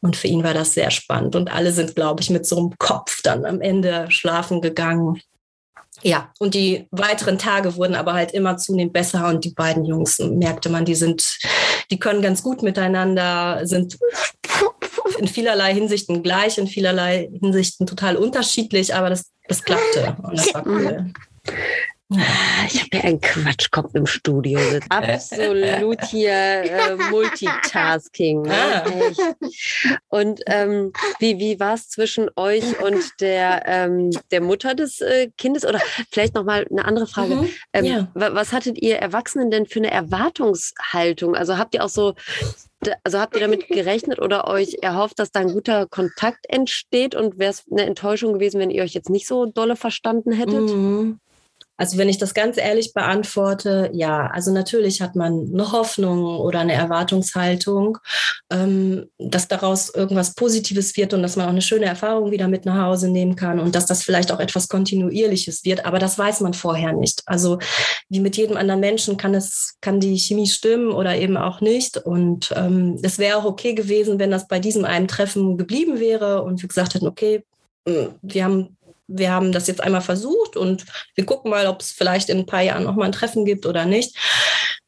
Und 0.00 0.16
für 0.16 0.28
ihn 0.28 0.44
war 0.44 0.54
das 0.54 0.74
sehr 0.74 0.90
spannend. 0.90 1.34
Und 1.34 1.52
alle 1.52 1.72
sind, 1.72 1.96
glaube 1.96 2.22
ich, 2.22 2.30
mit 2.30 2.46
so 2.46 2.58
einem 2.58 2.74
Kopf 2.78 3.22
dann 3.22 3.44
am 3.44 3.60
Ende 3.60 4.06
schlafen 4.10 4.60
gegangen. 4.60 5.20
Ja, 6.02 6.32
und 6.38 6.54
die 6.54 6.86
weiteren 6.90 7.38
Tage 7.38 7.76
wurden 7.76 7.94
aber 7.94 8.14
halt 8.14 8.32
immer 8.32 8.56
zunehmend 8.56 8.92
besser 8.92 9.28
und 9.28 9.44
die 9.44 9.54
beiden 9.54 9.84
Jungs 9.84 10.18
merkte 10.18 10.68
man, 10.68 10.84
die 10.84 10.96
sind, 10.96 11.38
die 11.90 11.98
können 11.98 12.20
ganz 12.20 12.42
gut 12.42 12.62
miteinander, 12.62 13.60
sind 13.64 13.96
in 15.18 15.28
vielerlei 15.28 15.74
Hinsichten 15.74 16.22
gleich, 16.22 16.58
in 16.58 16.66
vielerlei 16.66 17.28
Hinsichten 17.40 17.86
total 17.86 18.16
unterschiedlich, 18.16 18.94
aber 18.94 19.10
das, 19.10 19.30
das 19.48 19.62
klappte 19.62 20.16
und 20.22 20.38
das 20.38 20.54
war 20.54 20.66
cool. 20.66 21.12
Ah, 22.12 22.66
ich 22.66 22.80
habe 22.80 22.96
ja 22.96 23.00
einen 23.04 23.20
Quatschkopf 23.20 23.94
im 23.94 24.06
Studio 24.06 24.58
sitzen. 24.58 24.90
Absolut 24.90 26.04
hier 26.04 26.32
äh, 26.32 26.96
Multitasking. 27.10 28.42
Ne? 28.42 28.52
Ah. 28.54 29.34
Und 30.08 30.40
ähm, 30.46 30.92
wie, 31.18 31.38
wie 31.38 31.58
war 31.58 31.74
es 31.74 31.88
zwischen 31.88 32.28
euch 32.36 32.78
und 32.80 33.02
der, 33.20 33.62
ähm, 33.66 34.10
der 34.30 34.42
Mutter 34.42 34.74
des 34.74 35.00
äh, 35.00 35.30
Kindes? 35.38 35.64
Oder 35.64 35.80
vielleicht 36.10 36.34
nochmal 36.34 36.66
eine 36.70 36.84
andere 36.84 37.06
Frage. 37.06 37.36
Mhm, 37.36 37.48
ähm, 37.72 37.84
ja. 37.84 38.08
Was 38.14 38.52
hattet 38.52 38.80
ihr 38.80 38.96
Erwachsenen 38.96 39.50
denn 39.50 39.66
für 39.66 39.80
eine 39.80 39.90
Erwartungshaltung? 39.90 41.34
Also 41.34 41.56
habt 41.56 41.74
ihr 41.74 41.84
auch 41.84 41.88
so 41.88 42.14
also 43.04 43.18
habt 43.18 43.34
ihr 43.34 43.40
damit 43.40 43.68
gerechnet 43.68 44.20
oder 44.20 44.48
euch 44.48 44.78
erhofft, 44.82 45.18
dass 45.18 45.30
da 45.30 45.40
ein 45.40 45.52
guter 45.52 45.86
Kontakt 45.86 46.46
entsteht 46.48 47.14
und 47.14 47.38
wäre 47.38 47.50
es 47.50 47.64
eine 47.70 47.84
Enttäuschung 47.84 48.34
gewesen, 48.34 48.60
wenn 48.60 48.70
ihr 48.70 48.82
euch 48.82 48.94
jetzt 48.94 49.10
nicht 49.10 49.26
so 49.26 49.46
dolle 49.46 49.76
verstanden 49.76 50.32
hättet? 50.32 50.70
Mhm. 50.70 51.20
Also 51.76 51.98
wenn 51.98 52.08
ich 52.08 52.18
das 52.18 52.34
ganz 52.34 52.56
ehrlich 52.56 52.92
beantworte, 52.94 53.90
ja, 53.92 54.28
also 54.28 54.52
natürlich 54.52 55.00
hat 55.00 55.16
man 55.16 55.50
eine 55.52 55.72
Hoffnung 55.72 56.24
oder 56.24 56.60
eine 56.60 56.74
Erwartungshaltung, 56.74 57.98
ähm, 58.50 59.06
dass 59.18 59.48
daraus 59.48 59.92
irgendwas 59.92 60.34
Positives 60.34 60.96
wird 60.96 61.14
und 61.14 61.22
dass 61.22 61.36
man 61.36 61.46
auch 61.46 61.50
eine 61.50 61.62
schöne 61.62 61.86
Erfahrung 61.86 62.30
wieder 62.30 62.46
mit 62.46 62.64
nach 62.64 62.86
Hause 62.86 63.08
nehmen 63.08 63.34
kann 63.34 63.58
und 63.58 63.74
dass 63.74 63.86
das 63.86 64.04
vielleicht 64.04 64.30
auch 64.30 64.40
etwas 64.40 64.68
Kontinuierliches 64.68 65.64
wird. 65.64 65.84
Aber 65.84 65.98
das 65.98 66.18
weiß 66.18 66.40
man 66.40 66.54
vorher 66.54 66.92
nicht. 66.92 67.22
Also 67.26 67.58
wie 68.08 68.20
mit 68.20 68.36
jedem 68.36 68.56
anderen 68.56 68.80
Menschen 68.80 69.16
kann 69.16 69.34
es, 69.34 69.76
kann 69.80 69.98
die 69.98 70.16
Chemie 70.16 70.46
stimmen 70.46 70.92
oder 70.92 71.16
eben 71.16 71.36
auch 71.36 71.60
nicht. 71.60 71.96
Und 71.96 72.52
ähm, 72.56 72.98
es 73.02 73.18
wäre 73.18 73.36
auch 73.38 73.44
okay 73.44 73.74
gewesen, 73.74 74.18
wenn 74.18 74.30
das 74.30 74.46
bei 74.46 74.60
diesem 74.60 74.84
einen 74.84 75.08
Treffen 75.08 75.58
geblieben 75.58 75.98
wäre 75.98 76.42
und 76.42 76.62
wir 76.62 76.68
gesagt 76.68 76.94
hätten, 76.94 77.08
okay, 77.08 77.44
wir 77.86 78.44
haben 78.44 78.73
wir 79.06 79.30
haben 79.30 79.52
das 79.52 79.66
jetzt 79.66 79.82
einmal 79.82 80.00
versucht 80.00 80.56
und 80.56 80.84
wir 81.14 81.26
gucken 81.26 81.50
mal, 81.50 81.66
ob 81.66 81.80
es 81.80 81.92
vielleicht 81.92 82.28
in 82.28 82.38
ein 82.38 82.46
paar 82.46 82.62
Jahren 82.62 82.84
noch 82.84 82.94
mal 82.94 83.04
ein 83.04 83.12
Treffen 83.12 83.44
gibt 83.44 83.66
oder 83.66 83.84
nicht. 83.84 84.16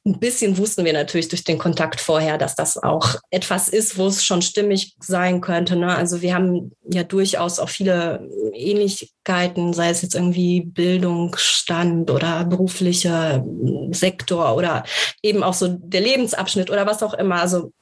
Ein 0.07 0.21
bisschen 0.21 0.57
wussten 0.57 0.85
wir 0.85 0.93
natürlich 0.93 1.29
durch 1.29 1.43
den 1.43 1.59
Kontakt 1.59 2.01
vorher, 2.01 2.39
dass 2.39 2.55
das 2.55 2.81
auch 2.81 3.17
etwas 3.31 3.69
ist, 3.69 3.99
wo 3.99 4.07
es 4.07 4.25
schon 4.25 4.41
stimmig 4.41 4.95
sein 5.01 5.41
könnte. 5.41 5.75
Ne? 5.75 5.95
Also 5.95 6.23
wir 6.23 6.33
haben 6.33 6.71
ja 6.89 7.03
durchaus 7.03 7.59
auch 7.59 7.69
viele 7.69 8.29
Ähnlichkeiten, 8.55 9.73
sei 9.73 9.91
es 9.91 10.03
jetzt 10.03 10.15
irgendwie 10.15 10.61
Bildungsstand 10.61 12.11
oder 12.13 12.45
beruflicher 12.45 13.45
Sektor 13.91 14.55
oder 14.55 14.85
eben 15.23 15.43
auch 15.43 15.55
so 15.55 15.69
der 15.69 16.03
Lebensabschnitt 16.03 16.71
oder 16.71 16.87
was 16.87 17.03
auch 17.03 17.15
immer. 17.15 17.41
Also 17.41 17.73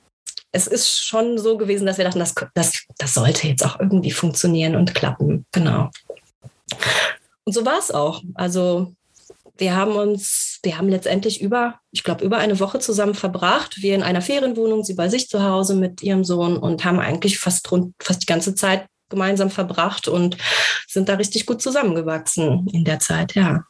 es 0.55 0.69
ist 0.69 1.05
schon 1.05 1.37
so 1.37 1.59
gewesen, 1.59 1.85
dass 1.85 1.99
wir 1.99 2.05
dachten, 2.05 2.21
das, 2.21 2.33
das, 2.55 2.85
das 2.97 3.15
sollte 3.15 3.49
jetzt 3.49 3.65
auch 3.67 3.81
irgendwie 3.81 4.13
funktionieren 4.13 4.77
und 4.77 4.95
klappen. 4.95 5.45
Genau. 5.53 5.91
Und 7.45 7.53
so 7.53 7.65
war 7.65 7.79
es 7.79 7.91
auch. 7.91 8.23
Also 8.35 8.95
wir 9.57 9.77
haben 9.77 9.93
uns, 9.93 10.59
wir 10.63 10.79
haben 10.79 10.89
letztendlich 10.89 11.41
über, 11.41 11.81
ich 11.93 12.03
glaube, 12.03 12.25
über 12.25 12.39
eine 12.39 12.59
Woche 12.59 12.81
zusammen 12.81 13.15
verbracht. 13.15 13.83
Wir 13.83 13.95
in 13.95 14.03
einer 14.03 14.23
Ferienwohnung, 14.23 14.83
sie 14.83 14.95
bei 14.95 15.09
sich 15.09 15.29
zu 15.29 15.43
Hause 15.43 15.77
mit 15.77 16.03
ihrem 16.03 16.25
Sohn 16.25 16.57
und 16.57 16.85
haben 16.85 16.99
eigentlich 16.99 17.39
fast, 17.39 17.71
rund, 17.71 17.95
fast 18.01 18.23
die 18.23 18.27
ganze 18.27 18.55
Zeit 18.55 18.87
gemeinsam 19.11 19.51
verbracht 19.51 20.09
und 20.09 20.37
sind 20.89 21.09
da 21.09 21.15
richtig 21.15 21.47
gut 21.47 21.63
zusammengewachsen 21.63 22.67
in 22.73 22.85
der 22.85 22.99
Zeit, 22.99 23.35
ja. 23.35 23.65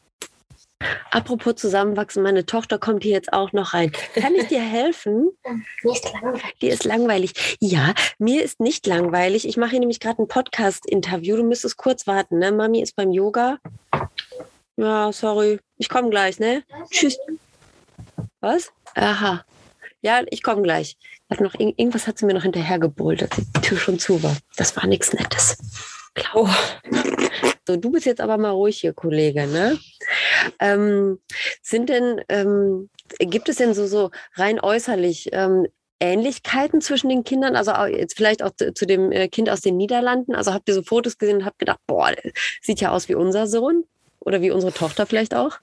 Apropos 1.11 1.55
zusammenwachsen, 1.55 2.23
meine 2.23 2.45
Tochter 2.45 2.79
kommt 2.79 3.05
hier 3.05 3.13
jetzt 3.13 3.33
auch 3.33 3.53
noch 3.53 3.73
rein. 3.73 3.93
Kann 4.15 4.35
ich 4.35 4.49
dir 4.49 4.61
helfen? 4.61 5.31
Mir 5.83 5.93
ist 5.93 6.13
langweilig. 6.13 6.59
Dir 6.61 6.73
ist 6.73 6.85
langweilig. 6.85 7.57
Ja, 7.61 7.95
mir 8.19 8.43
ist 8.43 8.59
nicht 8.59 8.87
langweilig. 8.87 9.47
Ich 9.47 9.57
mache 9.57 9.71
hier 9.71 9.81
nämlich 9.81 10.01
gerade 10.01 10.23
ein 10.23 10.29
Podcast-Interview. 10.29 11.37
Du 11.37 11.45
müsstest 11.45 11.77
kurz 11.77 12.07
warten, 12.07 12.39
ne? 12.39 12.51
Mami 12.51 12.83
ist 12.83 12.97
beim 12.97 13.13
Yoga. 13.13 13.59
Ja, 14.77 15.13
sorry. 15.13 15.61
Ich 15.77 15.89
komme 15.89 16.11
gleich, 16.11 16.41
ne? 16.41 16.65
Tschüss. 16.91 17.17
Was? 18.41 18.73
Aha. 18.95 19.45
Ja, 20.03 20.23
ich 20.31 20.43
komme 20.43 20.63
gleich. 20.63 20.97
Hat 21.31 21.41
noch, 21.41 21.55
irgendwas 21.55 22.07
hat 22.07 22.19
sie 22.19 22.27
mir 22.27 22.35
noch 22.35 22.43
hinterher 22.43 22.79
gebrüllt, 22.79 23.23
als 23.23 23.37
die 23.37 23.61
Tür 23.63 23.79
schon 23.79 23.99
zu 23.99 24.23
war. 24.23 24.37
Das 24.57 24.77
war 24.77 24.87
nichts 24.87 25.13
Nettes. 25.13 25.57
Klar. 26.15 26.55
So, 27.67 27.77
du 27.77 27.91
bist 27.91 28.05
jetzt 28.07 28.21
aber 28.21 28.37
mal 28.37 28.51
ruhig 28.51 28.81
hier, 28.81 28.93
Kollege, 28.93 29.47
ne? 29.47 29.79
Ähm, 30.61 31.19
sind 31.63 31.89
denn, 31.89 32.21
ähm, 32.29 32.91
gibt 33.19 33.49
es 33.49 33.57
denn 33.57 33.73
so, 33.73 33.87
so 33.87 34.11
rein 34.35 34.61
äußerlich 34.61 35.31
ähm, 35.33 35.67
Ähnlichkeiten 35.99 36.83
zwischen 36.83 37.09
den 37.09 37.25
Kindern? 37.25 37.57
Also 37.57 37.73
jetzt 37.87 38.17
vielleicht 38.17 38.43
auch 38.43 38.51
zu, 38.55 38.75
zu, 38.75 38.87
dem 38.87 39.13
äh, 39.13 39.29
Kind 39.29 39.49
aus 39.49 39.63
den 39.63 39.79
Niederlanden. 39.79 40.35
Also 40.35 40.53
habt 40.53 40.69
ihr 40.69 40.75
so 40.75 40.83
Fotos 40.83 41.17
gesehen 41.17 41.39
und 41.39 41.45
habt 41.47 41.59
gedacht, 41.59 41.81
boah, 41.87 42.13
sieht 42.61 42.81
ja 42.81 42.91
aus 42.91 43.09
wie 43.09 43.15
unser 43.15 43.47
Sohn 43.47 43.85
oder 44.21 44.43
wie 44.43 44.51
unsere 44.51 44.73
Tochter 44.73 45.07
vielleicht 45.07 45.35
auch? 45.35 45.59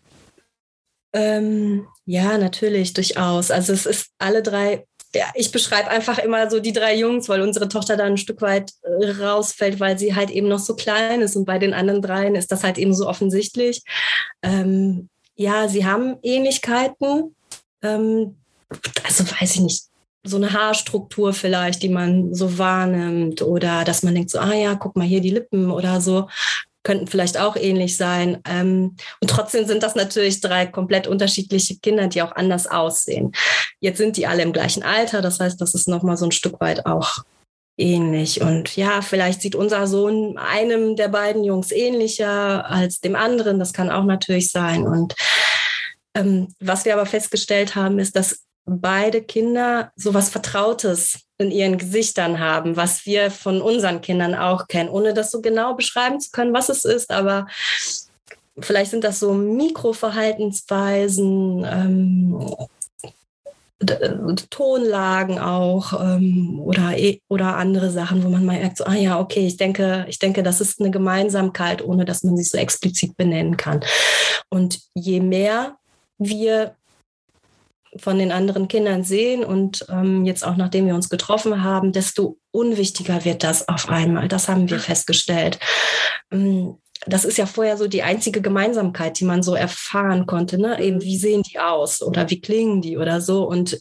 Ähm, 1.13 1.87
ja, 2.05 2.37
natürlich, 2.37 2.93
durchaus. 2.93 3.51
Also 3.51 3.73
es 3.73 3.85
ist 3.85 4.11
alle 4.17 4.41
drei 4.41 4.87
ja, 5.15 5.25
ich 5.35 5.51
beschreibe 5.51 5.89
einfach 5.89 6.19
immer 6.19 6.49
so 6.49 6.59
die 6.59 6.73
drei 6.73 6.95
Jungs, 6.95 7.27
weil 7.27 7.41
unsere 7.41 7.67
Tochter 7.67 7.97
da 7.97 8.05
ein 8.05 8.17
Stück 8.17 8.41
weit 8.41 8.71
äh, 8.83 9.09
rausfällt, 9.21 9.79
weil 9.79 9.97
sie 9.99 10.15
halt 10.15 10.29
eben 10.29 10.47
noch 10.47 10.59
so 10.59 10.75
klein 10.75 11.21
ist. 11.21 11.35
Und 11.35 11.45
bei 11.45 11.59
den 11.59 11.73
anderen 11.73 12.01
dreien 12.01 12.35
ist 12.35 12.51
das 12.51 12.63
halt 12.63 12.77
eben 12.77 12.93
so 12.93 13.07
offensichtlich. 13.07 13.83
Ähm, 14.41 15.09
ja, 15.35 15.67
sie 15.67 15.85
haben 15.85 16.17
Ähnlichkeiten. 16.23 17.35
Ähm, 17.81 18.37
also 19.03 19.25
weiß 19.29 19.55
ich 19.55 19.61
nicht, 19.61 19.83
so 20.23 20.37
eine 20.37 20.53
Haarstruktur 20.53 21.33
vielleicht, 21.33 21.83
die 21.83 21.89
man 21.89 22.33
so 22.33 22.57
wahrnimmt 22.57 23.41
oder 23.41 23.83
dass 23.83 24.03
man 24.03 24.13
denkt 24.13 24.29
so, 24.29 24.39
ah 24.39 24.53
ja, 24.53 24.75
guck 24.75 24.95
mal 24.95 25.07
hier 25.07 25.21
die 25.21 25.31
Lippen 25.31 25.71
oder 25.71 25.99
so 25.99 26.27
könnten 26.83 27.07
vielleicht 27.07 27.39
auch 27.39 27.55
ähnlich 27.55 27.97
sein. 27.97 28.39
Ähm, 28.47 28.95
und 29.21 29.29
trotzdem 29.29 29.65
sind 29.65 29.83
das 29.83 29.95
natürlich 29.95 30.41
drei 30.41 30.65
komplett 30.65 31.07
unterschiedliche 31.07 31.77
Kinder, 31.79 32.07
die 32.07 32.21
auch 32.21 32.35
anders 32.35 32.67
aussehen. 32.67 33.31
Jetzt 33.79 33.97
sind 33.97 34.17
die 34.17 34.27
alle 34.27 34.43
im 34.43 34.53
gleichen 34.53 34.83
Alter, 34.83 35.21
das 35.21 35.39
heißt, 35.39 35.59
das 35.61 35.73
ist 35.73 35.87
nochmal 35.87 36.17
so 36.17 36.25
ein 36.25 36.31
Stück 36.31 36.59
weit 36.59 36.85
auch 36.85 37.23
ähnlich. 37.77 38.41
Und 38.41 38.75
ja, 38.75 39.01
vielleicht 39.01 39.41
sieht 39.41 39.55
unser 39.55 39.87
Sohn 39.87 40.37
einem 40.37 40.95
der 40.95 41.07
beiden 41.07 41.43
Jungs 41.43 41.71
ähnlicher 41.71 42.69
als 42.69 42.99
dem 42.99 43.15
anderen. 43.15 43.59
Das 43.59 43.73
kann 43.73 43.89
auch 43.89 44.05
natürlich 44.05 44.51
sein. 44.51 44.83
Und 44.83 45.15
ähm, 46.15 46.53
was 46.59 46.85
wir 46.85 46.93
aber 46.93 47.05
festgestellt 47.05 47.75
haben, 47.75 47.99
ist, 47.99 48.15
dass 48.15 48.43
beide 48.65 49.21
Kinder 49.21 49.91
so 49.95 50.13
was 50.13 50.29
Vertrautes 50.29 51.21
in 51.37 51.51
ihren 51.51 51.77
Gesichtern 51.77 52.39
haben, 52.39 52.75
was 52.77 53.05
wir 53.05 53.31
von 53.31 53.61
unseren 53.61 54.01
Kindern 54.01 54.35
auch 54.35 54.67
kennen, 54.67 54.89
ohne 54.89 55.13
das 55.13 55.31
so 55.31 55.41
genau 55.41 55.73
beschreiben 55.73 56.19
zu 56.19 56.31
können, 56.31 56.53
was 56.53 56.67
es 56.69 56.83
ist. 56.85 57.11
Aber 57.11 57.47
vielleicht 58.59 58.91
sind 58.91 59.03
das 59.03 59.19
so 59.19 59.33
Mikroverhaltensweisen, 59.33 61.65
ähm, 61.65 62.55
Tonlagen 64.51 65.39
auch 65.39 65.99
ähm, 65.99 66.61
oder, 66.63 66.95
e, 66.97 67.19
oder 67.29 67.57
andere 67.57 67.89
Sachen, 67.89 68.23
wo 68.23 68.29
man 68.29 68.45
mal 68.45 68.59
merkt, 68.59 68.77
so, 68.77 68.83
ah 68.83 68.93
ja, 68.93 69.19
okay, 69.19 69.47
ich 69.47 69.57
denke, 69.57 70.05
ich 70.07 70.19
denke, 70.19 70.43
das 70.43 70.61
ist 70.61 70.79
eine 70.79 70.91
Gemeinsamkeit, 70.91 71.83
ohne 71.83 72.05
dass 72.05 72.21
man 72.23 72.37
sie 72.37 72.43
so 72.43 72.59
explizit 72.59 73.17
benennen 73.17 73.57
kann. 73.57 73.83
Und 74.49 74.81
je 74.93 75.19
mehr 75.19 75.77
wir 76.19 76.75
von 77.97 78.17
den 78.17 78.31
anderen 78.31 78.67
Kindern 78.67 79.03
sehen 79.03 79.43
und 79.43 79.85
ähm, 79.89 80.25
jetzt 80.25 80.45
auch 80.45 80.55
nachdem 80.55 80.87
wir 80.87 80.95
uns 80.95 81.09
getroffen 81.09 81.63
haben, 81.63 81.91
desto 81.91 82.37
unwichtiger 82.51 83.25
wird 83.25 83.43
das 83.43 83.67
auf 83.67 83.89
einmal. 83.89 84.27
Das 84.27 84.47
haben 84.47 84.69
wir 84.69 84.79
festgestellt. 84.79 85.59
Ähm, 86.31 86.77
das 87.07 87.25
ist 87.25 87.37
ja 87.37 87.45
vorher 87.45 87.77
so 87.77 87.87
die 87.87 88.03
einzige 88.03 88.41
Gemeinsamkeit, 88.41 89.19
die 89.19 89.25
man 89.25 89.43
so 89.43 89.55
erfahren 89.55 90.25
konnte. 90.25 90.59
Ne? 90.59 90.79
Eben, 90.79 91.01
wie 91.01 91.17
sehen 91.17 91.41
die 91.41 91.59
aus 91.59 92.01
oder 92.01 92.29
wie 92.29 92.39
klingen 92.39 92.81
die 92.81 92.97
oder 92.97 93.21
so. 93.21 93.43
Und 93.43 93.79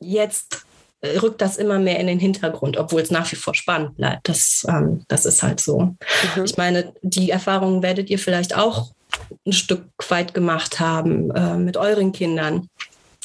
jetzt 0.00 0.66
rückt 1.02 1.40
das 1.40 1.56
immer 1.56 1.78
mehr 1.78 1.98
in 1.98 2.06
den 2.06 2.18
Hintergrund, 2.18 2.76
obwohl 2.76 3.00
es 3.00 3.10
nach 3.10 3.30
wie 3.32 3.36
vor 3.36 3.54
spannend 3.54 3.96
bleibt. 3.96 4.28
Das, 4.28 4.66
ähm, 4.68 5.04
das 5.08 5.26
ist 5.26 5.42
halt 5.42 5.60
so. 5.60 5.80
Mhm. 5.80 6.44
Ich 6.44 6.56
meine, 6.56 6.92
die 7.02 7.30
Erfahrungen 7.30 7.82
werdet 7.82 8.10
ihr 8.10 8.18
vielleicht 8.18 8.56
auch 8.56 8.90
ein 9.46 9.52
Stück 9.52 9.84
weit 10.08 10.34
gemacht 10.34 10.80
haben 10.80 11.30
äh, 11.30 11.56
mit 11.56 11.76
euren 11.76 12.12
Kindern 12.12 12.68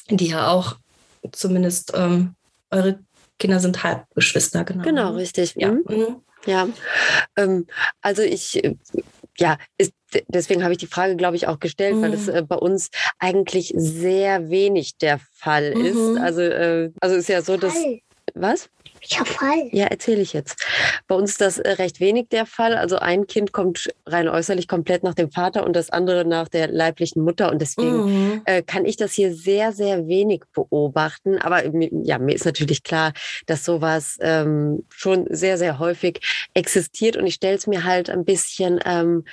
die 0.09 0.27
ja 0.27 0.49
auch 0.49 0.77
zumindest 1.31 1.93
ähm, 1.95 2.35
eure 2.71 2.99
Kinder 3.39 3.59
sind 3.59 3.83
Halbgeschwister, 3.83 4.63
genau. 4.63 4.83
Genau, 4.83 5.13
richtig. 5.13 5.55
Ja. 5.57 5.71
Mhm. 5.71 5.83
mhm. 5.87 6.15
Ja, 6.45 6.67
ähm, 7.37 7.65
also 8.01 8.21
ich, 8.21 8.61
ja, 9.39 9.57
ist, 9.79 9.93
deswegen 10.27 10.63
habe 10.63 10.73
ich 10.73 10.77
die 10.77 10.85
Frage, 10.85 11.15
glaube 11.15 11.35
ich, 11.35 11.47
auch 11.47 11.59
gestellt, 11.59 11.95
mhm. 11.95 12.01
weil 12.03 12.13
es 12.13 12.27
äh, 12.27 12.43
bei 12.47 12.55
uns 12.55 12.91
eigentlich 13.17 13.73
sehr 13.75 14.49
wenig 14.49 14.97
der 14.97 15.19
Fall 15.33 15.63
ist. 15.63 15.95
Mhm. 15.95 16.17
Also, 16.19 16.41
äh, 16.41 16.91
also 17.01 17.15
ist 17.15 17.29
ja 17.29 17.41
so, 17.41 17.57
dass. 17.57 17.73
Was? 18.35 18.69
Habe 19.13 19.29
Fall. 19.29 19.69
Ja, 19.71 19.85
erzähle 19.85 20.21
ich 20.21 20.33
jetzt. 20.33 20.65
Bei 21.07 21.15
uns 21.15 21.31
ist 21.31 21.41
das 21.41 21.59
äh, 21.59 21.71
recht 21.71 21.99
wenig 21.99 22.29
der 22.29 22.45
Fall. 22.45 22.75
Also 22.75 22.97
ein 22.97 23.27
Kind 23.27 23.51
kommt 23.51 23.89
rein 24.05 24.27
äußerlich 24.27 24.67
komplett 24.67 25.03
nach 25.03 25.13
dem 25.13 25.31
Vater 25.31 25.65
und 25.65 25.75
das 25.75 25.89
andere 25.89 26.25
nach 26.25 26.47
der 26.47 26.67
leiblichen 26.67 27.23
Mutter. 27.23 27.51
Und 27.51 27.61
deswegen 27.61 28.05
mhm. 28.05 28.41
äh, 28.45 28.61
kann 28.61 28.85
ich 28.85 28.97
das 28.97 29.13
hier 29.13 29.33
sehr, 29.33 29.71
sehr 29.71 30.07
wenig 30.07 30.43
beobachten. 30.53 31.37
Aber 31.37 31.63
ja, 32.03 32.17
mir 32.17 32.35
ist 32.35 32.45
natürlich 32.45 32.83
klar, 32.83 33.13
dass 33.45 33.63
sowas 33.63 34.17
ähm, 34.21 34.83
schon 34.89 35.27
sehr, 35.29 35.57
sehr 35.57 35.79
häufig 35.79 36.21
existiert. 36.53 37.17
Und 37.17 37.27
ich 37.27 37.35
stelle 37.35 37.55
es 37.55 37.67
mir 37.67 37.83
halt 37.83 38.09
ein 38.09 38.25
bisschen, 38.25 38.79
ähm, 38.85 39.25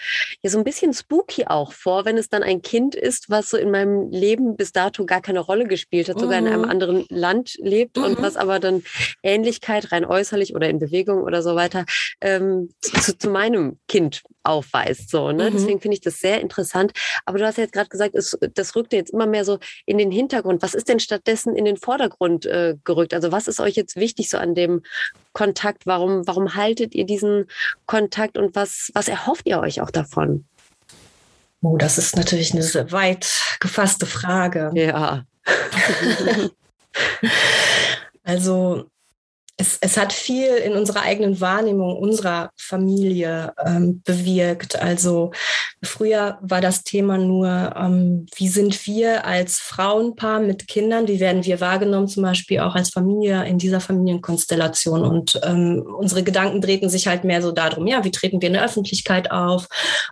ja, 0.43 0.51
so 0.51 0.59
ein 0.59 0.65
bisschen 0.65 0.93
spooky 0.93 1.47
auch 1.47 1.73
vor, 1.73 2.05
wenn 2.05 2.19
es 2.19 2.29
dann 2.29 2.43
ein 2.43 2.61
Kind 2.63 2.95
ist, 2.95 3.31
was 3.31 3.51
so 3.51 3.57
in 3.57 3.71
meinem 3.71 4.11
Leben 4.11 4.57
bis 4.57 4.73
dato 4.73 5.07
gar 5.07 5.21
keine 5.21 5.41
Rolle 5.41 5.67
gespielt 5.67 6.09
hat, 6.09 6.19
sogar 6.19 6.39
in 6.39 6.47
einem 6.47 6.63
mhm. 6.63 6.71
anderen 6.71 7.07
Land 7.09 7.57
lebt 7.59 7.97
mhm. 7.97 8.05
und 8.05 8.23
was 8.23 8.37
aber 8.37 8.61
dann 8.61 8.83
ähnlich 9.23 9.62
Ähnlichkeit 9.63 9.93
rein 9.93 10.05
äußerlich 10.05 10.55
oder 10.55 10.69
in 10.69 10.79
Bewegung 10.79 11.23
oder 11.23 11.43
so 11.43 11.55
weiter 11.55 11.85
ähm, 12.21 12.71
zu, 12.81 13.17
zu, 13.17 13.31
meinem 13.31 13.79
Kind 13.89 14.23
aufweist. 14.43 15.11
So, 15.11 15.33
ne? 15.33 15.51
Mhm. 15.51 15.55
Deswegen 15.55 15.81
finde 15.81 15.97
ich 15.97 16.01
das 16.01 16.21
sehr 16.21 16.41
interessant. 16.41 16.93
Aber 17.25 17.39
du 17.39 17.47
hast 17.47 17.59
ja 17.59 17.65
jetzt 17.65 17.73
gerade 17.73 17.89
gesagt, 17.89 18.15
es, 18.15 18.37
das 18.55 18.75
rückt 18.75 18.93
jetzt 18.93 19.13
immer 19.13 19.27
mehr 19.27 19.45
so 19.45 19.59
in 19.87 19.99
den 19.99 20.11
Hintergrund. 20.11 20.63
Was 20.63 20.75
ist 20.75 20.89
denn 20.89 21.01
stattdessen 21.01 21.55
in 21.55 21.65
den 21.65 21.77
Vordergrund 21.77 22.47
äh, 22.47 22.77
gerückt? 22.85 23.15
Also 23.15 23.33
was 23.33 23.49
ist 23.49 23.61
euch 23.61 23.77
jetzt 23.77 23.97
wichtig 23.97 24.29
so 24.29 24.39
an 24.39 24.55
dem 24.55 24.83
Kontakt? 25.33 25.87
Warum, 25.87 26.27
warum 26.27 26.55
haltet 26.55 26.95
ihr 26.95 27.07
diesen 27.07 27.47
Kontakt 27.87 28.37
und 28.37 28.55
was, 28.55 28.91
was 28.95 29.09
erhofft 29.09 29.47
ihr 29.47 29.61
euch 29.61 29.81
auch 29.81 29.91
davon? 29.91 30.45
Oh, 31.61 31.77
das 31.77 31.97
ist 31.97 32.17
natürlich 32.17 32.53
eine 32.53 32.91
weit 32.91 33.57
gefasste 33.61 34.07
Frage. 34.07 34.73
Ja. 34.75 35.25
also 38.25 38.91
es, 39.63 39.79
es 39.81 39.97
hat 39.97 40.13
viel 40.13 40.49
in 40.49 40.73
unserer 40.73 41.03
eigenen 41.03 41.41
Wahrnehmung 41.41 41.97
unserer 41.97 42.51
Familie 42.57 43.55
ähm, 43.65 44.03
bewirkt. 44.05 44.81
Also 44.81 45.31
früher 45.85 46.39
war 46.43 46.61
das 46.61 46.83
Thema 46.83 47.17
nur, 47.17 47.73
ähm, 47.77 48.27
wie 48.35 48.49
sind 48.49 48.87
wir 48.87 49.25
als 49.25 49.59
Frauenpaar 49.59 50.41
mit 50.41 50.67
Kindern, 50.67 51.07
wie 51.07 51.21
werden 51.21 51.45
wir 51.45 51.61
wahrgenommen, 51.61 52.09
zum 52.09 52.25
Beispiel 52.25 52.59
auch 52.59 52.75
als 52.75 52.91
Familie 52.91 53.45
in 53.45 53.59
dieser 53.59 53.81
Familienkonstellation. 53.81 55.03
Und 55.03 55.41
ähm, 55.45 55.85
unsere 55.97 56.25
Gedanken 56.25 56.61
drehten 56.61 56.91
sich 56.91 57.07
halt 57.07 57.23
mehr 57.23 57.41
so 57.41 57.53
darum, 57.53 57.87
ja, 57.87 58.03
wie 58.05 58.11
treten 58.11 58.41
wir 58.41 58.49
in 58.49 58.55
der 58.55 58.65
Öffentlichkeit 58.65 59.31
auf, 59.31 59.69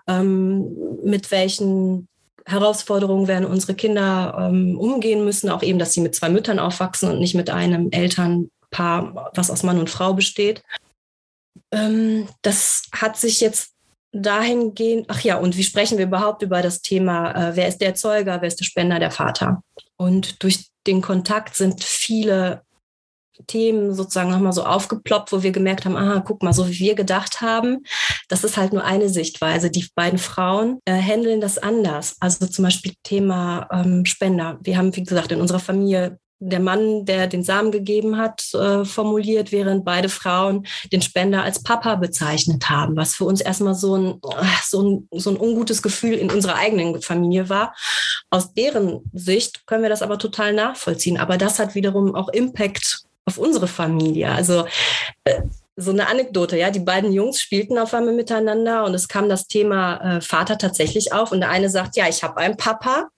ähm, 0.07 0.77
mit 1.05 1.33
welchen 1.33 2.07
Herausforderungen 2.47 3.27
werden 3.27 3.47
unsere 3.47 3.75
Kinder 3.75 4.37
ähm, 4.39 4.79
umgehen 4.79 5.25
müssen, 5.25 5.51
auch 5.51 5.63
eben, 5.63 5.79
dass 5.79 5.93
sie 5.93 6.01
mit 6.01 6.15
zwei 6.15 6.29
Müttern 6.29 6.59
aufwachsen 6.59 7.11
und 7.11 7.19
nicht 7.19 7.35
mit 7.35 7.51
einem 7.51 7.91
Eltern 7.91 8.49
Paar, 8.71 9.31
was 9.35 9.51
aus 9.51 9.63
Mann 9.63 9.79
und 9.79 9.91
Frau 9.91 10.15
besteht. 10.15 10.63
Ähm, 11.73 12.29
das 12.43 12.85
hat 12.93 13.17
sich 13.17 13.41
jetzt 13.41 13.75
dahingehend, 14.13 15.07
ach 15.09 15.21
ja, 15.21 15.37
und 15.37 15.57
wie 15.57 15.63
sprechen 15.63 15.99
wir 15.99 16.07
überhaupt 16.07 16.43
über 16.43 16.63
das 16.63 16.83
Thema, 16.83 17.31
äh, 17.33 17.57
wer 17.57 17.69
ist 17.69 17.79
der 17.79 17.89
Erzeuger, 17.89 18.41
wer 18.41 18.49
ist 18.49 18.59
der 18.59 18.65
Spender, 18.65 18.99
der 18.99 19.11
Vater? 19.11 19.63
Und 19.97 20.43
durch 20.43 20.69
den 20.87 21.01
Kontakt 21.01 21.55
sind 21.55 21.85
viele 21.85 22.63
Themen 23.47 23.95
sozusagen 23.95 24.31
nochmal 24.31 24.53
so 24.53 24.65
aufgeploppt, 24.65 25.33
wo 25.33 25.43
wir 25.43 25.53
gemerkt 25.53 25.85
haben, 25.85 25.97
aha, 25.97 26.21
guck 26.21 26.43
mal, 26.43 26.53
so 26.53 26.69
wie 26.69 26.79
wir 26.79 26.95
gedacht 26.95 27.41
haben, 27.41 27.85
das 28.29 28.45
ist 28.45 28.57
halt 28.57 28.73
nur 28.73 28.85
eine 28.85 29.09
Sichtweise. 29.09 29.71
Die 29.71 29.89
beiden 29.95 30.19
Frauen 30.19 30.81
äh, 30.85 31.01
handeln 31.01 31.41
das 31.41 31.59
anders. 31.59 32.17
Also 32.21 32.47
zum 32.47 32.65
Beispiel 32.65 32.95
Thema 33.03 33.69
ähm, 33.73 34.05
Spender. 34.05 34.59
Wir 34.63 34.77
haben, 34.77 34.95
wie 34.95 35.05
gesagt, 35.05 35.33
in 35.33 35.41
unserer 35.41 35.61
Familie 35.61 36.19
der 36.41 36.61
Mann, 36.61 37.05
der 37.05 37.27
den 37.27 37.45
Samen 37.45 37.71
gegeben 37.71 38.17
hat, 38.17 38.53
äh, 38.55 38.85
formuliert, 38.85 39.53
während 39.53 39.85
beide 39.85 40.09
Frauen 40.09 40.67
den 40.91 41.03
Spender 41.03 41.43
als 41.45 41.63
Papa 41.63 41.97
bezeichnet 41.97 42.69
haben, 42.71 42.97
was 42.97 43.15
für 43.15 43.25
uns 43.25 43.41
erstmal 43.41 43.75
so 43.75 43.97
ein, 43.97 44.21
so 44.65 44.83
ein, 44.83 45.09
so 45.13 45.31
ein 45.31 45.37
ungutes 45.37 45.83
Gefühl 45.83 46.15
in 46.15 46.31
unserer 46.31 46.57
eigenen 46.57 47.01
Familie 47.03 47.49
war. 47.49 47.75
Aus 48.31 48.55
deren 48.55 49.01
Sicht 49.13 49.67
können 49.67 49.83
wir 49.83 49.91
das 49.91 50.03
aber 50.03 50.19
total 50.19 50.55
nachvollziehen. 50.55 51.19
Aber 51.19 51.37
das 51.37 51.59
hat 51.59 51.75
wiederum 51.75 52.15
auch 52.15 52.31
Impact 52.31 53.05
auf 53.27 53.39
unsere 53.39 53.69
Familie. 53.69 54.31
Also 54.31 54.67
äh, 55.25 55.43
so 55.81 55.91
eine 55.91 56.09
Anekdote, 56.09 56.57
ja, 56.57 56.71
die 56.71 56.81
beiden 56.81 57.13
Jungs 57.13 57.41
spielten 57.41 57.79
auf 57.79 57.95
einmal 57.95 58.15
miteinander 58.15 58.85
und 58.85 58.95
es 58.95 59.09
kam 59.09 59.29
das 59.29 59.47
Thema 59.47 60.17
äh, 60.17 60.21
Vater 60.21 60.59
tatsächlich 60.59 61.13
auf 61.13 61.33
und 61.33 61.41
der 61.41 61.51
eine 61.51 61.69
sagt, 61.69 61.97
ja, 61.97 62.09
ich 62.09 62.23
habe 62.23 62.37
einen 62.39 62.57
Papa 62.57 63.09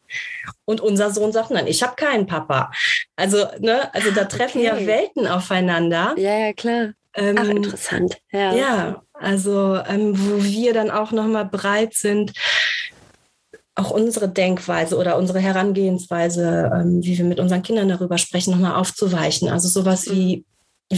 und 0.64 0.80
unser 0.80 1.10
Sohn 1.10 1.32
sagt, 1.32 1.50
nein, 1.50 1.66
ich 1.66 1.82
habe 1.82 1.96
keinen 1.96 2.26
Papa. 2.26 2.70
Also, 3.16 3.46
ne, 3.58 3.92
also 3.94 4.10
da 4.10 4.24
treffen 4.24 4.58
okay. 4.58 4.66
ja 4.66 4.86
Welten 4.86 5.26
aufeinander. 5.26 6.14
Ja, 6.16 6.38
ja, 6.38 6.52
klar. 6.52 6.92
Ähm, 7.14 7.36
Ach, 7.38 7.48
interessant. 7.48 8.18
Ja, 8.30 8.54
ja 8.54 9.02
also 9.12 9.76
ähm, 9.86 10.14
wo 10.16 10.42
wir 10.42 10.72
dann 10.72 10.90
auch 10.90 11.12
nochmal 11.12 11.44
bereit 11.44 11.94
sind, 11.94 12.32
auch 13.74 13.90
unsere 13.90 14.28
Denkweise 14.28 14.96
oder 14.96 15.16
unsere 15.16 15.38
Herangehensweise, 15.40 16.70
ähm, 16.74 17.02
wie 17.02 17.16
wir 17.16 17.24
mit 17.24 17.40
unseren 17.40 17.62
Kindern 17.62 17.88
darüber 17.88 18.18
sprechen, 18.18 18.52
nochmal 18.52 18.74
aufzuweichen. 18.74 19.48
Also 19.48 19.68
sowas 19.68 20.10
wie 20.10 20.44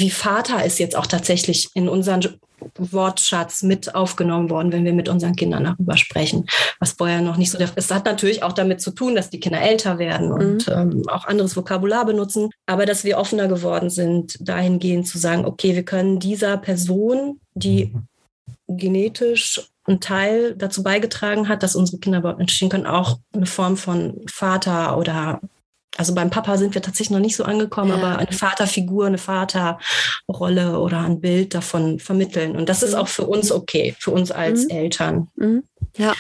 wie 0.01 0.11
Vater 0.11 0.65
ist 0.65 0.79
jetzt 0.79 0.97
auch 0.97 1.07
tatsächlich 1.07 1.69
in 1.75 1.89
unseren 1.89 2.39
Wortschatz 2.79 3.63
mit 3.63 3.95
aufgenommen 3.95 4.51
worden, 4.51 4.73
wenn 4.73 4.85
wir 4.85 4.93
mit 4.93 5.09
unseren 5.09 5.37
Kindern 5.37 5.65
darüber 5.65 5.97
sprechen, 5.97 6.47
was 6.81 6.93
vorher 6.93 7.21
noch 7.21 7.37
nicht 7.37 7.51
so 7.51 7.59
der 7.59 7.71
Es 7.75 7.91
hat 7.91 8.05
natürlich 8.05 8.43
auch 8.43 8.53
damit 8.53 8.81
zu 8.81 8.91
tun, 8.91 9.15
dass 9.15 9.31
die 9.31 9.41
Kinder 9.41 9.61
älter 9.61 9.99
werden 9.99 10.33
und 10.33 10.67
mhm. 10.67 10.73
ähm, 10.73 11.03
auch 11.09 11.27
anderes 11.27 11.57
Vokabular 11.57 12.07
benutzen, 12.07 12.51
aber 12.67 12.87
dass 12.87 13.05
wir 13.05 13.19
offener 13.19 13.49
geworden 13.49 13.91
sind, 13.91 14.37
dahingehend 14.41 15.07
zu 15.07 15.19
sagen, 15.19 15.45
okay, 15.45 15.75
wir 15.75 15.85
können 15.85 16.19
dieser 16.19 16.57
Person, 16.57 17.41
die 17.55 17.93
genetisch 18.67 19.61
einen 19.87 20.01
Teil 20.01 20.55
dazu 20.57 20.83
beigetragen 20.83 21.49
hat, 21.49 21.63
dass 21.63 21.77
unsere 21.77 21.99
Kinder 21.99 22.21
überhaupt 22.21 22.41
entstehen 22.41 22.71
können, 22.71 22.87
auch 22.87 23.19
eine 23.33 23.47
Form 23.47 23.77
von 23.77 24.23
Vater 24.27 24.97
oder 24.97 25.41
also 25.97 26.15
beim 26.15 26.31
Papa 26.31 26.57
sind 26.57 26.75
wir 26.75 26.83
tatsächlich 26.83 27.11
noch 27.11 27.21
nicht 27.21 27.37
so 27.37 27.45
angekommen, 27.45 27.91
ja. 27.91 27.97
aber 27.97 28.19
eine 28.19 28.33
Vaterfigur, 28.33 29.07
eine 29.07 29.19
Vaterrolle 29.19 30.79
oder 30.79 31.01
ein 31.01 31.21
Bild 31.21 31.55
davon 31.55 32.01
vermitteln. 32.01 32.57
Und 32.57 32.69
das 32.69 32.83
ist 32.83 32.93
mhm. 32.93 32.99
auch 32.99 33.09
für 33.09 33.27
uns 33.27 33.53
okay, 33.53 33.95
für 33.99 34.11
uns 34.11 34.31
als 34.31 34.65
mhm. 34.65 34.71
Eltern. 34.71 35.29
Mhm. 35.37 35.63
Ja. 35.97 36.15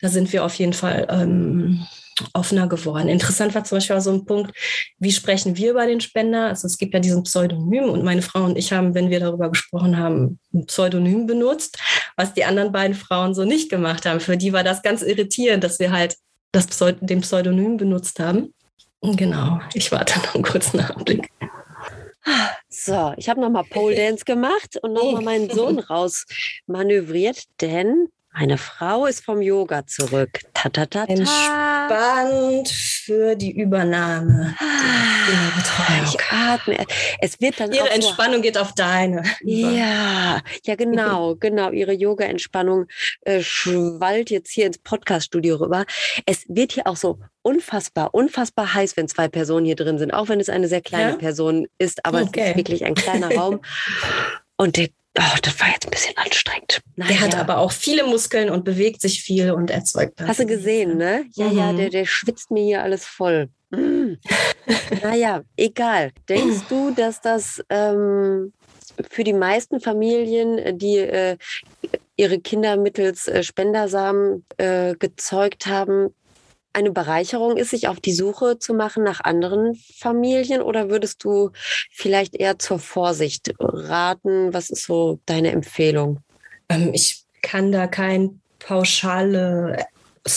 Da 0.00 0.08
sind 0.08 0.32
wir 0.32 0.44
auf 0.44 0.54
jeden 0.56 0.72
Fall 0.72 1.06
ähm, 1.10 1.86
offener 2.32 2.66
geworden. 2.66 3.08
Interessant 3.08 3.54
war 3.54 3.64
zum 3.64 3.76
Beispiel 3.76 3.96
auch 3.96 4.00
so 4.00 4.12
ein 4.12 4.24
Punkt, 4.24 4.52
wie 4.98 5.12
sprechen 5.12 5.56
wir 5.56 5.70
über 5.70 5.86
den 5.86 6.00
Spender? 6.00 6.48
Also 6.48 6.66
es 6.66 6.78
gibt 6.78 6.94
ja 6.94 7.00
diesen 7.00 7.22
Pseudonym 7.22 7.84
und 7.84 8.04
meine 8.04 8.22
Frau 8.22 8.44
und 8.44 8.58
ich 8.58 8.72
haben, 8.72 8.94
wenn 8.94 9.10
wir 9.10 9.20
darüber 9.20 9.48
gesprochen 9.48 9.96
haben, 9.96 10.38
ein 10.52 10.66
Pseudonym 10.66 11.26
benutzt, 11.26 11.78
was 12.16 12.34
die 12.34 12.44
anderen 12.44 12.72
beiden 12.72 12.94
Frauen 12.94 13.34
so 13.34 13.44
nicht 13.44 13.70
gemacht 13.70 14.06
haben. 14.06 14.20
Für 14.20 14.36
die 14.36 14.52
war 14.52 14.64
das 14.64 14.82
ganz 14.82 15.02
irritierend, 15.02 15.64
dass 15.64 15.78
wir 15.78 15.92
halt 15.92 16.16
das 16.52 16.66
Pseud 16.66 16.98
den 17.00 17.20
Pseudonym 17.20 17.76
benutzt 17.76 18.20
haben. 18.20 18.52
Genau, 19.12 19.60
ich 19.74 19.92
warte 19.92 20.18
noch 20.20 20.34
einen 20.34 20.44
kurzen 20.44 20.80
Augenblick. 20.80 21.30
So, 22.70 23.12
ich 23.18 23.28
habe 23.28 23.40
nochmal 23.40 23.64
Pole 23.64 23.94
Dance 23.96 24.24
gemacht 24.24 24.78
und 24.82 24.94
nochmal 24.94 25.22
meinen 25.22 25.50
Sohn 25.50 25.78
rausmanövriert, 25.78 27.44
denn 27.60 28.08
meine 28.36 28.58
Frau 28.58 29.06
ist 29.06 29.24
vom 29.24 29.40
Yoga 29.40 29.86
zurück. 29.86 30.40
Ta, 30.54 30.68
ta, 30.68 30.86
ta, 30.86 31.06
ta. 31.06 31.12
Entspannt 31.12 32.68
für 32.68 33.36
die 33.36 33.52
Übernahme. 33.52 34.56
Ah, 34.58 36.02
ich 36.04 36.20
atme. 36.32 36.84
Es 37.20 37.40
wird 37.40 37.60
dann 37.60 37.72
Ihre 37.72 37.90
Entspannung 37.90 38.36
so, 38.36 38.42
geht 38.42 38.58
auf 38.58 38.72
deine. 38.74 39.22
Ja, 39.42 40.40
ja, 40.64 40.74
genau, 40.74 41.34
genau. 41.40 41.70
Ihre 41.70 41.92
Yoga-Entspannung 41.92 42.86
äh, 43.20 43.40
schwallt 43.40 44.30
jetzt 44.30 44.50
hier 44.50 44.66
ins 44.66 44.78
Podcast-Studio 44.78 45.56
rüber. 45.56 45.84
Es 46.26 46.44
wird 46.48 46.72
hier 46.72 46.88
auch 46.88 46.96
so 46.96 47.20
unfassbar, 47.42 48.14
unfassbar 48.14 48.74
heiß, 48.74 48.96
wenn 48.96 49.06
zwei 49.06 49.28
Personen 49.28 49.64
hier 49.64 49.76
drin 49.76 49.98
sind, 49.98 50.12
auch 50.12 50.28
wenn 50.28 50.40
es 50.40 50.48
eine 50.48 50.66
sehr 50.66 50.80
kleine 50.80 51.12
ja? 51.12 51.16
Person 51.16 51.68
ist, 51.78 52.04
aber 52.04 52.22
okay. 52.22 52.40
es 52.40 52.48
ist 52.50 52.56
wirklich 52.56 52.84
ein 52.84 52.96
kleiner 52.96 53.32
Raum. 53.36 53.60
Und 54.56 54.76
der 54.76 54.88
Oh, 55.16 55.36
das 55.42 55.60
war 55.60 55.68
jetzt 55.68 55.86
ein 55.86 55.90
bisschen 55.90 56.16
anstrengend. 56.16 56.80
Naja. 56.96 57.12
Der 57.12 57.20
hat 57.20 57.34
aber 57.36 57.58
auch 57.58 57.70
viele 57.70 58.04
Muskeln 58.04 58.50
und 58.50 58.64
bewegt 58.64 59.00
sich 59.00 59.22
viel 59.22 59.52
und 59.52 59.70
erzeugt 59.70 60.18
das. 60.18 60.26
Hast 60.28 60.40
du 60.40 60.46
gesehen, 60.46 60.96
ne? 60.96 61.26
Ja, 61.34 61.48
mhm. 61.48 61.58
ja, 61.58 61.72
der, 61.72 61.90
der 61.90 62.04
schwitzt 62.04 62.50
mir 62.50 62.64
hier 62.64 62.82
alles 62.82 63.04
voll. 63.04 63.48
Mm. 63.70 64.14
naja, 65.02 65.42
egal. 65.56 66.10
Denkst 66.28 66.62
du, 66.68 66.90
dass 66.90 67.20
das 67.20 67.62
ähm, 67.70 68.52
für 69.10 69.22
die 69.22 69.32
meisten 69.32 69.80
Familien, 69.80 70.78
die 70.78 70.98
äh, 70.98 71.36
ihre 72.16 72.40
Kinder 72.40 72.76
mittels 72.76 73.28
äh, 73.28 73.42
Spendersamen 73.42 74.44
äh, 74.56 74.94
gezeugt 74.96 75.66
haben, 75.66 76.14
eine 76.74 76.90
Bereicherung 76.90 77.56
ist, 77.56 77.70
sich 77.70 77.88
auf 77.88 78.00
die 78.00 78.12
Suche 78.12 78.58
zu 78.58 78.74
machen 78.74 79.04
nach 79.04 79.20
anderen 79.22 79.74
Familien 79.96 80.60
oder 80.60 80.90
würdest 80.90 81.24
du 81.24 81.50
vielleicht 81.90 82.34
eher 82.34 82.58
zur 82.58 82.78
Vorsicht 82.78 83.54
raten? 83.58 84.52
Was 84.52 84.70
ist 84.70 84.84
so 84.84 85.20
deine 85.26 85.52
Empfehlung? 85.52 86.20
Ähm, 86.68 86.90
ich 86.92 87.24
kann 87.42 87.72
da 87.72 87.86
kein 87.86 88.40
pauschale 88.58 89.86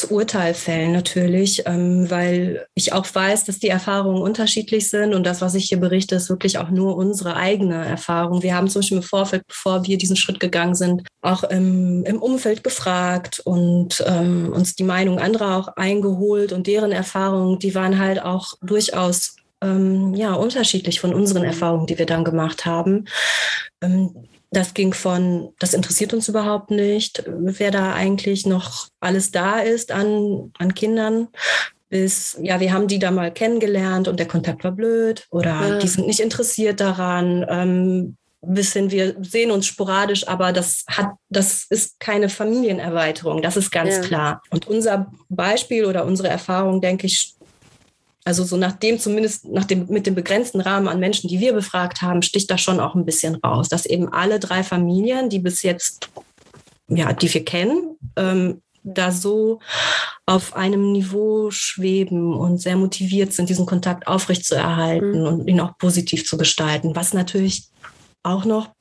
Urteil 0.09 0.53
fällen 0.53 0.91
natürlich, 0.91 1.63
ähm, 1.65 2.11
weil 2.11 2.67
ich 2.73 2.91
auch 2.91 3.05
weiß, 3.11 3.45
dass 3.45 3.59
die 3.59 3.69
Erfahrungen 3.69 4.21
unterschiedlich 4.21 4.89
sind 4.89 5.13
und 5.13 5.25
das, 5.25 5.39
was 5.39 5.55
ich 5.55 5.69
hier 5.69 5.79
berichte, 5.79 6.15
ist 6.15 6.29
wirklich 6.29 6.57
auch 6.57 6.69
nur 6.69 6.97
unsere 6.97 7.37
eigene 7.37 7.85
Erfahrung. 7.85 8.43
Wir 8.43 8.53
haben 8.53 8.67
zum 8.67 8.81
Beispiel 8.81 8.97
im 8.97 9.03
Vorfeld, 9.03 9.47
bevor 9.47 9.85
wir 9.85 9.97
diesen 9.97 10.17
Schritt 10.17 10.41
gegangen 10.41 10.75
sind, 10.75 11.07
auch 11.21 11.43
im, 11.45 12.03
im 12.03 12.21
Umfeld 12.21 12.65
gefragt 12.65 13.39
und 13.45 14.03
ähm, 14.05 14.51
uns 14.53 14.75
die 14.75 14.83
Meinung 14.83 15.19
anderer 15.19 15.55
auch 15.55 15.67
eingeholt 15.77 16.51
und 16.51 16.67
deren 16.67 16.91
Erfahrungen, 16.91 17.57
die 17.59 17.73
waren 17.73 17.97
halt 17.97 18.21
auch 18.21 18.55
durchaus 18.61 19.37
ähm, 19.61 20.13
ja 20.13 20.33
unterschiedlich 20.33 20.99
von 20.99 21.13
unseren 21.13 21.45
Erfahrungen, 21.45 21.87
die 21.87 21.97
wir 21.97 22.05
dann 22.05 22.25
gemacht 22.25 22.65
haben. 22.65 23.05
Ähm, 23.81 24.27
das 24.51 24.73
ging 24.73 24.93
von, 24.93 25.53
das 25.59 25.73
interessiert 25.73 26.13
uns 26.13 26.27
überhaupt 26.29 26.71
nicht, 26.71 27.23
wer 27.27 27.71
da 27.71 27.93
eigentlich 27.93 28.45
noch 28.45 28.87
alles 28.99 29.31
da 29.31 29.59
ist 29.59 29.91
an, 29.91 30.51
an 30.57 30.73
Kindern, 30.73 31.27
bis, 31.89 32.37
ja, 32.41 32.59
wir 32.59 32.73
haben 32.73 32.87
die 32.87 32.99
da 32.99 33.11
mal 33.11 33.31
kennengelernt 33.31 34.07
und 34.07 34.19
der 34.19 34.27
Kontakt 34.27 34.63
war 34.63 34.71
blöd 34.71 35.25
oder 35.29 35.69
ja. 35.69 35.79
die 35.79 35.87
sind 35.87 36.07
nicht 36.07 36.19
interessiert 36.19 36.79
daran. 36.79 37.45
Ähm, 37.49 38.17
bis 38.41 38.73
hin, 38.73 38.91
wir 38.91 39.15
sehen 39.21 39.51
uns 39.51 39.65
sporadisch, 39.65 40.27
aber 40.27 40.53
das 40.53 40.85
hat, 40.89 41.11
das 41.29 41.65
ist 41.69 41.99
keine 41.99 42.29
Familienerweiterung, 42.29 43.41
das 43.41 43.57
ist 43.57 43.71
ganz 43.71 43.95
ja. 43.95 44.01
klar. 44.01 44.41
Und 44.51 44.67
unser 44.67 45.11
Beispiel 45.27 45.85
oder 45.85 46.05
unsere 46.05 46.29
Erfahrung, 46.29 46.79
denke 46.79 47.07
ich, 47.07 47.35
also 48.27 48.43
so 48.43 48.57
nach 48.57 48.73
dem 48.73 48.99
zumindest 48.99 49.45
nach 49.45 49.63
dem, 49.63 49.87
mit 49.87 50.05
dem 50.05 50.13
begrenzten 50.13 50.59
Rahmen 50.59 50.89
an 50.89 50.99
Menschen, 50.99 51.29
die 51.29 51.39
wir 51.39 51.53
befragt 51.53 52.01
haben, 52.01 52.21
sticht 52.21 52.51
da 52.51 52.57
schon 52.57 52.81
auch 52.81 52.93
ein 52.93 53.05
bisschen 53.05 53.35
raus, 53.35 53.69
dass 53.69 53.85
eben 53.85 54.11
alle 54.11 54.37
drei 54.37 54.63
Familien, 54.63 55.29
die 55.29 55.39
bis 55.39 55.61
jetzt, 55.61 56.09
ja, 56.89 57.13
die 57.13 57.33
wir 57.33 57.45
kennen, 57.45 57.95
ähm, 58.17 58.61
da 58.83 59.13
so 59.13 59.59
auf 60.25 60.57
einem 60.57 60.91
Niveau 60.91 61.51
schweben 61.51 62.33
und 62.33 62.57
sehr 62.57 62.75
motiviert 62.75 63.31
sind, 63.31 63.47
diesen 63.47 63.65
Kontakt 63.65 64.07
aufrechtzuerhalten 64.07 65.21
mhm. 65.21 65.27
und 65.27 65.47
ihn 65.47 65.61
auch 65.61 65.77
positiv 65.77 66.27
zu 66.27 66.37
gestalten. 66.37 66.97
Was 66.97 67.13
natürlich 67.13 67.69
auch 68.23 68.43
noch 68.43 68.71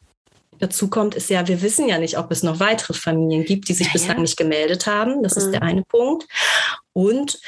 dazu 0.58 0.88
kommt, 0.88 1.14
ist 1.14 1.30
ja, 1.30 1.46
wir 1.48 1.62
wissen 1.62 1.88
ja 1.88 1.98
nicht, 1.98 2.18
ob 2.18 2.30
es 2.30 2.42
noch 2.42 2.60
weitere 2.60 2.94
Familien 2.94 3.44
gibt, 3.44 3.68
die 3.68 3.74
sich 3.74 3.88
ja, 3.88 3.92
bislang 3.92 4.16
ja. 4.16 4.22
nicht 4.22 4.36
gemeldet 4.36 4.86
haben. 4.86 5.22
Das 5.22 5.36
mhm. 5.36 5.42
ist 5.42 5.50
der 5.52 5.62
eine 5.62 5.82
Punkt. 5.82 6.26
Und 6.92 7.38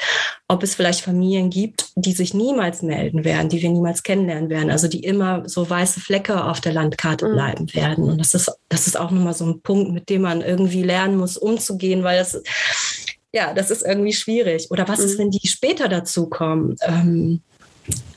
ob 0.47 0.61
es 0.61 0.75
vielleicht 0.75 1.01
Familien 1.01 1.49
gibt, 1.49 1.89
die 1.95 2.11
sich 2.11 2.33
niemals 2.33 2.83
melden 2.83 3.23
werden, 3.23 3.49
die 3.49 3.61
wir 3.61 3.69
niemals 3.69 4.03
kennenlernen 4.03 4.49
werden, 4.49 4.69
also 4.69 4.87
die 4.87 5.03
immer 5.03 5.47
so 5.49 5.67
weiße 5.67 5.99
Flecke 5.99 6.43
auf 6.43 6.61
der 6.61 6.73
Landkarte 6.73 7.27
mhm. 7.27 7.33
bleiben 7.33 7.73
werden. 7.73 8.03
Und 8.03 8.19
das 8.19 8.35
ist, 8.35 8.51
das 8.69 8.85
ist 8.85 8.97
auch 8.97 9.09
nochmal 9.09 9.33
so 9.33 9.45
ein 9.45 9.61
Punkt, 9.61 9.91
mit 9.91 10.09
dem 10.09 10.21
man 10.21 10.41
irgendwie 10.41 10.83
lernen 10.83 11.17
muss, 11.17 11.35
umzugehen, 11.35 12.03
weil 12.03 12.19
das, 12.19 12.41
ja, 13.31 13.53
das 13.53 13.71
ist 13.71 13.83
irgendwie 13.83 14.13
schwierig. 14.13 14.69
Oder 14.69 14.87
was 14.87 14.99
mhm. 14.99 15.05
ist, 15.05 15.17
wenn 15.17 15.31
die 15.31 15.47
später 15.47 15.87
dazukommen? 15.87 16.75
Ähm, 16.81 17.41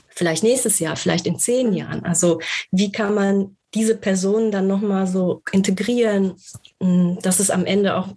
vielleicht 0.09 0.43
nächstes 0.43 0.79
Jahr, 0.79 0.95
vielleicht 0.95 1.25
in 1.25 1.39
zehn 1.39 1.71
mhm. 1.71 1.77
Jahren. 1.77 2.05
Also 2.05 2.39
wie 2.71 2.91
kann 2.91 3.15
man 3.15 3.57
diese 3.73 3.95
Personen 3.95 4.51
dann 4.51 4.67
nochmal 4.67 5.07
so 5.07 5.41
integrieren, 5.51 6.33
mm, 6.79 7.15
dass 7.21 7.39
es 7.39 7.49
am 7.49 7.65
Ende 7.65 7.95
auch, 7.95 8.07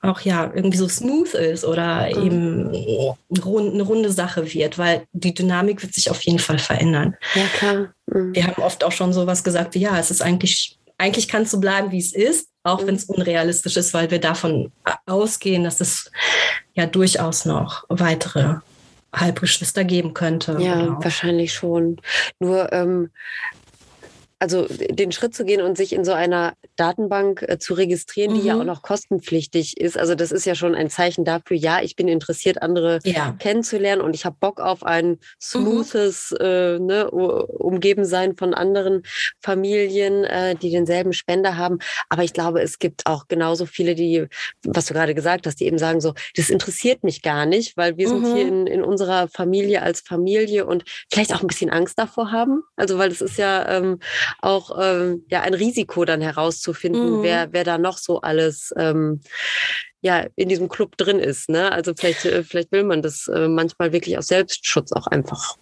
auch 0.00 0.20
ja 0.20 0.50
irgendwie 0.54 0.78
so 0.78 0.88
smooth 0.88 1.34
ist 1.34 1.64
oder 1.64 2.08
mhm. 2.16 2.26
eben 2.26 2.68
eine 3.28 3.82
runde 3.82 4.10
Sache 4.10 4.52
wird, 4.52 4.78
weil 4.78 5.04
die 5.12 5.34
Dynamik 5.34 5.82
wird 5.82 5.94
sich 5.94 6.10
auf 6.10 6.22
jeden 6.22 6.38
Fall 6.38 6.58
verändern. 6.58 7.16
Ja, 7.34 7.44
klar. 7.58 7.94
Mhm. 8.06 8.34
Wir 8.34 8.46
haben 8.46 8.62
oft 8.62 8.82
auch 8.84 8.92
schon 8.92 9.12
sowas 9.12 9.44
gesagt, 9.44 9.74
wie, 9.74 9.80
ja, 9.80 9.98
es 9.98 10.10
ist 10.10 10.22
eigentlich, 10.22 10.78
eigentlich 10.96 11.28
kann 11.28 11.42
es 11.42 11.50
so 11.50 11.60
bleiben, 11.60 11.92
wie 11.92 11.98
es 11.98 12.14
ist, 12.14 12.48
auch 12.62 12.82
mhm. 12.82 12.86
wenn 12.86 12.94
es 12.94 13.04
unrealistisch 13.04 13.76
ist, 13.76 13.92
weil 13.92 14.10
wir 14.10 14.20
davon 14.20 14.72
ausgehen, 15.06 15.64
dass 15.64 15.80
es 15.80 16.10
ja 16.74 16.86
durchaus 16.86 17.44
noch 17.44 17.84
weitere 17.88 18.56
Halbgeschwister 19.14 19.84
geben 19.84 20.14
könnte. 20.14 20.56
Ja, 20.60 20.96
wahrscheinlich 21.02 21.52
schon. 21.52 22.00
Nur 22.38 22.72
ähm, 22.72 23.10
also 24.40 24.66
den 24.68 25.12
Schritt 25.12 25.34
zu 25.34 25.44
gehen 25.44 25.60
und 25.60 25.76
sich 25.76 25.92
in 25.92 26.04
so 26.04 26.12
einer 26.12 26.54
Datenbank 26.76 27.44
äh, 27.46 27.58
zu 27.58 27.74
registrieren, 27.74 28.34
die 28.34 28.40
mhm. 28.40 28.46
ja 28.46 28.58
auch 28.58 28.64
noch 28.64 28.80
kostenpflichtig 28.80 29.78
ist. 29.78 29.98
Also 29.98 30.14
das 30.14 30.32
ist 30.32 30.46
ja 30.46 30.54
schon 30.54 30.74
ein 30.74 30.88
Zeichen 30.88 31.26
dafür, 31.26 31.58
ja, 31.58 31.82
ich 31.82 31.94
bin 31.94 32.08
interessiert, 32.08 32.62
andere 32.62 33.00
ja. 33.04 33.36
kennenzulernen 33.38 34.00
und 34.00 34.14
ich 34.14 34.24
habe 34.24 34.36
Bock 34.40 34.58
auf 34.58 34.82
ein 34.82 35.18
smoothes 35.40 36.30
mhm. 36.30 36.44
äh, 36.44 36.78
ne, 36.78 37.10
Umgebensein 37.10 38.34
von 38.34 38.54
anderen 38.54 39.02
Familien, 39.40 40.24
äh, 40.24 40.54
die 40.56 40.70
denselben 40.70 41.12
Spender 41.12 41.58
haben. 41.58 41.78
Aber 42.08 42.24
ich 42.24 42.32
glaube, 42.32 42.62
es 42.62 42.78
gibt 42.78 43.06
auch 43.06 43.28
genauso 43.28 43.66
viele, 43.66 43.94
die, 43.94 44.26
was 44.64 44.86
du 44.86 44.94
gerade 44.94 45.14
gesagt 45.14 45.46
hast, 45.46 45.60
die 45.60 45.66
eben 45.66 45.78
sagen 45.78 46.00
so, 46.00 46.14
das 46.34 46.48
interessiert 46.48 47.04
mich 47.04 47.20
gar 47.20 47.44
nicht, 47.44 47.76
weil 47.76 47.98
wir 47.98 48.08
mhm. 48.08 48.24
sind 48.24 48.34
hier 48.34 48.48
in, 48.48 48.66
in 48.66 48.82
unserer 48.82 49.28
Familie 49.28 49.82
als 49.82 50.00
Familie 50.00 50.64
und 50.64 50.84
vielleicht 51.12 51.34
auch 51.34 51.42
ein 51.42 51.46
bisschen 51.46 51.68
Angst 51.68 51.98
davor 51.98 52.32
haben. 52.32 52.62
Also 52.76 52.96
weil 52.96 53.10
es 53.10 53.20
ist 53.20 53.36
ja 53.36 53.68
ähm, 53.68 53.98
auch 54.40 54.78
ähm, 54.80 55.24
ja 55.28 55.42
ein 55.42 55.54
Risiko 55.54 56.04
dann 56.04 56.20
herauszufinden, 56.20 57.18
mhm. 57.18 57.22
wer, 57.22 57.52
wer 57.52 57.64
da 57.64 57.78
noch 57.78 57.98
so 57.98 58.20
alles 58.20 58.72
ähm, 58.76 59.20
ja 60.00 60.26
in 60.36 60.48
diesem 60.48 60.68
Club 60.68 60.96
drin 60.96 61.18
ist. 61.18 61.48
Ne? 61.48 61.70
Also 61.72 61.92
vielleicht, 61.96 62.24
äh, 62.24 62.42
vielleicht 62.42 62.72
will 62.72 62.84
man 62.84 63.02
das 63.02 63.28
äh, 63.28 63.48
manchmal 63.48 63.92
wirklich 63.92 64.16
aus 64.18 64.28
Selbstschutz 64.28 64.92
auch 64.92 65.06
einfach 65.06 65.56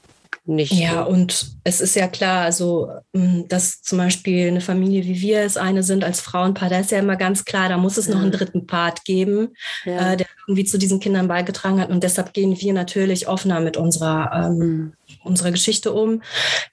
nicht. 0.44 0.72
Ja, 0.72 1.02
und 1.02 1.56
es 1.64 1.80
ist 1.80 1.94
ja 1.94 2.08
klar, 2.08 2.42
also 2.42 2.90
hm, 3.14 3.46
dass 3.48 3.82
zum 3.82 3.98
Beispiel 3.98 4.48
eine 4.48 4.60
Familie 4.60 5.04
wie 5.04 5.20
wir 5.20 5.42
es 5.42 5.56
eine 5.56 5.82
sind 5.82 6.04
als 6.04 6.20
Frauenpaar, 6.20 6.70
da 6.70 6.80
ist 6.80 6.90
ja 6.90 6.98
immer 6.98 7.16
ganz 7.16 7.44
klar, 7.44 7.68
da 7.68 7.76
muss 7.76 7.96
es 7.96 8.08
noch 8.08 8.20
einen 8.20 8.32
dritten 8.32 8.66
Part 8.66 9.04
geben, 9.04 9.54
ja. 9.84 10.12
äh, 10.12 10.16
der 10.16 10.26
irgendwie 10.46 10.64
zu 10.64 10.78
diesen 10.78 11.00
Kindern 11.00 11.28
beigetragen 11.28 11.80
hat. 11.80 11.90
Und 11.90 12.02
deshalb 12.02 12.32
gehen 12.32 12.58
wir 12.58 12.72
natürlich 12.72 13.28
offener 13.28 13.60
mit 13.60 13.76
unserer, 13.76 14.30
ähm, 14.32 14.58
mhm. 14.58 14.92
unserer 15.24 15.50
Geschichte 15.50 15.92
um. 15.92 16.22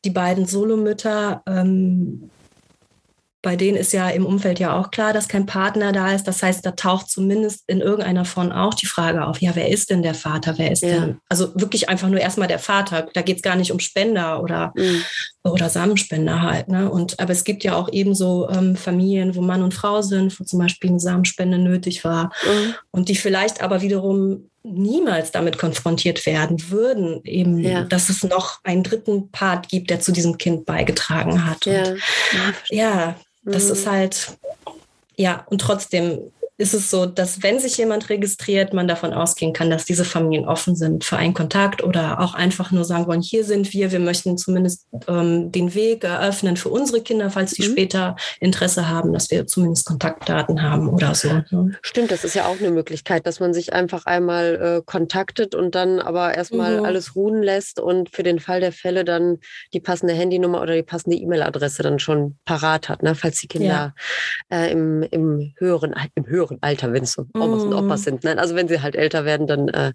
Die 0.05 0.09
beiden 0.09 0.45
Solomütter 0.45 1.43
ähm, 1.45 2.29
bei 3.45 3.55
denen 3.55 3.77
ist 3.77 3.93
ja 3.93 4.09
im 4.09 4.25
Umfeld 4.25 4.57
ja 4.57 4.75
auch 4.75 4.89
klar, 4.89 5.13
dass 5.13 5.27
kein 5.27 5.45
Partner 5.45 5.91
da 5.91 6.11
ist. 6.11 6.23
Das 6.23 6.41
heißt, 6.41 6.65
da 6.65 6.71
taucht 6.71 7.11
zumindest 7.11 7.61
in 7.67 7.79
irgendeiner 7.79 8.25
Form 8.25 8.51
auch 8.51 8.73
die 8.73 8.87
Frage 8.87 9.23
auf, 9.23 9.39
ja, 9.39 9.51
wer 9.53 9.69
ist 9.69 9.91
denn 9.91 10.01
der 10.01 10.15
Vater? 10.15 10.55
Wer 10.57 10.71
ist 10.71 10.81
ja. 10.81 10.99
denn? 10.99 11.19
Also 11.29 11.53
wirklich 11.53 11.87
einfach 11.87 12.09
nur 12.09 12.19
erstmal 12.19 12.47
der 12.47 12.57
Vater. 12.57 13.07
Da 13.13 13.21
geht 13.21 13.37
es 13.37 13.43
gar 13.43 13.55
nicht 13.55 13.71
um 13.71 13.79
Spender 13.79 14.41
oder, 14.41 14.73
mhm. 14.75 15.03
oder 15.43 15.69
Samenspender 15.69 16.41
halt. 16.41 16.69
Ne? 16.69 16.89
Und, 16.89 17.19
aber 17.19 17.33
es 17.33 17.43
gibt 17.43 17.63
ja 17.63 17.75
auch 17.75 17.87
ebenso 17.91 18.49
ähm, 18.49 18.75
Familien, 18.75 19.35
wo 19.35 19.41
Mann 19.41 19.61
und 19.61 19.75
Frau 19.75 20.01
sind, 20.01 20.39
wo 20.39 20.43
zum 20.43 20.57
Beispiel 20.57 20.89
eine 20.89 20.99
Samenspende 20.99 21.59
nötig 21.59 22.03
war 22.03 22.31
mhm. 22.47 22.73
und 22.89 23.09
die 23.09 23.15
vielleicht 23.15 23.61
aber 23.61 23.83
wiederum 23.83 24.49
niemals 24.63 25.31
damit 25.31 25.59
konfrontiert 25.59 26.25
werden 26.25 26.71
würden, 26.71 27.21
eben, 27.25 27.59
ja. 27.59 27.83
dass 27.83 28.09
es 28.09 28.23
noch 28.23 28.61
einen 28.63 28.81
dritten 28.81 29.29
Part 29.29 29.69
gibt, 29.69 29.91
der 29.91 29.99
zu 29.99 30.11
diesem 30.11 30.39
Kind 30.39 30.65
beigetragen 30.65 31.45
hat. 31.45 31.67
Ja, 31.67 31.83
und, 31.89 32.01
ja 32.71 33.15
das 33.45 33.65
mhm. 33.65 33.71
ist 33.71 33.87
halt, 33.87 34.37
ja, 35.15 35.45
und 35.49 35.59
trotzdem 35.59 36.31
ist 36.57 36.73
es 36.73 36.89
so, 36.89 37.05
dass 37.05 37.43
wenn 37.43 37.59
sich 37.59 37.77
jemand 37.77 38.09
registriert, 38.09 38.73
man 38.73 38.87
davon 38.87 39.13
ausgehen 39.13 39.51
kann, 39.51 39.69
dass 39.69 39.83
diese 39.83 40.05
Familien 40.05 40.47
offen 40.47 40.75
sind 40.75 41.03
für 41.03 41.17
einen 41.17 41.33
Kontakt 41.33 41.83
oder 41.83 42.21
auch 42.21 42.33
einfach 42.33 42.71
nur 42.71 42.85
sagen 42.85 43.07
wollen, 43.07 43.21
hier 43.21 43.43
sind 43.43 43.73
wir, 43.73 43.91
wir 43.91 43.99
möchten 43.99 44.37
zumindest 44.37 44.87
ähm, 45.09 45.51
den 45.51 45.73
Weg 45.75 46.05
eröffnen 46.05 46.55
für 46.55 46.69
unsere 46.69 47.01
Kinder, 47.01 47.29
falls 47.29 47.51
die 47.51 47.67
mhm. 47.67 47.71
später 47.71 48.15
Interesse 48.39 48.87
haben, 48.87 49.11
dass 49.11 49.29
wir 49.31 49.47
zumindest 49.47 49.85
Kontaktdaten 49.85 50.61
haben 50.61 50.87
oder 50.87 51.13
so. 51.13 51.27
Ne? 51.27 51.77
Stimmt, 51.81 52.11
das 52.11 52.23
ist 52.23 52.35
ja 52.35 52.45
auch 52.45 52.57
eine 52.57 52.71
Möglichkeit, 52.71 53.27
dass 53.27 53.41
man 53.41 53.53
sich 53.53 53.73
einfach 53.73 54.05
einmal 54.05 54.77
äh, 54.79 54.81
kontaktet 54.85 55.55
und 55.55 55.75
dann 55.75 55.99
aber 55.99 56.35
erstmal 56.35 56.79
mhm. 56.79 56.85
alles 56.85 57.17
ruhen 57.17 57.43
lässt 57.43 57.81
und 57.81 58.09
für 58.09 58.23
den 58.23 58.39
Fall 58.39 58.61
der 58.61 58.71
Fälle 58.71 59.03
dann 59.03 59.39
die 59.73 59.81
passende 59.81 60.13
Handynummer 60.13 60.61
oder 60.61 60.73
die 60.73 60.83
passende 60.83 61.17
E-Mail-Adresse 61.17 61.83
dann 61.83 61.99
schon 61.99 62.37
parat 62.45 62.87
hat, 62.87 63.03
ne? 63.03 63.13
falls 63.13 63.41
die 63.41 63.47
Kinder 63.47 63.93
ja. 64.49 64.57
äh, 64.57 64.71
im, 64.71 65.03
im 65.03 65.53
höheren, 65.57 65.93
im 66.15 66.25
höheren 66.25 66.44
höheren 66.45 66.57
Alter, 66.61 66.93
wenn 66.93 67.03
es 67.03 67.13
so 67.13 67.25
Omas 67.33 67.63
mm. 67.63 67.67
und 67.67 67.73
Opas 67.73 68.03
sind. 68.03 68.23
Nein, 68.23 68.39
also 68.39 68.55
wenn 68.55 68.67
sie 68.67 68.81
halt 68.81 68.95
älter 68.95 69.25
werden, 69.25 69.47
dann 69.47 69.67
äh, 69.69 69.93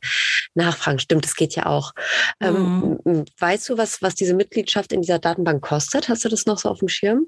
nachfragen. 0.54 0.98
Stimmt, 0.98 1.24
das 1.24 1.34
geht 1.34 1.54
ja 1.54 1.66
auch. 1.66 1.92
Ähm, 2.40 2.98
mm. 3.04 3.24
Weißt 3.38 3.68
du, 3.68 3.78
was, 3.78 4.02
was 4.02 4.14
diese 4.14 4.34
Mitgliedschaft 4.34 4.92
in 4.92 5.02
dieser 5.02 5.18
Datenbank 5.18 5.62
kostet? 5.62 6.08
Hast 6.08 6.24
du 6.24 6.28
das 6.28 6.46
noch 6.46 6.58
so 6.58 6.68
auf 6.68 6.80
dem 6.80 6.88
Schirm? 6.88 7.26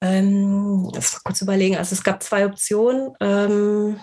Ähm, 0.00 0.90
das 0.92 1.22
kurz 1.22 1.40
überlegen. 1.40 1.76
Also 1.76 1.94
es 1.94 2.04
gab 2.04 2.22
zwei 2.22 2.46
Optionen. 2.46 3.12
Ähm, 3.20 4.00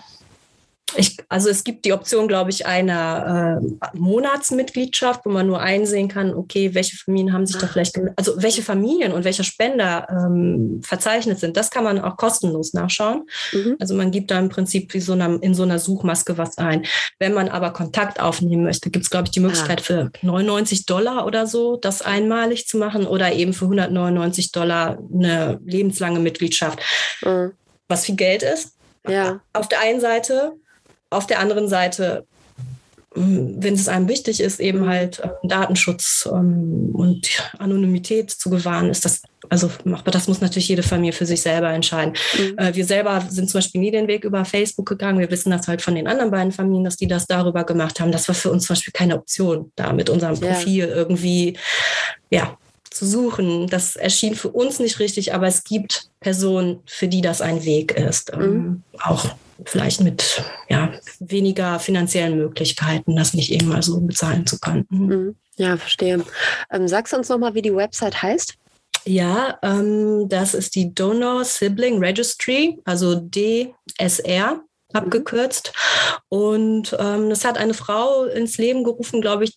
ich, 0.96 1.16
also 1.28 1.48
es 1.48 1.64
gibt 1.64 1.84
die 1.84 1.92
Option, 1.92 2.28
glaube 2.28 2.50
ich, 2.50 2.66
einer 2.66 3.60
äh, 3.62 3.96
Monatsmitgliedschaft, 3.96 5.24
wo 5.24 5.30
man 5.30 5.46
nur 5.46 5.60
einsehen 5.60 6.08
kann, 6.08 6.34
okay, 6.34 6.74
welche 6.74 6.96
Familien 6.96 7.32
haben 7.32 7.46
sich 7.46 7.56
da 7.56 7.66
ah. 7.66 7.70
vielleicht, 7.72 7.98
also 8.16 8.34
welche 8.36 8.62
Familien 8.62 9.12
und 9.12 9.24
welche 9.24 9.44
Spender 9.44 10.06
ähm, 10.10 10.80
verzeichnet 10.82 11.38
sind. 11.38 11.56
Das 11.56 11.70
kann 11.70 11.84
man 11.84 12.00
auch 12.00 12.16
kostenlos 12.16 12.72
nachschauen. 12.74 13.24
Mhm. 13.52 13.76
Also 13.80 13.94
man 13.94 14.10
gibt 14.10 14.30
da 14.30 14.38
im 14.38 14.48
Prinzip 14.48 14.92
wie 14.94 15.00
so 15.00 15.12
einer, 15.12 15.42
in 15.42 15.54
so 15.54 15.62
einer 15.62 15.78
Suchmaske 15.78 16.38
was 16.38 16.58
ein. 16.58 16.84
Wenn 17.18 17.34
man 17.34 17.48
aber 17.48 17.72
Kontakt 17.72 18.20
aufnehmen 18.20 18.64
möchte, 18.64 18.90
gibt 18.90 19.04
es, 19.04 19.10
glaube 19.10 19.26
ich, 19.26 19.32
die 19.32 19.40
Möglichkeit 19.40 19.80
ah. 19.80 19.84
für 19.84 20.10
99 20.22 20.86
Dollar 20.86 21.26
oder 21.26 21.46
so, 21.46 21.76
das 21.76 22.02
einmalig 22.02 22.66
zu 22.66 22.78
machen 22.78 23.06
oder 23.06 23.32
eben 23.32 23.52
für 23.52 23.66
199 23.66 24.52
Dollar 24.52 24.98
eine 25.12 25.60
lebenslange 25.64 26.20
Mitgliedschaft. 26.20 26.80
Mhm. 27.24 27.52
Was 27.88 28.06
viel 28.06 28.16
Geld 28.16 28.42
ist. 28.42 28.76
Ja. 29.08 29.40
Auf 29.52 29.68
der 29.68 29.80
einen 29.80 30.00
Seite, 30.00 30.52
auf 31.12 31.26
der 31.26 31.38
anderen 31.38 31.68
Seite 31.68 32.26
wenn 33.14 33.74
es 33.74 33.88
einem 33.88 34.08
wichtig 34.08 34.40
ist, 34.40 34.60
eben 34.60 34.88
halt 34.88 35.18
äh, 35.18 35.28
Datenschutz 35.42 36.28
ähm, 36.32 36.90
und 36.94 37.28
Anonymität 37.58 38.30
zu 38.30 38.48
gewahren, 38.48 38.88
ist 38.88 39.04
das 39.04 39.22
also 39.48 39.70
machbar. 39.84 40.12
Das 40.12 40.28
muss 40.28 40.40
natürlich 40.40 40.68
jede 40.68 40.82
Familie 40.82 41.12
für 41.12 41.26
sich 41.26 41.42
selber 41.42 41.70
entscheiden. 41.70 42.14
Mhm. 42.38 42.58
Äh, 42.58 42.74
wir 42.74 42.84
selber 42.86 43.22
sind 43.28 43.50
zum 43.50 43.58
Beispiel 43.58 43.80
nie 43.80 43.90
den 43.90 44.08
Weg 44.08 44.24
über 44.24 44.44
Facebook 44.44 44.88
gegangen. 44.88 45.18
Wir 45.18 45.30
wissen 45.30 45.50
das 45.50 45.68
halt 45.68 45.82
von 45.82 45.94
den 45.94 46.06
anderen 46.06 46.30
beiden 46.30 46.52
Familien, 46.52 46.84
dass 46.84 46.96
die 46.96 47.08
das 47.08 47.26
darüber 47.26 47.64
gemacht 47.64 48.00
haben. 48.00 48.12
Das 48.12 48.28
war 48.28 48.34
für 48.34 48.50
uns 48.50 48.66
zum 48.66 48.74
Beispiel 48.74 48.92
keine 48.92 49.16
Option, 49.16 49.72
da 49.76 49.92
mit 49.92 50.08
unserem 50.08 50.38
Profil 50.38 50.88
ja. 50.88 50.94
irgendwie, 50.94 51.58
ja, 52.30 52.56
zu 52.90 53.06
suchen. 53.06 53.68
Das 53.68 53.96
erschien 53.96 54.34
für 54.34 54.48
uns 54.48 54.78
nicht 54.78 55.00
richtig, 55.00 55.34
aber 55.34 55.46
es 55.46 55.64
gibt 55.64 56.08
Personen, 56.20 56.80
für 56.86 57.08
die 57.08 57.20
das 57.20 57.40
ein 57.42 57.64
Weg 57.64 57.92
ist. 57.92 58.34
Mhm. 58.34 58.42
Ähm, 58.42 58.82
auch 59.02 59.34
vielleicht 59.64 60.00
mit 60.00 60.42
ja, 60.68 60.92
weniger 61.20 61.78
finanziellen 61.78 62.36
Möglichkeiten, 62.36 63.16
das 63.16 63.34
nicht 63.34 63.52
eben 63.52 63.68
mal 63.68 63.82
so 63.82 64.00
bezahlen 64.00 64.46
zu 64.46 64.58
können. 64.58 64.86
Mhm. 64.90 65.36
Ja, 65.56 65.76
verstehe. 65.76 66.24
Ähm, 66.70 66.88
sagst 66.88 67.12
du 67.12 67.18
uns 67.18 67.28
nochmal, 67.28 67.54
wie 67.54 67.62
die 67.62 67.74
Website 67.74 68.22
heißt? 68.22 68.54
Ja, 69.04 69.58
ähm, 69.62 70.28
das 70.28 70.54
ist 70.54 70.74
die 70.74 70.94
Donor 70.94 71.44
Sibling 71.44 71.98
Registry, 71.98 72.78
also 72.84 73.16
DSR 73.16 74.54
mhm. 74.54 74.60
abgekürzt. 74.92 75.72
Und 76.28 76.96
ähm, 76.98 77.28
das 77.30 77.44
hat 77.44 77.58
eine 77.58 77.74
Frau 77.74 78.24
ins 78.24 78.58
Leben 78.58 78.84
gerufen, 78.84 79.20
glaube 79.20 79.44
ich, 79.44 79.54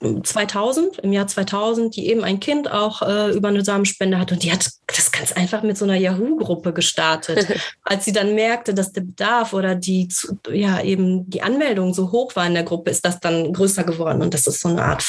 2000, 0.00 0.98
im 1.00 1.12
Jahr 1.12 1.26
2000, 1.26 1.94
die 1.94 2.08
eben 2.08 2.24
ein 2.24 2.40
Kind 2.40 2.70
auch 2.70 3.02
äh, 3.02 3.32
über 3.32 3.48
eine 3.48 3.62
Samenspende 3.62 4.18
hat 4.18 4.32
und 4.32 4.42
die 4.42 4.50
hat 4.50 4.70
das 4.86 5.12
ganz 5.12 5.32
einfach 5.32 5.62
mit 5.62 5.76
so 5.76 5.84
einer 5.84 5.96
Yahoo-Gruppe 5.96 6.72
gestartet. 6.72 7.46
Als 7.84 8.06
sie 8.06 8.12
dann 8.12 8.34
merkte, 8.34 8.72
dass 8.72 8.92
der 8.92 9.02
Bedarf 9.02 9.52
oder 9.52 9.74
die, 9.74 10.08
ja, 10.50 10.80
eben 10.80 11.28
die 11.28 11.42
Anmeldung 11.42 11.92
so 11.92 12.12
hoch 12.12 12.34
war 12.34 12.46
in 12.46 12.54
der 12.54 12.62
Gruppe, 12.62 12.90
ist 12.90 13.04
das 13.04 13.20
dann 13.20 13.52
größer 13.52 13.84
geworden 13.84 14.22
und 14.22 14.32
das 14.32 14.46
ist 14.46 14.60
so 14.60 14.68
eine 14.70 14.82
Art, 14.82 15.04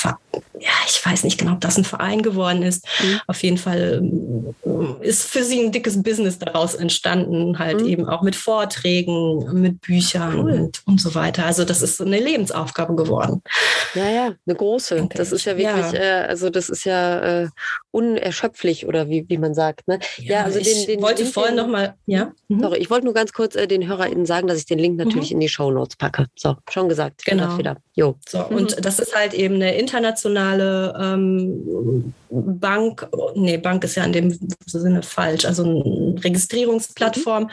ja, 0.60 0.70
ich 0.88 1.04
weiß 1.04 1.24
nicht 1.24 1.40
genau, 1.40 1.54
ob 1.54 1.62
das 1.62 1.78
ein 1.78 1.86
Verein 1.86 2.22
geworden 2.22 2.62
ist. 2.62 2.86
Mhm. 3.02 3.22
Auf 3.28 3.42
jeden 3.44 3.58
Fall 3.58 4.02
ähm, 4.02 4.96
ist 5.00 5.24
für 5.24 5.44
sie 5.44 5.60
ein 5.60 5.72
dickes 5.72 6.04
Business 6.04 6.38
daraus 6.38 6.76
entstanden, 6.76 7.58
halt 7.58 7.82
mhm. 7.82 7.88
eben 7.88 8.10
auch 8.10 8.22
mit 8.22 8.36
Vorträgen, 8.36 9.60
mit 9.60 9.82
Büchern 9.82 10.40
cool. 10.40 10.52
und, 10.52 10.82
und 10.86 11.02
so 11.02 11.16
weiter. 11.16 11.46
Also 11.46 11.64
das 11.64 11.82
ist 11.82 12.02
eine 12.02 12.20
Lebensaufgabe 12.20 12.96
geworden. 12.96 13.42
Ja, 13.96 14.10
ja, 14.10 14.34
eine 14.46 14.56
große 14.56 14.81
große. 14.90 15.10
Das 15.16 15.32
ist 15.32 15.46
ja 15.46 15.58
wirklich, 15.58 15.92
ja. 15.94 16.24
Äh, 16.24 16.28
also 16.28 16.50
das 16.50 16.70
ist 16.70 16.86
ja 16.86 17.44
äh, 17.44 17.50
unerschöpflich 17.92 18.86
oder 18.88 19.10
wie, 19.10 19.28
wie 19.28 19.38
man 19.38 19.54
sagt. 19.54 19.88
Ne? 19.88 20.00
Ja, 20.18 20.40
ja 20.40 20.44
also 20.44 20.60
ich 20.60 20.86
den, 20.86 21.02
wollte 21.02 21.24
Link, 21.24 21.34
vorhin 21.34 21.56
nochmal, 21.56 21.96
ja. 22.06 22.32
Mhm. 22.48 22.62
Sorry, 22.62 22.78
ich 22.80 22.90
wollte 22.90 23.06
nur 23.06 23.14
ganz 23.14 23.34
kurz 23.34 23.56
äh, 23.56 23.68
den 23.68 23.88
HörerInnen 23.88 24.26
sagen, 24.26 24.48
dass 24.48 24.58
ich 24.58 24.66
den 24.66 24.80
Link 24.80 24.98
natürlich 24.98 25.30
mhm. 25.30 25.36
in 25.36 25.40
die 25.42 25.50
Show 25.50 25.72
Notes 25.72 25.96
packe. 25.96 26.28
So, 26.36 26.56
schon 26.70 26.90
gesagt. 26.90 27.26
Genau. 27.26 27.58
Wieder. 27.58 27.78
Jo. 27.94 28.16
So, 28.28 28.46
mhm. 28.50 28.56
Und 28.56 28.86
das 28.86 29.00
ist 29.00 29.16
halt 29.16 29.34
eben 29.34 29.56
eine 29.56 29.78
internationale 29.78 30.94
ähm, 31.00 32.14
Bank, 32.30 33.08
nee, 33.36 33.58
Bank 33.58 33.84
ist 33.84 33.96
ja 33.96 34.04
in 34.06 34.14
dem 34.14 34.40
Sinne 34.66 35.04
falsch, 35.04 35.46
also 35.46 35.64
eine 35.64 36.24
Registrierungsplattform. 36.24 37.44
Mhm. 37.44 37.50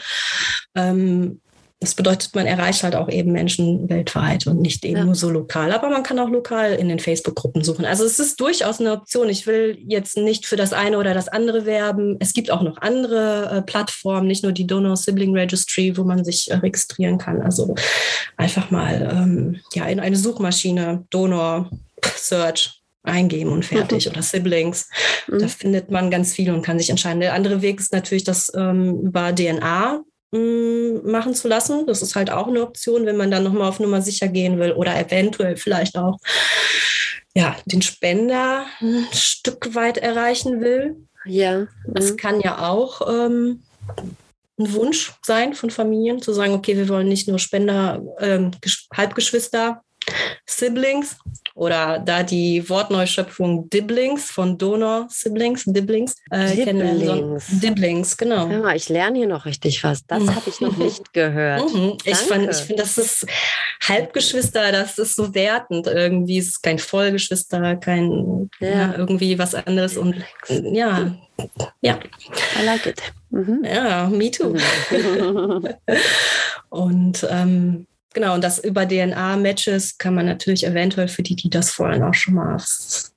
Ähm, 0.75 1.41
das 1.81 1.95
bedeutet, 1.95 2.35
man 2.35 2.45
erreicht 2.45 2.83
halt 2.83 2.93
auch 2.93 3.07
eben 3.07 3.31
Menschen 3.31 3.89
weltweit 3.89 4.47
und 4.47 4.59
nicht 4.59 4.83
eben 4.83 4.97
ja. 4.97 5.05
nur 5.05 5.15
so 5.15 5.29
lokal. 5.29 5.71
Aber 5.71 5.89
man 5.89 6.03
kann 6.03 6.19
auch 6.19 6.27
lokal 6.27 6.73
in 6.73 6.89
den 6.89 6.99
Facebook-Gruppen 6.99 7.63
suchen. 7.63 7.85
Also 7.85 8.03
es 8.03 8.19
ist 8.19 8.41
durchaus 8.41 8.81
eine 8.81 8.91
Option. 8.91 9.29
Ich 9.29 9.47
will 9.47 9.77
jetzt 9.87 10.17
nicht 10.17 10.45
für 10.45 10.57
das 10.57 10.73
eine 10.73 10.97
oder 10.97 11.13
das 11.13 11.29
andere 11.29 11.65
werben. 11.65 12.17
Es 12.19 12.33
gibt 12.33 12.51
auch 12.51 12.63
noch 12.63 12.81
andere 12.81 13.49
äh, 13.49 13.61
Plattformen, 13.61 14.27
nicht 14.27 14.43
nur 14.43 14.51
die 14.51 14.67
Donor 14.67 14.97
Sibling 14.97 15.33
Registry, 15.33 15.95
wo 15.95 16.03
man 16.03 16.25
sich 16.25 16.51
äh, 16.51 16.55
registrieren 16.55 17.17
kann. 17.17 17.41
Also 17.41 17.75
einfach 18.35 18.71
mal 18.71 19.09
ähm, 19.13 19.61
ja, 19.73 19.85
in 19.85 20.01
eine 20.01 20.17
Suchmaschine 20.17 21.05
Donor 21.09 21.69
Search 22.03 22.81
eingeben 23.03 23.51
und 23.51 23.63
fertig 23.63 24.05
mhm. 24.05 24.11
oder 24.13 24.21
Siblings. 24.21 24.89
Mhm. 25.27 25.39
Da 25.39 25.47
findet 25.47 25.91
man 25.91 26.11
ganz 26.11 26.33
viel 26.33 26.51
und 26.51 26.61
kann 26.61 26.77
sich 26.77 26.89
entscheiden. 26.89 27.21
Der 27.21 27.33
andere 27.33 27.61
Weg 27.61 27.79
ist 27.79 27.93
natürlich 27.93 28.25
das 28.25 28.51
ähm, 28.53 28.99
über 28.99 29.33
DNA 29.33 30.03
machen 30.31 31.33
zu 31.33 31.47
lassen. 31.47 31.87
Das 31.87 32.01
ist 32.01 32.15
halt 32.15 32.29
auch 32.29 32.47
eine 32.47 32.61
Option, 32.61 33.05
wenn 33.05 33.17
man 33.17 33.31
dann 33.31 33.43
nochmal 33.43 33.67
auf 33.67 33.79
Nummer 33.79 34.01
sicher 34.01 34.27
gehen 34.27 34.59
will 34.59 34.73
oder 34.73 34.97
eventuell 34.99 35.57
vielleicht 35.57 35.97
auch 35.97 36.17
ja, 37.35 37.55
den 37.65 37.81
Spender 37.81 38.65
ein 38.81 39.07
Stück 39.11 39.73
weit 39.75 39.97
erreichen 39.97 40.61
will. 40.61 40.97
Ja. 41.25 41.67
Das 41.85 42.11
mhm. 42.11 42.17
kann 42.17 42.41
ja 42.41 42.69
auch 42.69 43.01
ähm, 43.09 43.63
ein 44.59 44.73
Wunsch 44.73 45.13
sein 45.23 45.53
von 45.53 45.69
Familien, 45.69 46.21
zu 46.21 46.33
sagen, 46.33 46.53
okay, 46.53 46.75
wir 46.75 46.89
wollen 46.89 47.07
nicht 47.07 47.27
nur 47.27 47.39
Spender, 47.39 48.01
ähm, 48.19 48.51
Halbgeschwister 48.95 49.81
Siblings 50.45 51.17
oder 51.59 51.99
da 51.99 52.23
die 52.23 52.69
Wortneuschöpfung 52.69 53.69
Dibblings 53.69 54.31
von 54.31 54.57
Donor 54.57 55.07
Siblings, 55.09 55.65
Dibblings, 55.65 56.15
äh, 56.31 56.55
Dibblings. 56.55 57.47
Dibblings, 57.59 58.15
genau. 58.15 58.47
Mal, 58.47 58.77
ich 58.77 58.87
lerne 58.87 59.17
hier 59.17 59.27
noch 59.27 59.45
richtig 59.45 59.83
was. 59.83 60.05
Das 60.07 60.23
mhm. 60.23 60.35
habe 60.35 60.49
ich 60.49 60.61
noch 60.61 60.77
nicht 60.77 61.13
gehört. 61.13 61.73
Mhm. 61.73 61.97
Ich, 62.05 62.13
ich 62.13 62.17
finde, 62.17 62.47
das 62.77 62.97
ist 62.97 63.27
Halbgeschwister, 63.81 64.71
das 64.71 64.97
ist 64.97 65.17
so 65.17 65.35
wertend 65.35 65.87
irgendwie. 65.87 66.37
Es 66.37 66.47
ist 66.47 66.63
kein 66.63 66.79
Vollgeschwister, 66.79 67.75
kein 67.75 68.49
ja. 68.61 68.69
Ja, 68.69 68.93
irgendwie 68.95 69.37
was 69.37 69.53
anderes. 69.53 69.97
Und 69.97 70.15
ja, 70.47 71.13
ja. 71.81 71.99
I 72.57 72.65
like 72.65 72.85
it. 72.85 73.01
Mhm. 73.31 73.65
Ja, 73.65 74.07
me 74.07 74.31
too. 74.31 74.55
und 76.69 77.27
ähm, 77.29 77.85
Genau, 78.13 78.33
und 78.33 78.43
das 78.43 78.57
über 78.57 78.87
DNA-Matches 78.87 79.99
kann 79.99 80.15
man 80.15 80.25
natürlich 80.25 80.65
eventuell 80.65 81.07
für 81.07 81.21
die, 81.21 81.35
die 81.35 81.49
das 81.49 81.77
wollen, 81.77 82.01
auch 82.01 82.15
schon 82.15 82.33
mal. 82.33 82.57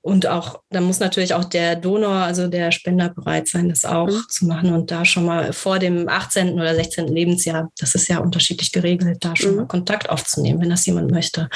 Und 0.03 0.27
auch, 0.27 0.61
da 0.69 0.83
muss 0.83 1.01
natürlich 1.01 1.33
auch 1.33 1.45
der 1.45 1.77
Donor, 1.77 2.17
also 2.17 2.47
der 2.47 2.73
Spender 2.73 3.09
bereit 3.09 3.49
sein, 3.49 3.71
das 3.71 3.87
auch 3.87 4.09
mhm. 4.09 4.25
zu 4.29 4.45
machen 4.45 4.75
und 4.75 4.91
da 4.91 5.07
schon 5.07 5.25
mal 5.25 5.55
vor 5.55 5.79
dem 5.79 6.11
18. 6.11 6.55
oder 6.55 6.75
16. 6.75 7.09
Lebensjahr, 7.09 7.71
das 7.79 7.95
ist 7.95 8.09
ja 8.09 8.19
unterschiedlich 8.19 8.71
geregelt, 8.71 9.25
da 9.25 9.35
schon 9.35 9.53
mhm. 9.53 9.57
mal 9.59 9.67
Kontakt 9.67 10.11
aufzunehmen, 10.11 10.61
wenn 10.61 10.71
das 10.71 10.85
jemand 10.85 11.11
möchte. 11.11 11.49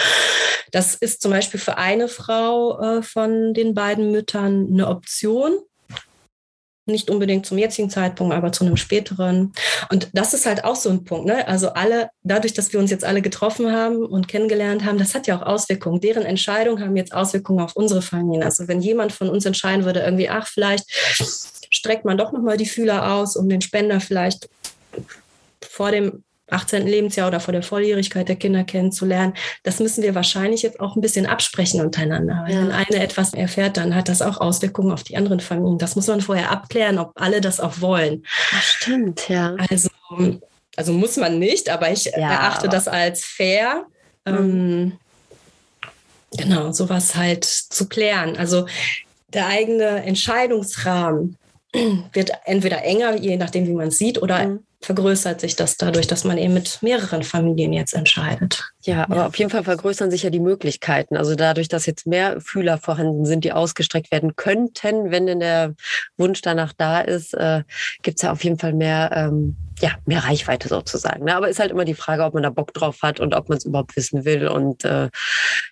Das 0.73 0.95
ist 0.95 1.21
zum 1.21 1.31
Beispiel 1.31 1.61
für 1.61 1.77
eine 1.77 2.09
Frau 2.09 2.81
äh, 2.81 3.03
von 3.03 3.53
den 3.53 3.75
beiden 3.75 4.13
Müttern 4.13 4.67
eine 4.73 4.89
Option 4.89 5.59
nicht 6.87 7.11
unbedingt 7.11 7.47
zum 7.47 7.59
jetzigen 7.59 7.91
Zeitpunkt, 7.91 8.35
aber 8.35 8.53
zu 8.53 8.65
einem 8.65 8.77
späteren. 8.77 9.53
Und 9.91 10.09
das 10.13 10.35
ist 10.35 10.47
halt 10.47 10.65
auch 10.65 10.77
so 10.77 10.89
ein 10.89 11.05
Punkt. 11.05 11.27
Ne? 11.27 11.47
Also 11.49 11.71
alle, 11.71 12.11
dadurch, 12.23 12.55
dass 12.55 12.73
wir 12.73 12.81
uns 12.81 12.91
jetzt 12.91 13.05
alle 13.05 13.23
getroffen 13.23 13.73
haben 13.73 14.05
und 14.05 14.29
kennengelernt 14.29 14.85
haben, 14.85 14.99
das 14.99 15.15
hat 15.15 15.27
ja 15.27 15.37
auch 15.37 15.47
Auswirkungen. 15.47 16.01
Deren 16.01 16.25
Entscheidungen 16.25 16.83
haben 16.83 16.97
jetzt 16.97 17.13
Auswirkungen 17.13 17.61
auf 17.61 17.75
unsere 17.75 18.03
Familien. 18.03 18.45
Also 18.45 18.69
wenn 18.69 18.81
jemand 18.81 19.13
von 19.13 19.29
uns 19.29 19.45
entscheiden 19.45 19.85
würde, 19.85 20.01
irgendwie, 20.01 20.29
ach, 20.29 20.47
vielleicht 20.47 20.85
streckt 21.71 22.05
man 22.05 22.17
doch 22.17 22.33
nochmal 22.33 22.57
die 22.57 22.67
Fühler 22.67 23.15
aus, 23.15 23.37
um 23.37 23.49
den 23.49 23.61
Spender 23.61 24.01
vielleicht 24.01 24.49
vor 25.61 25.91
dem 25.91 26.25
18. 26.49 26.87
Lebensjahr 26.87 27.29
oder 27.29 27.41
vor 27.41 27.53
der 27.53 27.63
Volljährigkeit 27.63 28.29
der 28.29 28.37
Kinder 28.37 28.63
kennenzulernen. 28.63 29.35
Das 29.65 29.81
müssen 29.81 30.03
wir 30.03 30.15
wahrscheinlich 30.15 30.63
jetzt 30.63 30.79
auch 30.79 30.95
ein 30.95 31.01
bisschen 31.01 31.27
absprechen 31.27 31.81
untereinander. 31.81 32.47
Ja. 32.49 32.61
Wenn 32.61 32.71
eine 32.71 33.03
etwas 33.03 33.35
erfährt, 33.35 33.77
dann 33.77 33.95
hat 33.95 34.09
das 34.09 34.23
auch 34.23 34.41
Auswirkungen 34.41 34.93
auf 34.93 35.03
die 35.03 35.17
anderen 35.17 35.41
Familien. 35.41 35.79
Das 35.79 35.97
muss 35.97 36.07
man 36.07 36.21
vorher 36.21 36.53
abklären, 36.53 36.99
ob 36.99 37.13
alle 37.17 37.41
das 37.41 37.59
auch 37.59 37.81
wollen. 37.81 38.25
Das 38.53 38.65
stimmt, 38.65 39.29
ja. 39.29 39.57
Also, 39.71 39.91
also 40.77 40.93
muss 40.93 41.17
man 41.17 41.39
nicht, 41.39 41.69
aber 41.69 41.91
ich 41.91 42.05
ja, 42.05 42.13
erachte 42.13 42.69
aber 42.69 42.69
das 42.69 42.87
als 42.87 43.25
fair. 43.25 43.85
Mhm. 44.25 44.35
Ähm, 44.35 44.93
genau, 46.37 46.71
sowas 46.73 47.17
halt 47.17 47.45
zu 47.45 47.89
klären. 47.89 48.37
Also 48.37 48.67
der 49.33 49.49
eigene 49.49 50.05
Entscheidungsrahmen 50.05 51.37
wird 52.13 52.31
entweder 52.45 52.85
enger, 52.85 53.17
je 53.17 53.37
nachdem, 53.37 53.67
wie 53.67 53.75
man 53.75 53.89
es 53.89 53.99
sieht, 53.99 54.23
oder 54.23 54.47
mhm 54.47 54.61
vergrößert 54.87 55.41
sich 55.41 55.57
das 55.57 55.77
dadurch, 55.77 56.07
dass 56.07 56.23
man 56.23 56.39
eben 56.39 56.55
mit 56.55 56.79
mehreren 56.81 57.25
Familien 57.25 57.73
jetzt 57.73 57.93
entscheidet. 57.93 58.71
Ja, 58.83 59.03
aber 59.03 59.17
ja. 59.17 59.27
auf 59.27 59.35
jeden 59.37 59.51
Fall 59.51 59.65
vergrößern 59.65 60.13
sich 60.13 60.23
ja 60.23 60.31
die 60.31 60.39
Möglichkeiten. 60.39 61.17
Also 61.17 61.35
dadurch, 61.35 61.67
dass 61.67 61.87
jetzt 61.87 62.07
mehr 62.07 62.41
Fühler 62.41 62.79
vorhanden 62.79 63.25
sind, 63.25 63.43
die 63.43 63.53
ausgestreckt 63.53 64.13
werden 64.13 64.37
könnten, 64.37 65.11
wenn 65.11 65.27
denn 65.27 65.41
der 65.41 65.75
Wunsch 66.17 66.41
danach 66.41 66.73
da 66.73 67.01
ist, 67.01 67.35
äh, 67.35 67.65
gibt 68.03 68.19
es 68.19 68.23
ja 68.23 68.31
auf 68.31 68.45
jeden 68.45 68.61
Fall 68.61 68.75
mehr, 68.75 69.11
ähm, 69.13 69.57
ja, 69.81 69.91
mehr 70.07 70.23
Reichweite 70.23 70.69
sozusagen. 70.69 71.25
Ne? 71.25 71.35
Aber 71.35 71.49
ist 71.49 71.59
halt 71.59 71.73
immer 71.73 71.85
die 71.85 71.95
Frage, 71.95 72.23
ob 72.23 72.35
man 72.35 72.45
da 72.45 72.51
Bock 72.51 72.73
drauf 72.73 72.99
hat 73.03 73.19
und 73.19 73.35
ob 73.35 73.49
man 73.49 73.59
es 73.59 73.65
überhaupt 73.65 73.97
wissen 73.97 74.25
will 74.25 74.47
und 74.47 74.85
äh, 74.85 75.11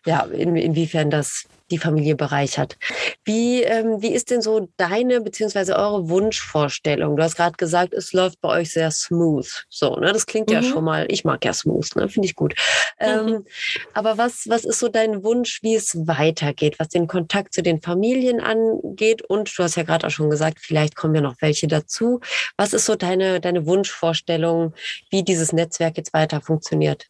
ja, 0.07 0.23
in, 0.25 0.57
inwiefern 0.57 1.11
das 1.11 1.45
die 1.71 1.79
Familie 1.79 2.15
bereichert. 2.15 2.77
Wie, 3.25 3.63
ähm, 3.63 4.03
wie 4.03 4.13
ist 4.13 4.31
denn 4.31 4.43
so 4.43 4.69
deine 4.77 5.21
beziehungsweise 5.21 5.77
eure 5.77 6.09
Wunschvorstellung? 6.09 7.17
Du 7.17 7.23
hast 7.23 7.37
gerade 7.37 7.57
gesagt, 7.57 7.95
es 7.95 8.13
läuft 8.13 8.41
bei 8.41 8.61
euch 8.61 8.73
sehr 8.73 8.91
smooth. 8.91 9.65
So, 9.71 9.97
ne? 9.97 10.13
Das 10.13 10.27
klingt 10.27 10.49
mhm. 10.49 10.55
ja 10.55 10.63
schon 10.63 10.85
mal, 10.85 11.07
ich 11.09 11.25
mag 11.25 11.45
ja 11.45 11.53
smooth, 11.53 11.97
ne? 11.97 12.09
Finde 12.09 12.27
ich 12.27 12.35
gut. 12.35 12.55
Ähm, 13.01 13.27
mhm. 13.27 13.47
aber 13.95 14.19
was, 14.19 14.45
was 14.49 14.65
ist 14.65 14.79
so 14.79 14.89
dein 14.89 15.25
Wunsch, 15.25 15.63
wie 15.63 15.75
es 15.75 15.97
weitergeht, 16.07 16.79
was 16.79 16.89
den 16.89 17.07
Kontakt 17.07 17.55
zu 17.55 17.63
den 17.63 17.81
Familien 17.81 18.41
angeht? 18.41 19.23
Und 19.23 19.53
du 19.57 19.63
hast 19.63 19.77
ja 19.77 19.83
gerade 19.85 20.07
auch 20.07 20.11
schon 20.11 20.31
gesagt, 20.31 20.59
vielleicht 20.61 20.97
kommen 20.97 21.15
ja 21.15 21.21
noch 21.21 21.37
welche 21.41 21.67
dazu. 21.67 22.21
Was 22.57 22.75
ist 22.75 22.85
so 22.85 22.95
deine, 22.95 23.41
deine 23.41 23.67
Wunschvorstellung, 23.67 24.75
wie 25.11 25.23
dieses 25.23 25.53
Netzwerk 25.53 25.97
jetzt 25.97 26.13
weiter 26.13 26.41
funktioniert? 26.41 27.09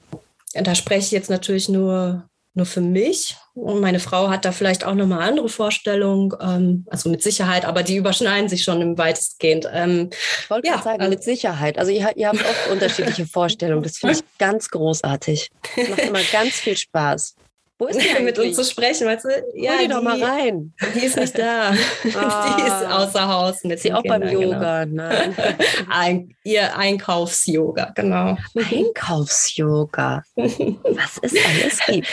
Da 0.55 0.75
spreche 0.75 1.07
ich 1.07 1.11
jetzt 1.11 1.31
natürlich 1.31 1.69
nur 1.69 2.29
nur 2.55 2.67
für 2.67 2.81
mich. 2.81 3.37
Und 3.55 3.81
meine 3.81 4.01
Frau 4.01 4.31
hat 4.31 4.45
da 4.45 4.53
vielleicht 4.53 4.85
auch 4.85 4.95
nochmal 4.95 5.29
andere 5.29 5.49
Vorstellungen, 5.49 6.33
ähm, 6.41 6.87
also 6.89 7.11
mit 7.11 7.23
Sicherheit, 7.23 7.65
aber 7.65 7.83
die 7.83 7.97
überschneiden 7.97 8.49
sich 8.49 8.63
schon 8.63 8.81
im 8.81 8.97
weitestgehend. 8.97 9.69
Ähm, 9.73 10.11
ich 10.41 10.51
wollte 10.51 10.69
ja, 10.69 10.81
sagen, 10.81 11.09
mit 11.09 11.23
Sicherheit. 11.23 11.79
Also 11.79 11.91
ihr, 11.91 12.17
ihr 12.17 12.29
habt 12.29 12.41
oft 12.41 12.69
unterschiedliche 12.73 13.27
Vorstellungen. 13.27 13.83
Das 13.83 13.99
finde 13.99 14.15
ich 14.15 14.39
ganz 14.39 14.71
großartig. 14.71 15.51
Das 15.77 15.89
macht 15.89 16.01
immer 16.01 16.23
ganz 16.33 16.55
viel 16.55 16.77
Spaß. 16.77 17.35
Wo 17.79 17.87
ist 17.87 18.01
die 18.01 18.23
mit 18.23 18.39
uns 18.39 18.57
zu 18.57 18.65
sprechen, 18.65 19.07
weißt 19.07 19.25
du? 19.25 19.29
Ja, 19.55 19.73
Hol 19.73 19.79
die, 19.79 19.85
die 19.85 19.93
doch 19.93 20.03
mal 20.03 20.23
rein. 20.23 20.73
Die 20.95 21.05
ist 21.05 21.17
nicht 21.17 21.37
da. 21.37 21.71
Ah. 22.15 22.57
Die 22.57 22.63
ist 22.63 22.87
außer 22.87 23.29
Haus 23.29 23.65
mit 23.65 23.81
Sie 23.81 23.93
auch 23.93 24.03
Kindern, 24.03 24.21
beim 24.21 24.31
Yoga, 24.31 24.85
genau. 24.85 25.03
nein. 25.03 25.37
Ein, 25.89 26.37
ihr 26.45 26.77
Einkaufs-Yoga, 26.77 27.93
genau. 27.95 28.37
Einkaufs-Yoga. 28.55 30.23
Was 30.37 31.19
es 31.23 31.35
alles 31.35 31.81
gibt. 31.87 32.09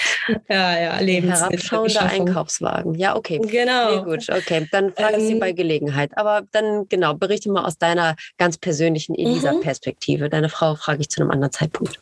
Ja, 0.49 0.79
ja, 0.79 0.93
Herabschauender 0.97 2.01
Einkaufswagen. 2.01 2.95
Ja, 2.95 3.15
okay. 3.15 3.39
Genau. 3.39 3.97
Nee, 3.97 4.03
gut, 4.03 4.29
okay. 4.29 4.67
Dann 4.71 4.93
frage 4.93 5.17
ich 5.17 5.23
Sie 5.23 5.33
ähm, 5.33 5.39
bei 5.39 5.51
Gelegenheit. 5.51 6.11
Aber 6.15 6.43
dann, 6.51 6.87
genau, 6.89 7.13
berichte 7.13 7.51
mal 7.51 7.65
aus 7.65 7.77
deiner 7.77 8.15
ganz 8.37 8.57
persönlichen 8.57 9.13
mhm. 9.13 9.27
Elisa-Perspektive. 9.27 10.29
Deine 10.29 10.49
Frau 10.49 10.75
frage 10.75 11.01
ich 11.01 11.09
zu 11.09 11.21
einem 11.21 11.31
anderen 11.31 11.51
Zeitpunkt. 11.51 11.99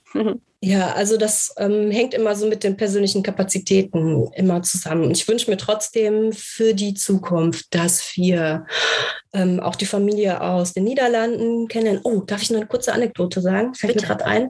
Ja, 0.62 0.91
also 0.91 1.16
das 1.16 1.53
ähm, 1.57 1.89
hängt 1.89 2.14
immer 2.14 2.36
so 2.36 2.45
mit 2.45 2.66
den 2.66 2.76
persönlichen 2.76 3.24
Kapazitäten 3.24 4.30
immer 4.34 4.62
zusammen. 4.62 5.10
Ich 5.10 5.26
wünsche 5.26 5.49
mir 5.49 5.55
trotzdem 5.55 6.34
für 6.34 6.74
die 6.74 6.93
Zukunft, 6.95 7.74
dass 7.74 8.18
wir 8.18 8.66
ähm, 9.32 9.62
auch 9.62 9.78
die 9.78 9.86
Familie 9.86 10.41
aus 10.41 10.74
den 10.74 10.84
Niederlanden 10.84 11.70
kennen. 11.70 12.01
Oh, 12.03 12.22
darf 12.22 12.41
ich 12.41 12.49
noch 12.49 12.57
eine 12.57 12.68
kurze 12.68 12.91
Anekdote 12.91 13.39
sagen? 13.39 13.74
Fällt 13.74 13.93
Bitte. 13.93 14.05
mir 14.05 14.07
gerade 14.10 14.26
ein 14.26 14.49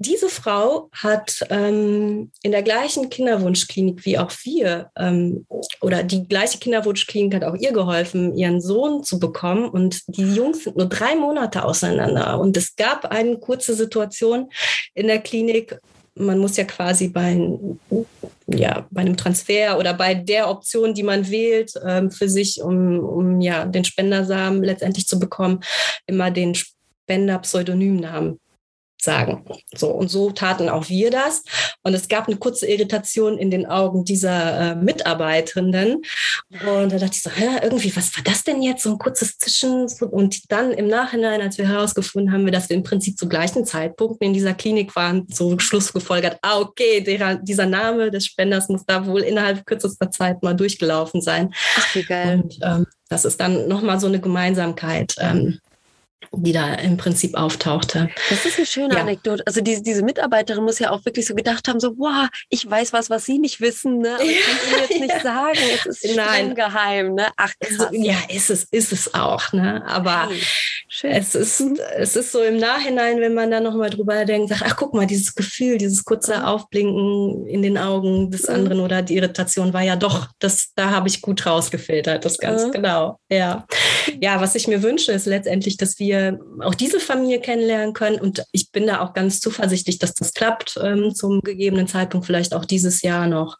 diese 0.00 0.28
Frau 0.28 0.88
hat 0.92 1.44
ähm, 1.50 2.30
in 2.42 2.52
der 2.52 2.62
gleichen 2.62 3.10
Kinderwunschklinik 3.10 4.04
wie 4.04 4.16
auch 4.18 4.30
wir, 4.44 4.90
ähm, 4.96 5.44
oder 5.80 6.04
die 6.04 6.26
gleiche 6.26 6.58
Kinderwunschklinik 6.58 7.34
hat 7.34 7.44
auch 7.44 7.56
ihr 7.56 7.72
geholfen, 7.72 8.36
ihren 8.36 8.60
Sohn 8.60 9.02
zu 9.02 9.18
bekommen. 9.18 9.68
Und 9.68 10.02
die 10.06 10.34
Jungs 10.34 10.64
sind 10.64 10.76
nur 10.76 10.86
drei 10.86 11.16
Monate 11.16 11.64
auseinander. 11.64 12.38
Und 12.38 12.56
es 12.56 12.76
gab 12.76 13.06
eine 13.06 13.38
kurze 13.38 13.74
Situation 13.74 14.50
in 14.94 15.08
der 15.08 15.18
Klinik. 15.18 15.76
Man 16.14 16.38
muss 16.38 16.56
ja 16.56 16.64
quasi 16.64 17.08
bei, 17.08 17.36
ja, 18.46 18.86
bei 18.90 19.00
einem 19.00 19.16
Transfer 19.16 19.78
oder 19.78 19.94
bei 19.94 20.14
der 20.14 20.48
Option, 20.48 20.94
die 20.94 21.02
man 21.02 21.28
wählt, 21.28 21.72
ähm, 21.84 22.12
für 22.12 22.28
sich, 22.28 22.62
um, 22.62 23.00
um 23.00 23.40
ja, 23.40 23.64
den 23.64 23.84
Spendersamen 23.84 24.62
letztendlich 24.62 25.08
zu 25.08 25.18
bekommen, 25.18 25.60
immer 26.06 26.30
den 26.30 26.54
Spender-Pseudonymnamen 26.54 28.38
sagen. 29.00 29.44
So, 29.74 29.88
und 29.88 30.08
so 30.08 30.30
taten 30.30 30.68
auch 30.68 30.88
wir 30.88 31.10
das. 31.10 31.44
Und 31.82 31.94
es 31.94 32.08
gab 32.08 32.26
eine 32.26 32.36
kurze 32.36 32.66
Irritation 32.66 33.38
in 33.38 33.50
den 33.50 33.66
Augen 33.66 34.04
dieser 34.04 34.72
äh, 34.72 34.74
Mitarbeitenden. 34.74 36.02
Und 36.50 36.92
da 36.92 36.98
dachte 36.98 37.12
ich 37.12 37.22
so, 37.22 37.30
Hä, 37.30 37.60
irgendwie, 37.62 37.94
was 37.96 38.16
war 38.16 38.24
das 38.24 38.44
denn 38.44 38.62
jetzt? 38.62 38.82
So 38.82 38.92
ein 38.92 38.98
kurzes 38.98 39.38
Zischen. 39.38 39.86
Und 40.10 40.50
dann 40.50 40.72
im 40.72 40.88
Nachhinein, 40.88 41.40
als 41.40 41.58
wir 41.58 41.68
herausgefunden 41.68 42.32
haben, 42.32 42.44
wir, 42.44 42.52
dass 42.52 42.68
wir 42.68 42.76
im 42.76 42.82
Prinzip 42.82 43.18
zu 43.18 43.28
gleichen 43.28 43.64
Zeitpunkten 43.64 44.26
in 44.26 44.34
dieser 44.34 44.54
Klinik 44.54 44.94
waren, 44.96 45.26
so 45.28 45.58
Schluss 45.58 45.92
gefolgert, 45.92 46.38
ah, 46.42 46.58
okay, 46.58 47.00
der, 47.00 47.36
dieser 47.36 47.66
Name 47.66 48.10
des 48.10 48.26
Spenders 48.26 48.68
muss 48.68 48.84
da 48.84 49.06
wohl 49.06 49.20
innerhalb 49.20 49.66
kürzester 49.66 50.10
Zeit 50.10 50.42
mal 50.42 50.54
durchgelaufen 50.54 51.20
sein. 51.20 51.54
Ach, 51.76 51.94
wie 51.94 52.02
geil. 52.02 52.42
Und 52.42 52.58
ähm, 52.62 52.86
das 53.08 53.24
ist 53.24 53.40
dann 53.40 53.68
nochmal 53.68 54.00
so 54.00 54.06
eine 54.06 54.20
Gemeinsamkeit. 54.20 55.14
Ähm, 55.18 55.58
die 56.32 56.52
da 56.52 56.74
im 56.74 56.96
Prinzip 56.96 57.36
auftauchte. 57.36 58.10
Das 58.28 58.44
ist 58.44 58.58
eine 58.58 58.66
schöne 58.66 58.94
ja. 58.94 59.00
Anekdote. 59.00 59.42
Also 59.46 59.60
diese, 59.60 59.82
diese 59.82 60.02
Mitarbeiterin 60.02 60.64
muss 60.64 60.78
ja 60.78 60.90
auch 60.90 61.04
wirklich 61.04 61.26
so 61.26 61.34
gedacht 61.34 61.68
haben, 61.68 61.80
so, 61.80 61.96
wow, 61.96 62.28
ich 62.48 62.68
weiß 62.68 62.92
was, 62.92 63.08
was 63.08 63.24
Sie 63.24 63.38
nicht 63.38 63.60
wissen, 63.60 63.98
ne? 63.98 64.14
Aber 64.14 64.24
ich 64.24 64.40
kann 64.40 64.56
Ihnen 64.68 64.80
jetzt 64.80 65.00
nicht 65.00 65.22
sagen. 65.22 65.58
Es 65.88 66.04
ist 66.04 66.16
Nein. 66.16 66.54
geheim, 66.54 67.14
ne? 67.14 67.28
Ach, 67.36 67.52
krass. 67.60 67.80
Also, 67.80 67.94
ja, 67.94 68.16
ist 68.28 68.50
es, 68.50 68.64
ist 68.64 68.92
es 68.92 69.14
auch, 69.14 69.52
ne? 69.52 69.84
Aber 69.86 70.28
hey, 71.00 71.18
es 71.18 71.34
ist, 71.34 71.60
es 71.96 72.16
ist 72.16 72.32
so 72.32 72.42
im 72.42 72.58
Nachhinein, 72.58 73.20
wenn 73.20 73.34
man 73.34 73.50
da 73.50 73.60
nochmal 73.60 73.90
drüber 73.90 74.24
denkt, 74.24 74.50
sagt, 74.50 74.62
ach, 74.64 74.76
guck 74.76 74.94
mal, 74.94 75.06
dieses 75.06 75.34
Gefühl, 75.34 75.78
dieses 75.78 76.04
kurze 76.04 76.38
mhm. 76.38 76.44
Aufblinken 76.44 77.46
in 77.46 77.62
den 77.62 77.78
Augen 77.78 78.30
des 78.30 78.48
mhm. 78.48 78.54
anderen 78.54 78.80
oder 78.80 79.02
die 79.02 79.16
Irritation 79.16 79.72
war 79.72 79.82
ja 79.82 79.96
doch, 79.96 80.28
das, 80.38 80.72
da 80.74 80.90
habe 80.90 81.08
ich 81.08 81.20
gut 81.20 81.46
rausgefiltert, 81.46 82.24
das 82.24 82.38
ganz 82.38 82.66
mhm. 82.66 82.72
genau. 82.72 83.18
Ja. 83.30 83.66
Ja, 84.20 84.40
was 84.40 84.54
ich 84.54 84.66
mir 84.66 84.82
wünsche, 84.82 85.12
ist 85.12 85.26
letztendlich, 85.26 85.76
dass 85.76 85.98
wir 85.98 86.07
wir 86.08 86.40
auch 86.60 86.74
diese 86.74 87.00
Familie 87.00 87.40
kennenlernen 87.40 87.92
können. 87.92 88.20
Und 88.20 88.42
ich 88.52 88.72
bin 88.72 88.86
da 88.86 89.00
auch 89.00 89.12
ganz 89.12 89.40
zuversichtlich, 89.40 89.98
dass 89.98 90.14
das 90.14 90.32
klappt 90.32 90.78
ähm, 90.82 91.14
zum 91.14 91.40
gegebenen 91.42 91.86
Zeitpunkt, 91.86 92.26
vielleicht 92.26 92.54
auch 92.54 92.64
dieses 92.64 93.02
Jahr 93.02 93.26
noch. 93.26 93.58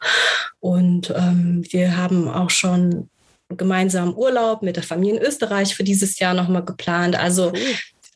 Und 0.61 1.11
ähm, 1.11 1.63
wir 1.71 1.97
haben 1.97 2.29
auch 2.29 2.51
schon 2.51 3.11
gemeinsam 3.49 4.15
Urlaub 4.15 4.63
mit 4.63 4.77
der 4.77 4.83
Familie 4.83 5.21
in 5.21 5.27
Österreich 5.27 5.75
für 5.75 5.85
dieses 5.85 6.19
Jahr 6.19 6.35
nochmal 6.35 6.65
geplant. 6.65 7.17
Also 7.17 7.53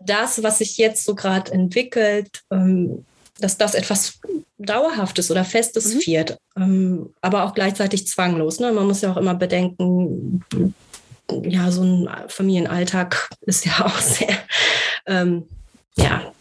das, 0.01 0.43
was 0.43 0.59
sich 0.59 0.79
jetzt 0.79 1.05
so 1.05 1.15
gerade 1.15 1.53
entwickelt, 1.53 2.43
ähm, 2.51 3.05
dass 3.41 3.59
das 3.59 3.75
etwas 3.75 4.21
Dauerhaftes 4.59 5.31
oder 5.31 5.45
Festes 5.45 5.95
mhm. 5.95 6.01
wird, 6.07 6.39
ähm, 6.57 7.15
aber 7.21 7.45
auch 7.45 7.55
gleichzeitig 7.55 8.07
zwanglos. 8.07 8.61
Ne? 8.61 8.73
Man 8.73 8.87
muss 8.87 9.01
ja 9.01 9.13
auch 9.13 9.17
immer 9.17 9.35
bedenken, 9.35 10.45
ja, 11.31 11.71
so 11.71 11.83
ein 11.83 12.09
Familienalltag 12.29 13.31
ist 13.43 13.65
ja 13.67 13.73
auch 13.85 13.99
sehr, 13.99 14.37
ähm, 15.07 15.45
ja, 15.97 16.33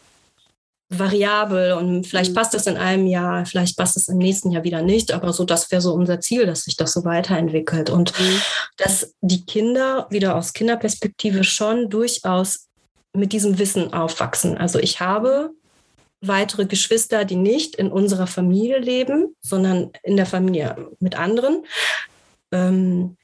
variabel 0.90 1.72
und 1.72 2.06
vielleicht 2.06 2.32
mhm. 2.32 2.36
passt 2.36 2.54
es 2.54 2.68
in 2.68 2.76
einem 2.76 3.08
Jahr, 3.08 3.46
vielleicht 3.46 3.78
passt 3.78 3.96
es 3.96 4.10
im 4.10 4.18
nächsten 4.18 4.52
Jahr 4.52 4.66
wieder 4.66 4.82
nicht, 4.82 5.14
aber 5.14 5.32
so, 5.32 5.46
das 5.46 5.72
wäre 5.72 5.82
so 5.82 5.94
unser 5.94 6.20
Ziel, 6.20 6.46
dass 6.46 6.64
sich 6.64 6.76
das 6.76 6.92
so 6.92 7.06
weiterentwickelt 7.06 7.90
und 7.90 8.18
mhm. 8.20 8.42
dass 8.76 9.14
die 9.22 9.46
Kinder 9.46 10.08
wieder 10.10 10.36
aus 10.36 10.52
Kinderperspektive 10.52 11.46
schon 11.46 11.90
durchaus 11.90 12.68
mit 13.14 13.32
diesem 13.32 13.58
Wissen 13.58 13.94
aufwachsen. 13.94 14.58
Also 14.58 14.80
ich 14.80 15.00
habe 15.00 15.52
weitere 16.22 16.66
Geschwister, 16.66 17.26
die 17.26 17.36
nicht 17.36 17.76
in 17.76 17.90
unserer 17.92 18.28
Familie 18.28 18.80
leben, 18.80 19.36
sondern 19.42 19.92
in 20.04 20.18
der 20.18 20.26
Familie 20.26 20.90
mit 21.00 21.18
anderen. 21.18 21.66
Ähm, 22.52 23.18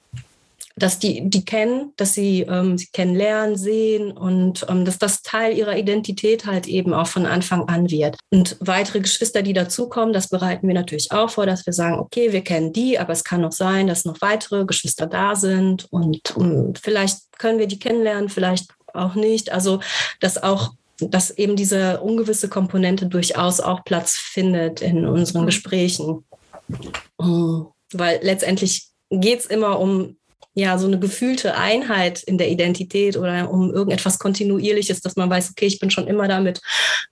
dass 0.77 0.99
die 0.99 1.29
die 1.29 1.43
kennen, 1.43 1.93
dass 1.97 2.13
sie 2.13 2.41
ähm, 2.41 2.77
sie 2.77 2.87
kennenlernen, 2.93 3.57
sehen 3.57 4.11
und 4.11 4.65
ähm, 4.69 4.85
dass 4.85 4.99
das 4.99 5.21
Teil 5.23 5.57
ihrer 5.57 5.77
Identität 5.77 6.45
halt 6.45 6.67
eben 6.67 6.93
auch 6.93 7.07
von 7.07 7.25
Anfang 7.25 7.67
an 7.67 7.89
wird. 7.89 8.17
Und 8.31 8.57
weitere 8.59 9.01
Geschwister, 9.01 9.41
die 9.41 9.53
dazukommen, 9.53 10.13
das 10.13 10.29
bereiten 10.29 10.67
wir 10.67 10.75
natürlich 10.75 11.11
auch 11.11 11.29
vor, 11.29 11.45
dass 11.45 11.65
wir 11.65 11.73
sagen, 11.73 11.99
okay, 11.99 12.31
wir 12.31 12.41
kennen 12.41 12.73
die, 12.73 12.99
aber 12.99 13.13
es 13.13 13.23
kann 13.23 13.41
noch 13.41 13.51
sein, 13.51 13.87
dass 13.87 14.05
noch 14.05 14.21
weitere 14.21 14.65
Geschwister 14.65 15.07
da 15.07 15.35
sind 15.35 15.87
und 15.91 16.35
um, 16.35 16.45
ähm, 16.45 16.73
vielleicht 16.81 17.19
können 17.39 17.59
wir 17.59 17.67
die 17.67 17.79
kennenlernen, 17.79 18.29
vielleicht 18.29 18.69
auch 18.93 19.15
nicht. 19.15 19.51
Also 19.51 19.79
dass 20.19 20.41
auch 20.41 20.73
dass 20.99 21.29
eben 21.29 21.55
diese 21.55 22.01
ungewisse 22.01 22.49
Komponente 22.49 23.05
durchaus 23.05 23.59
auch 23.59 23.83
Platz 23.83 24.13
findet 24.13 24.81
in 24.81 25.05
unseren 25.05 25.43
mhm. 25.43 25.47
Gesprächen. 25.47 26.25
Mhm. 27.19 27.67
Weil 27.93 28.19
letztendlich 28.23 28.87
geht 29.11 29.39
es 29.41 29.45
immer 29.45 29.79
um 29.79 30.17
ja, 30.53 30.77
so 30.79 30.87
eine 30.87 30.97
gefühlte 30.97 31.55
Einheit 31.55 32.23
in 32.23 32.39
der 32.39 32.49
Identität 32.49 33.15
oder 33.15 33.51
um 33.51 33.71
irgendetwas 33.71 34.17
Kontinuierliches, 34.17 35.01
dass 35.01 35.15
man 35.15 35.29
weiß, 35.29 35.51
okay, 35.51 35.67
ich 35.67 35.79
bin 35.79 35.91
schon 35.91 36.07
immer 36.07 36.27
damit 36.27 36.61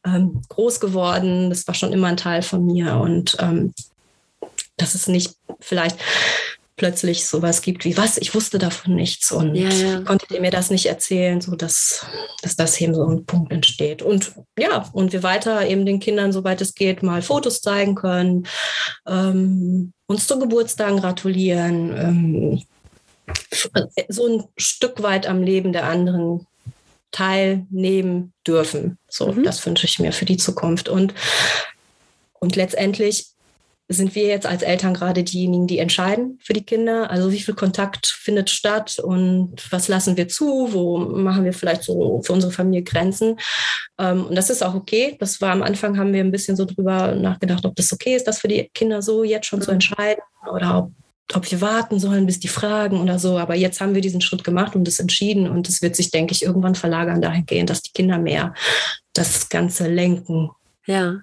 ähm, 0.04 0.42
groß 0.50 0.80
geworden, 0.80 1.52
das 1.52 1.68
war 1.68 1.76
schon 1.76 1.94
immer 1.94 2.08
ein 2.08 2.18
Teil 2.18 2.42
von 2.42 2.66
mir 2.66 2.96
und 2.96 3.38
ähm, 3.40 3.72
dass 4.78 4.96
es 4.96 5.08
nicht 5.08 5.36
vielleicht 5.60 5.98
plötzlich 6.76 7.28
sowas 7.28 7.62
gibt 7.62 7.86
wie 7.86 7.96
was, 7.98 8.18
ich 8.18 8.36
wusste 8.36 8.58
davon 8.58 8.96
nichts 8.96 9.32
und 9.32 9.56
ja, 9.56 9.70
ja. 9.70 10.02
konnte 10.02 10.42
mir 10.42 10.52
das 10.52 10.72
nicht 10.72 10.88
erzählen, 10.88 11.40
so 11.40 11.56
dass, 11.56 12.06
dass 12.42 12.56
das 12.56 12.82
eben 12.82 12.94
so 12.94 13.06
ein 13.06 13.26
Punkt 13.26 13.54
entsteht. 13.54 14.02
Und 14.02 14.34
ja, 14.58 14.90
und 14.92 15.14
wir 15.14 15.24
weiter 15.24 15.68
eben 15.68 15.86
den 15.86 16.00
Kindern, 16.00 16.34
soweit 16.34 16.62
es 16.62 16.74
geht, 16.74 17.02
mal 17.02 17.22
Fotos 17.22 17.62
zeigen 17.62 17.96
können, 17.96 18.46
ähm, 19.08 19.94
uns 20.08 20.28
zu 20.28 20.38
Geburtstagen 20.38 21.00
gratulieren, 21.00 21.96
ähm, 21.96 22.62
so 24.10 24.28
ein 24.28 24.44
Stück 24.58 25.02
weit 25.02 25.28
am 25.28 25.42
Leben 25.42 25.74
der 25.74 25.86
anderen 25.86 26.48
teilnehmen 27.12 28.34
dürfen. 28.46 28.98
So, 29.08 29.32
mhm. 29.32 29.44
das 29.44 29.66
wünsche 29.66 29.86
ich 29.86 30.00
mir 30.00 30.12
für 30.12 30.26
die 30.26 30.38
Zukunft. 30.38 30.90
Und, 30.90 31.14
und 32.34 32.56
letztendlich 32.56 33.36
sind 33.88 34.16
wir 34.16 34.26
jetzt 34.26 34.48
als 34.48 34.64
Eltern 34.64 34.96
gerade 34.96 35.24
diejenigen, 35.24 35.68
die 35.68 35.78
entscheiden 35.78 36.40
für 36.44 36.54
die 36.54 36.66
Kinder? 36.66 37.12
Also 37.12 37.32
wie 37.32 37.40
viel 37.40 37.54
Kontakt 37.54 38.08
findet 38.08 38.50
statt 38.50 38.98
und 39.00 39.72
was 39.72 39.88
lassen 39.88 40.18
wir 40.18 40.28
zu? 40.28 40.74
Wo 40.74 40.98
machen 40.98 41.46
wir 41.46 41.54
vielleicht 41.54 41.84
so 41.84 42.22
für 42.24 42.34
unsere 42.34 42.52
Familie 42.52 42.84
Grenzen? 42.84 43.40
Ähm, 44.00 44.26
und 44.26 44.36
das 44.36 44.50
ist 44.50 44.64
auch 44.64 44.74
okay. 44.74 45.16
Das 45.20 45.40
war 45.40 45.52
am 45.52 45.62
Anfang, 45.62 45.98
haben 45.98 46.14
wir 46.14 46.22
ein 46.22 46.32
bisschen 46.32 46.56
so 46.58 46.66
drüber 46.66 47.14
nachgedacht, 47.14 47.64
ob 47.66 47.76
das 47.76 47.94
okay 47.94 48.16
ist, 48.16 48.28
das 48.28 48.40
für 48.40 48.48
die 48.48 48.70
Kinder 48.74 49.04
so 49.04 49.24
jetzt 49.24 49.46
schon 49.46 49.62
zu 49.62 49.70
mhm. 49.70 49.76
entscheiden 49.76 50.24
oder 50.52 50.80
ob 50.80 50.92
ob 51.34 51.50
wir 51.50 51.62
warten 51.62 52.00
sollen, 52.00 52.26
bis 52.26 52.40
die 52.40 52.48
fragen 52.48 53.02
oder 53.02 53.20
so. 53.20 53.38
Aber 53.38 53.56
jetzt 53.56 53.82
haben 53.82 53.96
wir 53.96 54.02
diesen 54.02 54.22
Schritt 54.22 54.44
gemacht 54.44 54.76
und 54.76 54.88
es 54.88 55.00
entschieden. 55.00 55.50
Und 55.50 55.68
es 55.68 55.82
wird 55.82 55.96
sich, 55.96 56.12
denke 56.12 56.34
ich, 56.34 56.44
irgendwann 56.44 56.76
verlagern 56.76 57.22
dahingehend, 57.22 57.70
dass 57.70 57.82
die 57.82 57.92
Kinder 57.94 58.18
mehr 58.18 58.54
das 59.14 59.50
Ganze 59.50 59.88
lenken. 59.88 60.52
Ja 60.86 61.22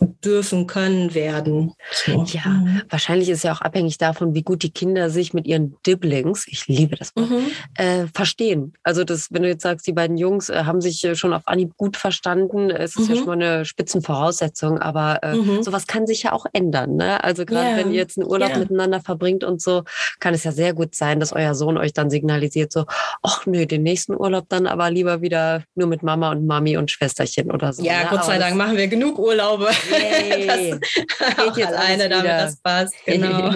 dürfen 0.00 0.66
können 0.66 1.14
werden. 1.14 1.72
So. 1.92 2.24
Ja, 2.28 2.48
mhm. 2.48 2.82
wahrscheinlich 2.88 3.28
ist 3.28 3.44
ja 3.44 3.52
auch 3.52 3.60
abhängig 3.60 3.98
davon, 3.98 4.34
wie 4.34 4.42
gut 4.42 4.62
die 4.62 4.70
Kinder 4.70 5.10
sich 5.10 5.34
mit 5.34 5.46
ihren 5.46 5.76
Dibblings, 5.86 6.46
ich 6.48 6.66
liebe 6.66 6.96
das 6.96 7.14
Wort, 7.16 7.30
mhm. 7.30 7.50
äh, 7.74 8.06
verstehen. 8.14 8.74
Also 8.82 9.04
das, 9.04 9.28
wenn 9.30 9.42
du 9.42 9.48
jetzt 9.48 9.62
sagst, 9.62 9.86
die 9.86 9.92
beiden 9.92 10.16
Jungs 10.16 10.48
äh, 10.48 10.64
haben 10.64 10.80
sich 10.80 11.04
äh, 11.04 11.14
schon 11.14 11.32
auf 11.32 11.42
Anhieb 11.46 11.76
gut 11.76 11.96
verstanden, 11.96 12.70
es 12.70 12.96
ist 12.96 13.08
mhm. 13.08 13.14
ja 13.14 13.16
schon 13.16 13.26
mal 13.26 13.32
eine 13.32 13.64
Spitzenvoraussetzung, 13.64 14.78
aber 14.78 15.22
äh, 15.22 15.34
mhm. 15.36 15.62
sowas 15.62 15.86
kann 15.86 16.06
sich 16.06 16.24
ja 16.24 16.32
auch 16.32 16.46
ändern. 16.52 16.96
Ne? 16.96 17.22
Also 17.22 17.44
gerade 17.44 17.68
yeah. 17.68 17.76
wenn 17.76 17.90
ihr 17.90 17.98
jetzt 17.98 18.18
einen 18.18 18.26
Urlaub 18.26 18.50
yeah. 18.50 18.58
miteinander 18.58 19.00
verbringt 19.00 19.44
und 19.44 19.60
so, 19.60 19.84
kann 20.20 20.34
es 20.34 20.44
ja 20.44 20.52
sehr 20.52 20.74
gut 20.74 20.94
sein, 20.94 21.20
dass 21.20 21.32
euer 21.32 21.54
Sohn 21.54 21.78
euch 21.78 21.92
dann 21.92 22.10
signalisiert 22.10 22.72
so, 22.72 22.86
ach 23.22 23.46
nö, 23.46 23.66
den 23.66 23.82
nächsten 23.82 24.14
Urlaub 24.14 24.48
dann 24.48 24.66
aber 24.66 24.90
lieber 24.90 25.20
wieder 25.20 25.62
nur 25.74 25.88
mit 25.88 26.02
Mama 26.02 26.30
und 26.30 26.46
Mami 26.46 26.76
und 26.76 26.90
Schwesterchen 26.90 27.50
oder 27.50 27.72
so. 27.72 27.84
Ja, 27.84 28.04
ne? 28.04 28.06
Gott 28.10 28.24
sei 28.24 28.38
Dank 28.38 28.56
machen 28.56 28.76
wir 28.76 28.88
genug 28.88 29.18
Urlaube. 29.18 29.68
Yay. 29.90 30.78
das 31.18 31.38
auch 31.38 31.56
jetzt 31.56 31.74
eine, 31.74 32.08
damit 32.08 32.26
das 32.26 32.56
passt. 32.56 32.94
Genau. 33.06 33.54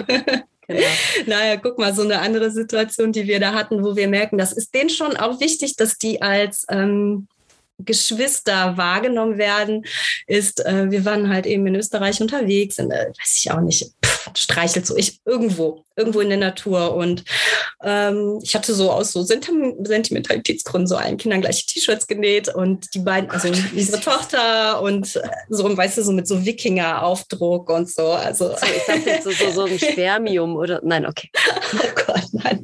Genau. 0.67 0.83
Naja, 1.25 1.57
guck 1.57 1.79
mal, 1.79 1.95
so 1.95 2.03
eine 2.03 2.19
andere 2.19 2.51
Situation, 2.51 3.11
die 3.11 3.25
wir 3.27 3.39
da 3.39 3.53
hatten, 3.53 3.83
wo 3.83 3.95
wir 3.95 4.07
merken, 4.07 4.37
das 4.37 4.53
ist 4.53 4.75
denen 4.75 4.91
schon 4.91 5.17
auch 5.17 5.39
wichtig, 5.39 5.75
dass 5.77 5.97
die 5.97 6.21
als 6.21 6.67
ähm, 6.69 7.27
Geschwister 7.79 8.77
wahrgenommen 8.77 9.37
werden, 9.37 9.85
ist, 10.27 10.63
äh, 10.65 10.91
wir 10.91 11.05
waren 11.05 11.29
halt 11.29 11.45
eben 11.45 11.65
in 11.65 11.75
Österreich 11.75 12.21
unterwegs, 12.21 12.77
in, 12.77 12.91
äh, 12.91 13.07
weiß 13.07 13.37
ich 13.37 13.51
auch 13.51 13.61
nicht, 13.61 13.91
pff, 14.05 14.31
streichelt 14.35 14.85
so 14.85 14.95
ich 14.95 15.21
irgendwo, 15.25 15.85
irgendwo 15.99 16.19
in 16.21 16.29
der 16.29 16.37
Natur. 16.37 16.95
Und 16.95 17.23
ähm, 17.83 18.39
ich 18.41 18.55
hatte 18.55 18.73
so 18.73 18.91
aus 18.91 19.11
so 19.11 19.23
Sentimentalitätsgründen 19.23 20.87
so 20.87 20.95
allen 20.95 21.17
Kindern 21.17 21.41
gleiche 21.41 21.65
T-Shirts 21.67 22.07
genäht 22.07 22.53
und 22.53 22.93
die 22.93 22.99
beiden, 22.99 23.29
also 23.29 23.49
unsere 23.49 23.99
Tochter 23.99 24.81
und 24.81 25.19
so, 25.49 25.77
weißt 25.77 25.97
du, 25.97 26.03
so 26.03 26.11
mit 26.11 26.27
so 26.27 26.45
Wikinger-Aufdruck 26.45 27.69
und 27.69 27.89
so. 27.89 28.11
Also 28.11 28.49
so, 28.49 28.55
ich 28.65 28.85
dachte 28.85 29.09
jetzt 29.09 29.23
so, 29.25 29.31
so, 29.31 29.51
so 29.51 29.65
ein 29.65 29.77
Spermium 29.77 30.55
oder 30.55 30.81
nein, 30.83 31.05
okay. 31.05 31.29
Oh 31.71 32.03
Gott, 32.07 32.23
nein. 32.31 32.63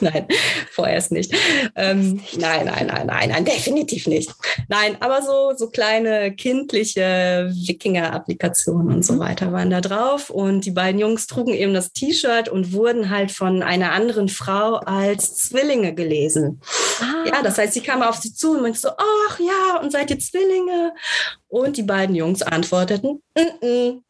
nein, 0.00 0.26
vorerst 0.72 1.10
nicht. 1.10 1.32
Ähm, 1.74 2.20
nein, 2.36 2.66
nein, 2.66 2.86
nein, 2.86 3.06
nein, 3.06 3.30
nein, 3.30 3.44
definitiv 3.44 4.02
definitiv 4.02 4.06
nicht. 4.06 4.32
Nein, 4.68 4.96
aber 5.00 5.22
so, 5.22 5.52
so 5.56 5.70
kleine 5.70 6.34
kindliche 6.34 7.50
Wikinger-Applikationen 7.52 8.88
und 8.94 9.04
so 9.04 9.14
mhm. 9.14 9.18
weiter 9.20 9.52
waren 9.52 9.70
da 9.70 9.80
drauf. 9.80 10.30
Und 10.30 10.64
die 10.64 10.70
beiden 10.70 11.00
Jungs 11.00 11.26
trugen 11.26 11.54
eben 11.54 11.74
das 11.74 11.91
T-Shirt 11.94 12.48
und 12.48 12.72
wurden 12.72 13.10
halt 13.10 13.32
von 13.32 13.62
einer 13.62 13.92
anderen 13.92 14.28
Frau 14.28 14.76
als 14.76 15.36
Zwillinge 15.36 15.94
gelesen. 15.94 16.60
Ah. 17.00 17.26
Ja, 17.26 17.42
das 17.42 17.58
heißt, 17.58 17.74
sie 17.74 17.82
kam 17.82 18.02
auf 18.02 18.16
sie 18.16 18.34
zu 18.34 18.52
und 18.52 18.62
meinte 18.62 18.78
so, 18.78 18.88
ach 18.88 19.38
ja, 19.38 19.80
und 19.80 19.92
seid 19.92 20.10
ihr 20.10 20.18
Zwillinge? 20.18 20.94
Und 21.48 21.76
die 21.76 21.82
beiden 21.82 22.14
Jungs 22.14 22.42
antworteten, 22.42 23.22
N 23.34 23.48
-n, 23.60 24.02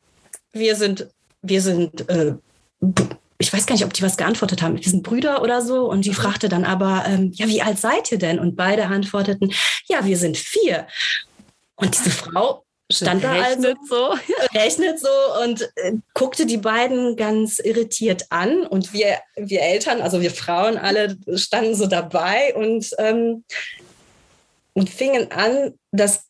wir 0.53 0.77
sind, 0.77 1.09
wir 1.43 1.61
sind 1.61 2.09
äh, 2.09 2.35
ich 3.43 3.53
weiß 3.53 3.67
gar 3.67 3.75
nicht, 3.75 3.85
ob 3.85 3.93
die 3.93 4.03
was 4.03 4.17
geantwortet 4.17 4.63
haben. 4.63 4.77
Wir 4.77 4.89
sind 4.91 5.03
Brüder 5.03 5.43
oder 5.43 5.63
so. 5.63 5.91
Und 5.91 6.05
die 6.05 6.15
fragte 6.15 6.49
dann 6.49 6.65
aber, 6.65 7.05
ähm, 7.07 7.33
ja, 7.35 7.49
wie 7.49 7.61
alt 7.61 7.79
seid 7.79 8.13
ihr 8.13 8.19
denn? 8.19 8.39
Und 8.39 8.57
beide 8.57 8.87
antworteten, 8.87 9.53
ja, 9.87 10.05
wir 10.05 10.17
sind 10.17 10.37
vier. 10.37 10.87
Und 11.75 11.99
diese 11.99 12.11
Frau 12.11 12.65
stand 12.93 13.25
da 13.25 13.33
also, 13.33 13.75
so, 13.89 14.15
rechnet 14.55 15.01
so 15.01 15.09
und 15.43 15.63
äh, 15.77 15.93
guckte 16.15 16.47
die 16.47 16.59
beiden 16.59 17.17
ganz 17.17 17.59
irritiert 17.59 18.27
an. 18.31 18.67
Und 18.67 18.93
wir, 18.93 19.19
wir 19.37 19.63
Eltern, 19.63 20.01
also 20.01 20.21
wir 20.21 20.31
Frauen 20.31 20.79
alle 20.79 21.17
standen 21.35 21.75
so 21.75 21.87
dabei 21.87 22.55
und, 22.55 22.91
ähm, 22.99 23.45
und 24.75 24.91
fingen 24.91 25.31
an, 25.33 25.75
das 25.91 26.25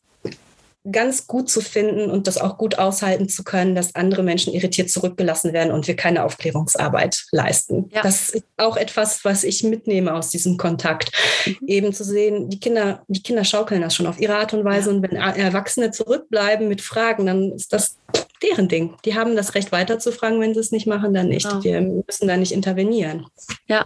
ganz 0.91 1.27
gut 1.27 1.49
zu 1.49 1.61
finden 1.61 2.11
und 2.11 2.27
das 2.27 2.37
auch 2.37 2.57
gut 2.57 2.77
aushalten 2.77 3.29
zu 3.29 3.43
können, 3.43 3.73
dass 3.73 3.95
andere 3.95 4.21
Menschen 4.21 4.53
irritiert 4.53 4.89
zurückgelassen 4.89 5.53
werden 5.53 5.71
und 5.71 5.87
wir 5.87 5.95
keine 5.95 6.25
Aufklärungsarbeit 6.25 7.25
leisten. 7.31 7.89
Ja. 7.93 8.01
Das 8.01 8.29
ist 8.29 8.45
auch 8.57 8.75
etwas, 8.75 9.23
was 9.23 9.45
ich 9.45 9.63
mitnehme 9.63 10.13
aus 10.13 10.29
diesem 10.29 10.57
Kontakt. 10.57 11.11
Mhm. 11.45 11.67
Eben 11.67 11.93
zu 11.93 12.03
sehen, 12.03 12.49
die 12.49 12.59
Kinder, 12.59 13.03
die 13.07 13.23
Kinder 13.23 13.45
schaukeln 13.45 13.81
das 13.81 13.95
schon 13.95 14.07
auf 14.07 14.19
ihre 14.19 14.35
Art 14.35 14.53
und 14.53 14.65
Weise 14.65 14.89
ja. 14.89 14.95
und 14.95 15.03
wenn 15.03 15.15
Erwachsene 15.15 15.91
zurückbleiben 15.91 16.67
mit 16.67 16.81
Fragen, 16.81 17.25
dann 17.27 17.53
ist 17.53 17.71
das 17.71 17.97
deren 18.41 18.67
Ding. 18.67 18.95
Die 19.05 19.15
haben 19.15 19.37
das 19.37 19.55
Recht 19.55 19.71
weiter 19.71 19.99
zu 19.99 20.11
fragen, 20.11 20.41
wenn 20.41 20.53
sie 20.53 20.59
es 20.59 20.71
nicht 20.71 20.85
machen, 20.87 21.13
dann 21.13 21.29
nicht. 21.29 21.47
Genau. 21.47 21.63
Wir 21.63 21.81
müssen 21.81 22.27
da 22.27 22.35
nicht 22.35 22.51
intervenieren. 22.51 23.25
Ja. 23.67 23.85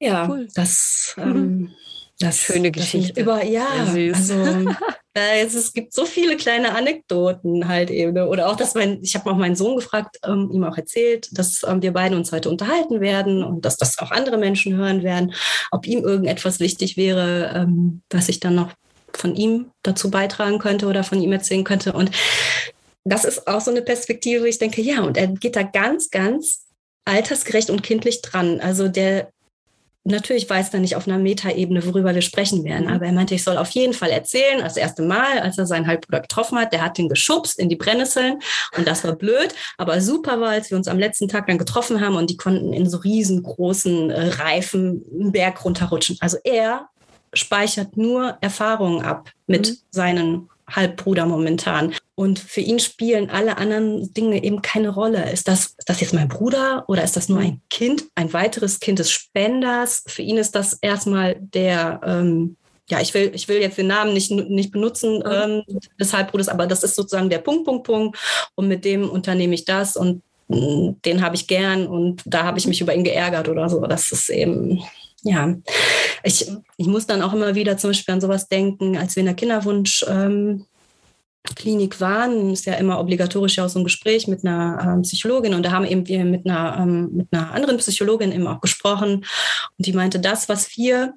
Ja, 0.00 0.28
cool. 0.28 0.48
das, 0.54 1.14
mhm. 1.16 1.72
Das 2.18 2.38
schöne 2.38 2.70
Geschichte. 2.70 3.20
Über, 3.20 3.44
ja, 3.44 3.66
also 3.66 3.98
äh, 5.14 5.44
es, 5.44 5.54
es, 5.54 5.72
gibt 5.72 5.92
so 5.92 6.04
viele 6.04 6.36
kleine 6.36 6.74
Anekdoten 6.74 7.68
halt 7.68 7.90
eben. 7.90 8.14
Ne? 8.14 8.28
Oder 8.28 8.48
auch, 8.48 8.56
dass 8.56 8.74
mein, 8.74 9.00
ich 9.02 9.14
habe 9.14 9.30
auch 9.30 9.36
meinen 9.36 9.56
Sohn 9.56 9.76
gefragt, 9.76 10.18
ähm, 10.24 10.50
ihm 10.52 10.64
auch 10.64 10.76
erzählt, 10.76 11.28
dass 11.32 11.62
ähm, 11.66 11.80
wir 11.80 11.92
beide 11.92 12.16
uns 12.16 12.32
heute 12.32 12.50
unterhalten 12.50 13.00
werden 13.00 13.44
und 13.44 13.64
dass 13.64 13.76
das 13.76 13.98
auch 13.98 14.10
andere 14.10 14.36
Menschen 14.36 14.76
hören 14.76 15.02
werden, 15.02 15.32
ob 15.70 15.86
ihm 15.86 16.04
irgendetwas 16.04 16.60
wichtig 16.60 16.96
wäre, 16.96 17.52
ähm, 17.54 18.02
was 18.10 18.28
ich 18.28 18.40
dann 18.40 18.56
noch 18.56 18.72
von 19.12 19.34
ihm 19.34 19.70
dazu 19.82 20.10
beitragen 20.10 20.58
könnte 20.58 20.86
oder 20.86 21.04
von 21.04 21.20
ihm 21.20 21.32
erzählen 21.32 21.64
könnte. 21.64 21.92
Und 21.92 22.10
das 23.04 23.24
ist 23.24 23.46
auch 23.46 23.60
so 23.60 23.70
eine 23.70 23.82
Perspektive, 23.82 24.42
wo 24.42 24.46
ich 24.46 24.58
denke, 24.58 24.82
ja, 24.82 25.02
und 25.02 25.16
er 25.16 25.28
geht 25.28 25.56
da 25.56 25.62
ganz, 25.62 26.10
ganz 26.10 26.66
altersgerecht 27.04 27.70
und 27.70 27.82
kindlich 27.82 28.22
dran. 28.22 28.60
Also 28.60 28.88
der 28.88 29.30
natürlich 30.04 30.48
weiß 30.48 30.72
er 30.72 30.80
nicht 30.80 30.96
auf 30.96 31.06
einer 31.06 31.18
Metaebene, 31.18 31.84
worüber 31.84 32.14
wir 32.14 32.22
sprechen 32.22 32.64
werden. 32.64 32.86
Mhm. 32.86 32.92
Aber 32.92 33.06
er 33.06 33.12
meinte, 33.12 33.34
ich 33.34 33.44
soll 33.44 33.56
auf 33.58 33.70
jeden 33.70 33.92
Fall 33.92 34.10
erzählen. 34.10 34.60
Das 34.60 34.76
erste 34.76 35.02
Mal, 35.02 35.40
als 35.40 35.58
er 35.58 35.66
seinen 35.66 35.86
Halbbruder 35.86 36.20
getroffen 36.20 36.58
hat, 36.58 36.72
der 36.72 36.82
hat 36.82 36.98
ihn 36.98 37.08
geschubst 37.08 37.58
in 37.58 37.68
die 37.68 37.76
Brennnesseln. 37.76 38.40
Und 38.76 38.86
das 38.86 39.04
war 39.04 39.14
blöd. 39.14 39.54
Aber 39.76 40.00
super 40.00 40.40
war, 40.40 40.50
als 40.50 40.70
wir 40.70 40.76
uns 40.76 40.88
am 40.88 40.98
letzten 40.98 41.28
Tag 41.28 41.46
dann 41.46 41.58
getroffen 41.58 42.00
haben 42.00 42.16
und 42.16 42.30
die 42.30 42.36
konnten 42.36 42.72
in 42.72 42.88
so 42.88 42.98
riesengroßen 42.98 44.10
äh, 44.10 44.28
Reifen 44.28 45.04
einen 45.12 45.32
Berg 45.32 45.64
runterrutschen. 45.64 46.16
Also 46.20 46.38
er 46.44 46.88
speichert 47.34 47.96
nur 47.96 48.38
Erfahrungen 48.40 49.02
ab 49.02 49.30
mit 49.46 49.68
mhm. 49.68 49.76
seinen 49.90 50.48
Halbbruder 50.68 51.26
momentan. 51.26 51.94
Und 52.14 52.38
für 52.38 52.60
ihn 52.60 52.78
spielen 52.78 53.30
alle 53.30 53.58
anderen 53.58 54.12
Dinge 54.12 54.42
eben 54.42 54.62
keine 54.62 54.90
Rolle. 54.90 55.30
Ist 55.30 55.48
das, 55.48 55.74
ist 55.78 55.88
das 55.88 56.00
jetzt 56.00 56.14
mein 56.14 56.28
Bruder 56.28 56.84
oder 56.88 57.04
ist 57.04 57.16
das 57.16 57.28
nur 57.28 57.38
ein 57.38 57.60
Kind, 57.70 58.04
ein 58.14 58.32
weiteres 58.32 58.80
Kind 58.80 58.98
des 58.98 59.10
Spenders? 59.10 60.02
Für 60.06 60.22
ihn 60.22 60.36
ist 60.36 60.54
das 60.54 60.78
erstmal 60.80 61.36
der, 61.38 62.00
ähm, 62.04 62.56
ja, 62.90 63.00
ich 63.00 63.14
will, 63.14 63.30
ich 63.34 63.48
will 63.48 63.60
jetzt 63.60 63.78
den 63.78 63.86
Namen 63.86 64.14
nicht, 64.14 64.30
nicht 64.30 64.72
benutzen 64.72 65.22
ähm, 65.30 65.62
des 66.00 66.12
Halbbruders, 66.12 66.48
aber 66.48 66.66
das 66.66 66.82
ist 66.82 66.96
sozusagen 66.96 67.30
der 67.30 67.38
Punkt, 67.38 67.64
Punkt, 67.64 67.86
Punkt. 67.86 68.18
Und 68.54 68.68
mit 68.68 68.84
dem 68.84 69.08
unternehme 69.08 69.54
ich 69.54 69.64
das 69.64 69.96
und 69.96 70.22
mm, 70.48 71.00
den 71.04 71.22
habe 71.22 71.36
ich 71.36 71.46
gern 71.46 71.86
und 71.86 72.22
da 72.26 72.44
habe 72.44 72.58
ich 72.58 72.66
mich 72.66 72.80
über 72.80 72.94
ihn 72.94 73.04
geärgert 73.04 73.48
oder 73.48 73.68
so. 73.68 73.80
Das 73.86 74.10
ist 74.10 74.30
eben, 74.30 74.82
ja, 75.22 75.54
ich, 76.22 76.50
ich 76.76 76.86
muss 76.86 77.06
dann 77.06 77.22
auch 77.22 77.32
immer 77.32 77.54
wieder 77.54 77.76
zum 77.76 77.90
Beispiel 77.90 78.14
an 78.14 78.20
sowas 78.20 78.48
denken, 78.48 78.96
als 78.96 79.16
wir 79.16 79.20
in 79.20 79.26
der 79.26 79.34
Kinderwunsch 79.34 80.04
ähm, 80.08 80.66
Klinik 81.54 82.00
waren, 82.00 82.52
ist 82.52 82.66
ja 82.66 82.74
immer 82.74 83.00
obligatorisch 83.00 83.56
ja 83.56 83.64
auch 83.64 83.68
so 83.68 83.78
ein 83.78 83.84
Gespräch 83.84 84.28
mit 84.28 84.44
einer 84.44 84.94
ähm, 84.94 85.02
Psychologin 85.02 85.54
und 85.54 85.62
da 85.62 85.70
haben 85.70 85.84
eben 85.84 86.06
wir 86.06 86.24
mit 86.24 86.46
einer, 86.46 86.78
ähm, 86.80 87.10
mit 87.12 87.28
einer 87.30 87.52
anderen 87.52 87.78
Psychologin 87.78 88.32
eben 88.32 88.46
auch 88.46 88.60
gesprochen 88.60 89.24
und 89.78 89.86
die 89.86 89.92
meinte, 89.92 90.20
das, 90.20 90.48
was 90.48 90.76
wir 90.76 91.14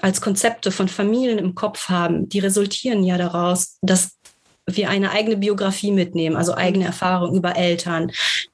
als 0.00 0.20
Konzepte 0.20 0.70
von 0.72 0.88
Familien 0.88 1.38
im 1.38 1.54
Kopf 1.54 1.88
haben, 1.88 2.28
die 2.28 2.40
resultieren 2.40 3.04
ja 3.04 3.18
daraus, 3.18 3.78
dass 3.82 4.18
wir 4.66 4.88
eine 4.88 5.10
eigene 5.10 5.36
Biografie 5.36 5.92
mitnehmen, 5.92 6.36
also 6.36 6.54
eigene 6.54 6.86
Erfahrungen 6.86 7.36
über 7.36 7.56
Eltern, 7.56 8.10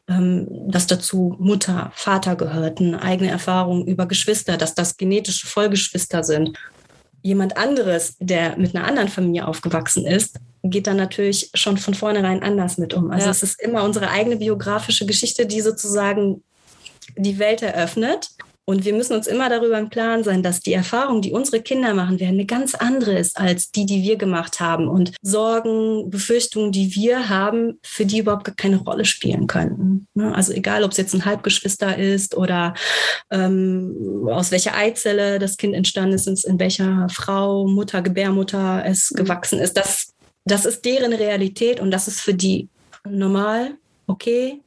ähm, 0.08 0.48
dass 0.68 0.86
dazu 0.86 1.36
Mutter, 1.38 1.92
Vater 1.94 2.36
gehörten, 2.36 2.94
eigene 2.94 3.30
Erfahrungen 3.30 3.86
über 3.86 4.06
Geschwister, 4.06 4.56
dass 4.56 4.74
das 4.74 4.96
genetische 4.96 5.46
Vollgeschwister 5.46 6.24
sind. 6.24 6.56
Jemand 7.22 7.56
anderes, 7.56 8.16
der 8.18 8.56
mit 8.56 8.74
einer 8.74 8.86
anderen 8.86 9.08
Familie 9.08 9.46
aufgewachsen 9.46 10.06
ist, 10.06 10.36
geht 10.62 10.86
dann 10.86 10.96
natürlich 10.96 11.50
schon 11.54 11.76
von 11.76 11.94
vornherein 11.94 12.42
anders 12.42 12.78
mit 12.78 12.94
um. 12.94 13.10
Also 13.10 13.26
ja. 13.26 13.30
es 13.30 13.42
ist 13.42 13.60
immer 13.60 13.84
unsere 13.84 14.10
eigene 14.10 14.36
biografische 14.36 15.06
Geschichte, 15.06 15.46
die 15.46 15.60
sozusagen 15.60 16.42
die 17.16 17.38
Welt 17.38 17.62
eröffnet 17.62 18.30
Und 18.70 18.84
wir 18.84 18.94
müssen 18.94 19.14
uns 19.14 19.26
immer 19.26 19.48
darüber 19.48 19.76
im 19.78 19.90
Klaren 19.90 20.22
sein, 20.22 20.44
dass 20.44 20.60
die 20.60 20.72
Erfahrung, 20.72 21.22
die 21.22 21.32
unsere 21.32 21.60
Kinder 21.60 21.92
machen 21.92 22.20
werden, 22.20 22.34
eine 22.34 22.46
ganz 22.46 22.76
andere 22.76 23.18
ist 23.18 23.36
als 23.36 23.72
die, 23.72 23.84
die 23.84 24.04
wir 24.04 24.16
gemacht 24.16 24.60
haben. 24.60 24.86
Und 24.86 25.12
Sorgen, 25.22 26.08
Befürchtungen, 26.08 26.70
die 26.70 26.94
wir 26.94 27.28
haben, 27.28 27.80
für 27.82 28.06
die 28.06 28.18
überhaupt 28.20 28.56
keine 28.56 28.76
Rolle 28.76 29.04
spielen 29.04 29.48
könnten. 29.48 30.06
Ne? 30.14 30.32
Also 30.32 30.52
egal, 30.52 30.84
ob 30.84 30.92
es 30.92 30.98
jetzt 30.98 31.14
ein 31.14 31.24
Halbgeschwister 31.24 31.98
ist 31.98 32.36
oder 32.36 32.74
ähm, 33.32 34.28
aus 34.30 34.52
welcher 34.52 34.76
Eizelle 34.76 35.40
das 35.40 35.56
Kind 35.56 35.74
entstanden 35.74 36.14
ist, 36.14 36.28
in 36.28 36.60
welcher 36.60 37.08
Frau, 37.10 37.66
Mutter, 37.66 38.02
Gebärmutter 38.02 38.84
es 38.86 39.10
mhm. 39.10 39.16
gewachsen 39.16 39.58
ist, 39.58 39.76
das, 39.76 40.12
das 40.44 40.64
ist 40.64 40.84
deren 40.84 41.12
Realität 41.12 41.80
und 41.80 41.90
das 41.90 42.06
ist 42.06 42.20
für 42.20 42.34
die 42.34 42.68
normal, 43.04 43.72
okay, 44.06 44.60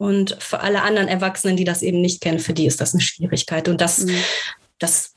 und 0.00 0.34
für 0.40 0.60
alle 0.60 0.80
anderen 0.80 1.08
Erwachsenen, 1.08 1.58
die 1.58 1.64
das 1.64 1.82
eben 1.82 2.00
nicht 2.00 2.22
kennen, 2.22 2.38
für 2.38 2.54
die 2.54 2.64
ist 2.64 2.80
das 2.80 2.94
eine 2.94 3.02
Schwierigkeit. 3.02 3.68
Und 3.68 3.82
das, 3.82 3.98
mhm. 3.98 4.14
das 4.78 5.12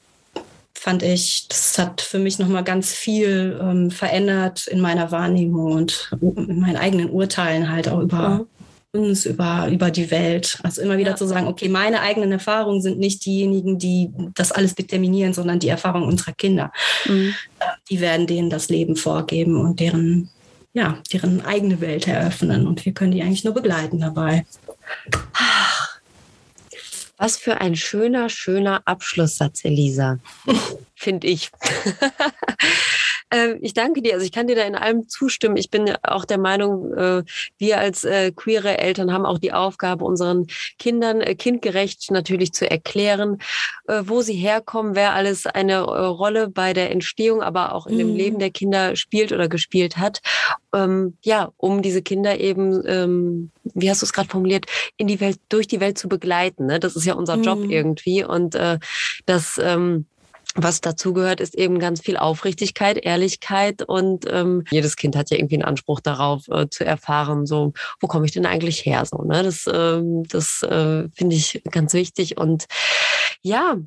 fand 0.73 1.03
ich, 1.03 1.47
das 1.47 1.77
hat 1.77 2.01
für 2.01 2.19
mich 2.19 2.37
nochmal 2.37 2.65
ganz 2.65 2.91
viel 2.91 3.57
ähm, 3.61 3.91
verändert 3.91 4.67
in 4.67 4.81
meiner 4.81 5.09
Wahrnehmung 5.09 5.71
und 5.71 6.11
in 6.19 6.59
meinen 6.59 6.75
eigenen 6.75 7.09
Urteilen 7.11 7.71
halt 7.71 7.87
auch 7.87 8.01
über 8.01 8.45
mhm. 8.91 8.99
uns, 8.99 9.25
über, 9.25 9.69
über 9.71 9.89
die 9.89 10.11
Welt. 10.11 10.59
Also 10.63 10.81
immer 10.81 10.97
wieder 10.97 11.11
ja. 11.11 11.15
zu 11.15 11.27
sagen, 11.27 11.47
okay, 11.47 11.69
meine 11.69 12.01
eigenen 12.01 12.33
Erfahrungen 12.33 12.81
sind 12.81 12.99
nicht 12.99 13.25
diejenigen, 13.25 13.79
die 13.79 14.11
das 14.35 14.51
alles 14.51 14.75
determinieren, 14.75 15.33
sondern 15.33 15.59
die 15.59 15.69
Erfahrungen 15.69 16.09
unserer 16.09 16.33
Kinder. 16.33 16.73
Mhm. 17.05 17.33
Die 17.89 18.01
werden 18.01 18.27
denen 18.27 18.49
das 18.49 18.67
Leben 18.67 18.97
vorgeben 18.97 19.55
und 19.61 19.79
deren, 19.79 20.29
ja, 20.73 20.97
deren 21.11 21.45
eigene 21.45 21.79
Welt 21.81 22.07
eröffnen. 22.07 22.67
Und 22.67 22.85
wir 22.85 22.93
können 22.93 23.11
die 23.11 23.21
eigentlich 23.21 23.43
nur 23.43 23.53
begleiten 23.53 23.99
dabei. 23.99 24.45
Was 27.17 27.37
für 27.37 27.61
ein 27.61 27.75
schöner, 27.75 28.27
schöner 28.27 28.81
Abschlusssatz, 28.85 29.63
Elisa, 29.63 30.19
finde 31.03 31.27
ich. 31.27 31.51
Ähm, 33.33 33.57
ich 33.61 33.73
danke 33.73 34.01
dir. 34.01 34.13
Also 34.13 34.25
ich 34.25 34.31
kann 34.31 34.47
dir 34.47 34.55
da 34.55 34.63
in 34.63 34.75
allem 34.75 35.09
zustimmen. 35.09 35.57
Ich 35.57 35.71
bin 35.71 35.91
auch 36.03 36.23
der 36.25 36.37
Meinung, 36.37 36.93
äh, 36.93 37.23
wir 37.57 37.79
als 37.79 38.03
äh, 38.03 38.31
queere 38.31 38.77
Eltern 38.77 39.11
haben 39.11 39.25
auch 39.25 39.39
die 39.39 39.53
Aufgabe, 39.53 40.05
unseren 40.05 40.45
Kindern 40.77 41.19
äh, 41.19 41.33
kindgerecht 41.33 42.11
natürlich 42.11 42.53
zu 42.53 42.69
erklären, 42.69 43.39
wo 43.85 44.21
sie 44.21 44.35
herkommen, 44.35 44.95
wer 44.95 45.13
alles 45.13 45.45
eine 45.45 45.81
Rolle 45.81 46.47
bei 46.47 46.73
der 46.73 46.91
Entstehung, 46.91 47.41
aber 47.41 47.73
auch 47.73 47.87
in 47.87 47.95
mhm. 47.95 47.99
dem 47.99 48.15
Leben 48.15 48.39
der 48.39 48.49
Kinder 48.49 48.95
spielt 48.95 49.31
oder 49.31 49.49
gespielt 49.49 49.97
hat. 49.97 50.21
Ähm, 50.73 51.17
ja, 51.23 51.51
um 51.57 51.81
diese 51.81 52.01
Kinder 52.01 52.39
eben, 52.39 52.81
ähm, 52.87 53.51
wie 53.73 53.89
hast 53.89 54.01
du 54.01 54.05
es 54.05 54.13
gerade 54.13 54.29
formuliert, 54.29 54.65
in 54.97 55.07
die 55.07 55.19
Welt, 55.19 55.39
durch 55.49 55.67
die 55.67 55.79
Welt 55.79 55.97
zu 55.97 56.07
begleiten. 56.07 56.67
Ne? 56.67 56.79
Das 56.79 56.95
ist 56.95 57.05
ja 57.05 57.15
unser 57.15 57.37
mhm. 57.37 57.43
Job 57.43 57.59
irgendwie. 57.67 58.23
Und 58.23 58.55
das 59.25 59.59
was 60.55 60.81
dazugehört, 60.81 61.39
ist 61.39 61.55
eben 61.55 61.79
ganz 61.79 62.01
viel 62.01 62.17
Aufrichtigkeit, 62.17 62.97
Ehrlichkeit 62.97 63.81
und 63.81 64.25
ähm, 64.29 64.63
jedes 64.71 64.95
Kind 64.95 65.15
hat 65.15 65.29
ja 65.29 65.37
irgendwie 65.37 65.55
einen 65.55 65.63
Anspruch 65.65 65.99
darauf 65.99 66.47
äh, 66.49 66.69
zu 66.69 66.85
erfahren, 66.85 67.45
so 67.45 67.73
wo 67.99 68.07
komme 68.07 68.25
ich 68.25 68.31
denn 68.31 68.45
eigentlich 68.45 68.85
her, 68.85 69.03
so 69.05 69.23
ne, 69.23 69.43
das 69.43 69.69
ähm, 69.71 70.23
das 70.23 70.63
äh, 70.63 71.09
finde 71.13 71.35
ich 71.35 71.61
ganz 71.69 71.93
wichtig 71.93 72.37
und 72.37 72.65
ja, 73.41 73.77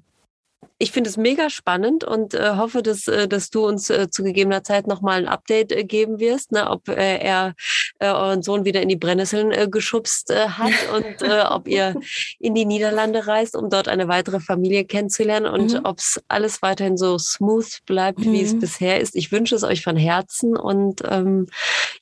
ich 0.78 0.92
finde 0.92 1.08
es 1.08 1.16
mega 1.16 1.48
spannend 1.48 2.04
und 2.04 2.34
äh, 2.34 2.56
hoffe, 2.56 2.82
dass, 2.82 3.08
äh, 3.08 3.26
dass 3.26 3.48
du 3.48 3.66
uns 3.66 3.88
äh, 3.88 4.10
zu 4.10 4.22
gegebener 4.22 4.62
Zeit 4.62 4.86
nochmal 4.86 5.18
ein 5.18 5.28
Update 5.28 5.72
äh, 5.72 5.84
geben 5.84 6.18
wirst, 6.18 6.52
ne, 6.52 6.68
ob 6.68 6.88
äh, 6.88 7.16
er 7.16 7.54
äh, 7.98 8.08
euren 8.08 8.42
Sohn 8.42 8.66
wieder 8.66 8.82
in 8.82 8.90
die 8.90 8.96
Brennnesseln 8.96 9.52
äh, 9.52 9.68
geschubst 9.70 10.30
äh, 10.30 10.48
hat 10.48 10.74
und 10.94 11.22
äh, 11.22 11.44
ob 11.48 11.66
ihr 11.66 11.94
in 12.38 12.54
die 12.54 12.66
Niederlande 12.66 13.26
reist, 13.26 13.56
um 13.56 13.70
dort 13.70 13.88
eine 13.88 14.08
weitere 14.08 14.38
Familie 14.38 14.84
kennenzulernen 14.84 15.46
und 15.46 15.72
mhm. 15.72 15.80
ob 15.84 15.98
es 15.98 16.20
alles 16.28 16.60
weiterhin 16.60 16.98
so 16.98 17.18
smooth 17.18 17.78
bleibt, 17.86 18.18
mhm. 18.18 18.32
wie 18.32 18.42
es 18.42 18.52
mhm. 18.52 18.60
bisher 18.60 19.00
ist. 19.00 19.16
Ich 19.16 19.32
wünsche 19.32 19.56
es 19.56 19.62
euch 19.62 19.82
von 19.82 19.96
Herzen 19.96 20.58
und 20.58 21.00
ähm, 21.08 21.46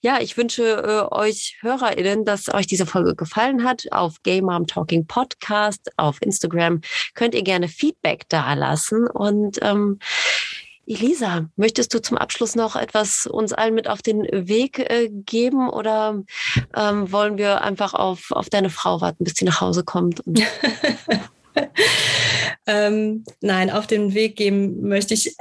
ja, 0.01 0.19
ich 0.21 0.37
wünsche 0.37 0.65
äh, 0.65 1.15
euch 1.15 1.59
HörerInnen, 1.61 2.25
dass 2.25 2.53
euch 2.53 2.67
diese 2.67 2.87
Folge 2.87 3.15
gefallen 3.15 3.63
hat. 3.63 3.85
Auf 3.93 4.21
Gay 4.25 4.43
Mom 4.43 4.67
Talking 4.67 5.07
Podcast, 5.07 5.93
auf 5.97 6.21
Instagram 6.21 6.81
könnt 7.15 7.37
ihr 7.37 7.45
gerne 7.45 7.69
Feedback 7.69 8.29
da 8.29 8.55
lassen. 8.55 8.64
Und 9.09 9.59
ähm, 9.63 9.99
Elisa, 10.87 11.49
möchtest 11.57 11.95
du 11.95 12.03
zum 12.03 12.19
Abschluss 12.19 12.57
noch 12.57 12.77
etwas 12.77 13.27
uns 13.27 13.53
allen 13.53 13.75
mit 13.75 13.89
auf 13.89 14.03
den 14.03 14.27
Weg 14.31 14.79
äh, 14.79 15.09
geben 15.09 15.71
oder 15.71 16.23
ähm, 16.77 17.11
wollen 17.11 17.39
wir 17.39 17.63
einfach 17.63 17.95
auf, 17.95 18.31
auf 18.31 18.51
deine 18.51 18.71
Frau 18.71 19.01
warten, 19.01 19.25
bis 19.25 19.35
sie 19.37 19.47
nach 19.47 19.61
Hause 19.61 19.85
kommt? 19.85 20.23
ähm, 22.67 23.25
nein, 23.41 23.71
auf 23.71 23.87
den 23.87 24.15
Weg 24.15 24.37
geben 24.37 24.87
möchte 24.87 25.15
ich 25.15 25.37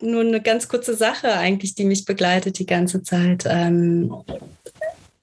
nur 0.00 0.22
eine 0.22 0.40
ganz 0.40 0.68
kurze 0.68 0.94
Sache 0.94 1.34
eigentlich, 1.34 1.74
die 1.74 1.84
mich 1.84 2.04
begleitet 2.04 2.58
die 2.58 2.66
ganze 2.66 3.02
Zeit. 3.02 3.44
Ähm, 3.46 4.14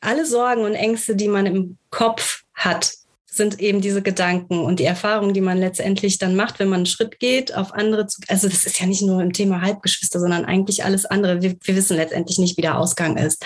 alle 0.01 0.25
Sorgen 0.25 0.61
und 0.61 0.75
Ängste, 0.75 1.15
die 1.15 1.27
man 1.27 1.47
im 1.47 1.77
Kopf 1.89 2.43
hat, 2.53 2.93
sind 3.35 3.59
eben 3.59 3.81
diese 3.81 4.01
Gedanken 4.01 4.59
und 4.59 4.79
die 4.79 4.85
Erfahrungen, 4.85 5.33
die 5.33 5.41
man 5.41 5.57
letztendlich 5.57 6.17
dann 6.17 6.35
macht, 6.35 6.59
wenn 6.59 6.69
man 6.69 6.77
einen 6.77 6.85
Schritt 6.85 7.19
geht, 7.19 7.55
auf 7.55 7.73
andere 7.73 8.07
zu. 8.07 8.21
Also, 8.27 8.47
das 8.47 8.65
ist 8.65 8.79
ja 8.79 8.85
nicht 8.85 9.01
nur 9.01 9.21
im 9.21 9.33
Thema 9.33 9.61
Halbgeschwister, 9.61 10.19
sondern 10.19 10.45
eigentlich 10.45 10.83
alles 10.83 11.05
andere. 11.05 11.41
Wir, 11.41 11.55
wir 11.61 11.75
wissen 11.75 11.97
letztendlich 11.97 12.39
nicht, 12.39 12.57
wie 12.57 12.61
der 12.61 12.77
Ausgang 12.77 13.17
ist. 13.17 13.45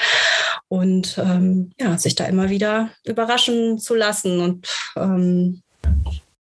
Und 0.67 1.17
ähm, 1.17 1.71
ja, 1.79 1.97
sich 1.97 2.15
da 2.15 2.25
immer 2.25 2.49
wieder 2.49 2.89
überraschen 3.03 3.79
zu 3.79 3.95
lassen 3.95 4.39
und 4.39 4.67
ähm, 4.95 5.61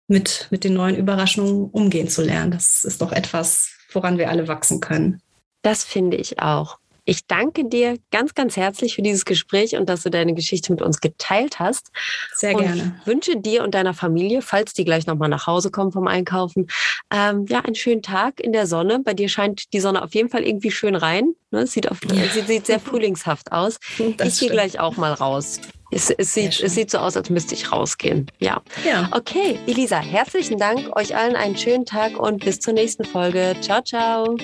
mit, 0.09 0.49
mit 0.51 0.64
den 0.64 0.74
neuen 0.74 0.97
Überraschungen 0.97 1.70
umgehen 1.70 2.09
zu 2.09 2.22
lernen. 2.22 2.51
Das 2.51 2.82
ist 2.84 3.01
doch 3.01 3.12
etwas, 3.12 3.70
woran 3.93 4.18
wir 4.18 4.30
alle 4.30 4.49
wachsen 4.49 4.80
können. 4.80 5.20
Das 5.62 5.84
finde 5.84 6.16
ich 6.16 6.41
auch. 6.41 6.78
Ich 7.09 7.27
danke 7.27 7.65
dir 7.65 7.97
ganz, 8.11 8.35
ganz 8.35 8.59
herzlich 8.59 8.95
für 8.95 9.01
dieses 9.01 9.25
Gespräch 9.25 9.77
und 9.77 9.89
dass 9.89 10.03
du 10.03 10.11
deine 10.11 10.35
Geschichte 10.35 10.71
mit 10.71 10.83
uns 10.83 11.01
geteilt 11.01 11.59
hast. 11.59 11.91
Sehr 12.35 12.55
und 12.55 12.61
gerne. 12.61 13.01
wünsche 13.07 13.41
dir 13.41 13.65
und 13.65 13.75
deiner 13.75 13.95
Familie, 13.95 14.43
falls 14.43 14.75
die 14.75 14.85
gleich 14.85 15.07
nochmal 15.07 15.31
nach 15.31 15.47
Hause 15.47 15.71
kommen 15.71 15.91
vom 15.91 16.07
Einkaufen, 16.07 16.67
ähm, 17.11 17.47
ja, 17.49 17.61
einen 17.61 17.77
schönen 17.77 18.03
Tag 18.03 18.41
in 18.41 18.53
der 18.53 18.67
Sonne. 18.67 19.01
Bei 19.03 19.15
dir 19.15 19.31
scheint 19.31 19.73
die 19.73 19.81
Sonne 19.81 20.03
auf 20.03 20.15
jeden 20.15 20.29
Fall 20.29 20.43
irgendwie 20.47 20.71
schön 20.71 20.95
rein. 20.95 21.33
Ne? 21.51 21.67
Sieht, 21.67 21.91
auf, 21.91 22.01
ja. 22.13 22.25
sieht, 22.29 22.47
sieht 22.47 22.67
sehr 22.67 22.79
frühlingshaft 22.79 23.53
aus. 23.53 23.79
Das 24.19 24.29
ich 24.29 24.41
gehe 24.41 24.51
gleich 24.51 24.79
auch 24.79 24.99
mal 24.99 25.15
raus. 25.15 25.61
Es, 25.91 26.11
es, 26.11 26.35
sieht, 26.35 26.61
es 26.61 26.75
sieht 26.75 26.91
so 26.91 26.99
aus, 26.99 27.17
als 27.17 27.31
müsste 27.31 27.55
ich 27.55 27.73
rausgehen. 27.73 28.31
Ja. 28.39 28.61
ja. 28.85 29.09
Okay, 29.13 29.59
Elisa, 29.67 30.01
herzlichen 30.01 30.59
Dank. 30.59 30.95
Euch 30.95 31.17
allen 31.17 31.37
einen 31.37 31.57
schönen 31.57 31.87
Tag 31.87 32.19
und 32.19 32.45
bis 32.45 32.61
zur 32.61 32.75
nächsten 32.75 33.07
Folge. 33.07 33.57
Ciao, 33.63 33.81
ciao. 33.81 34.37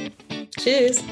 Tschüss. 0.59 1.05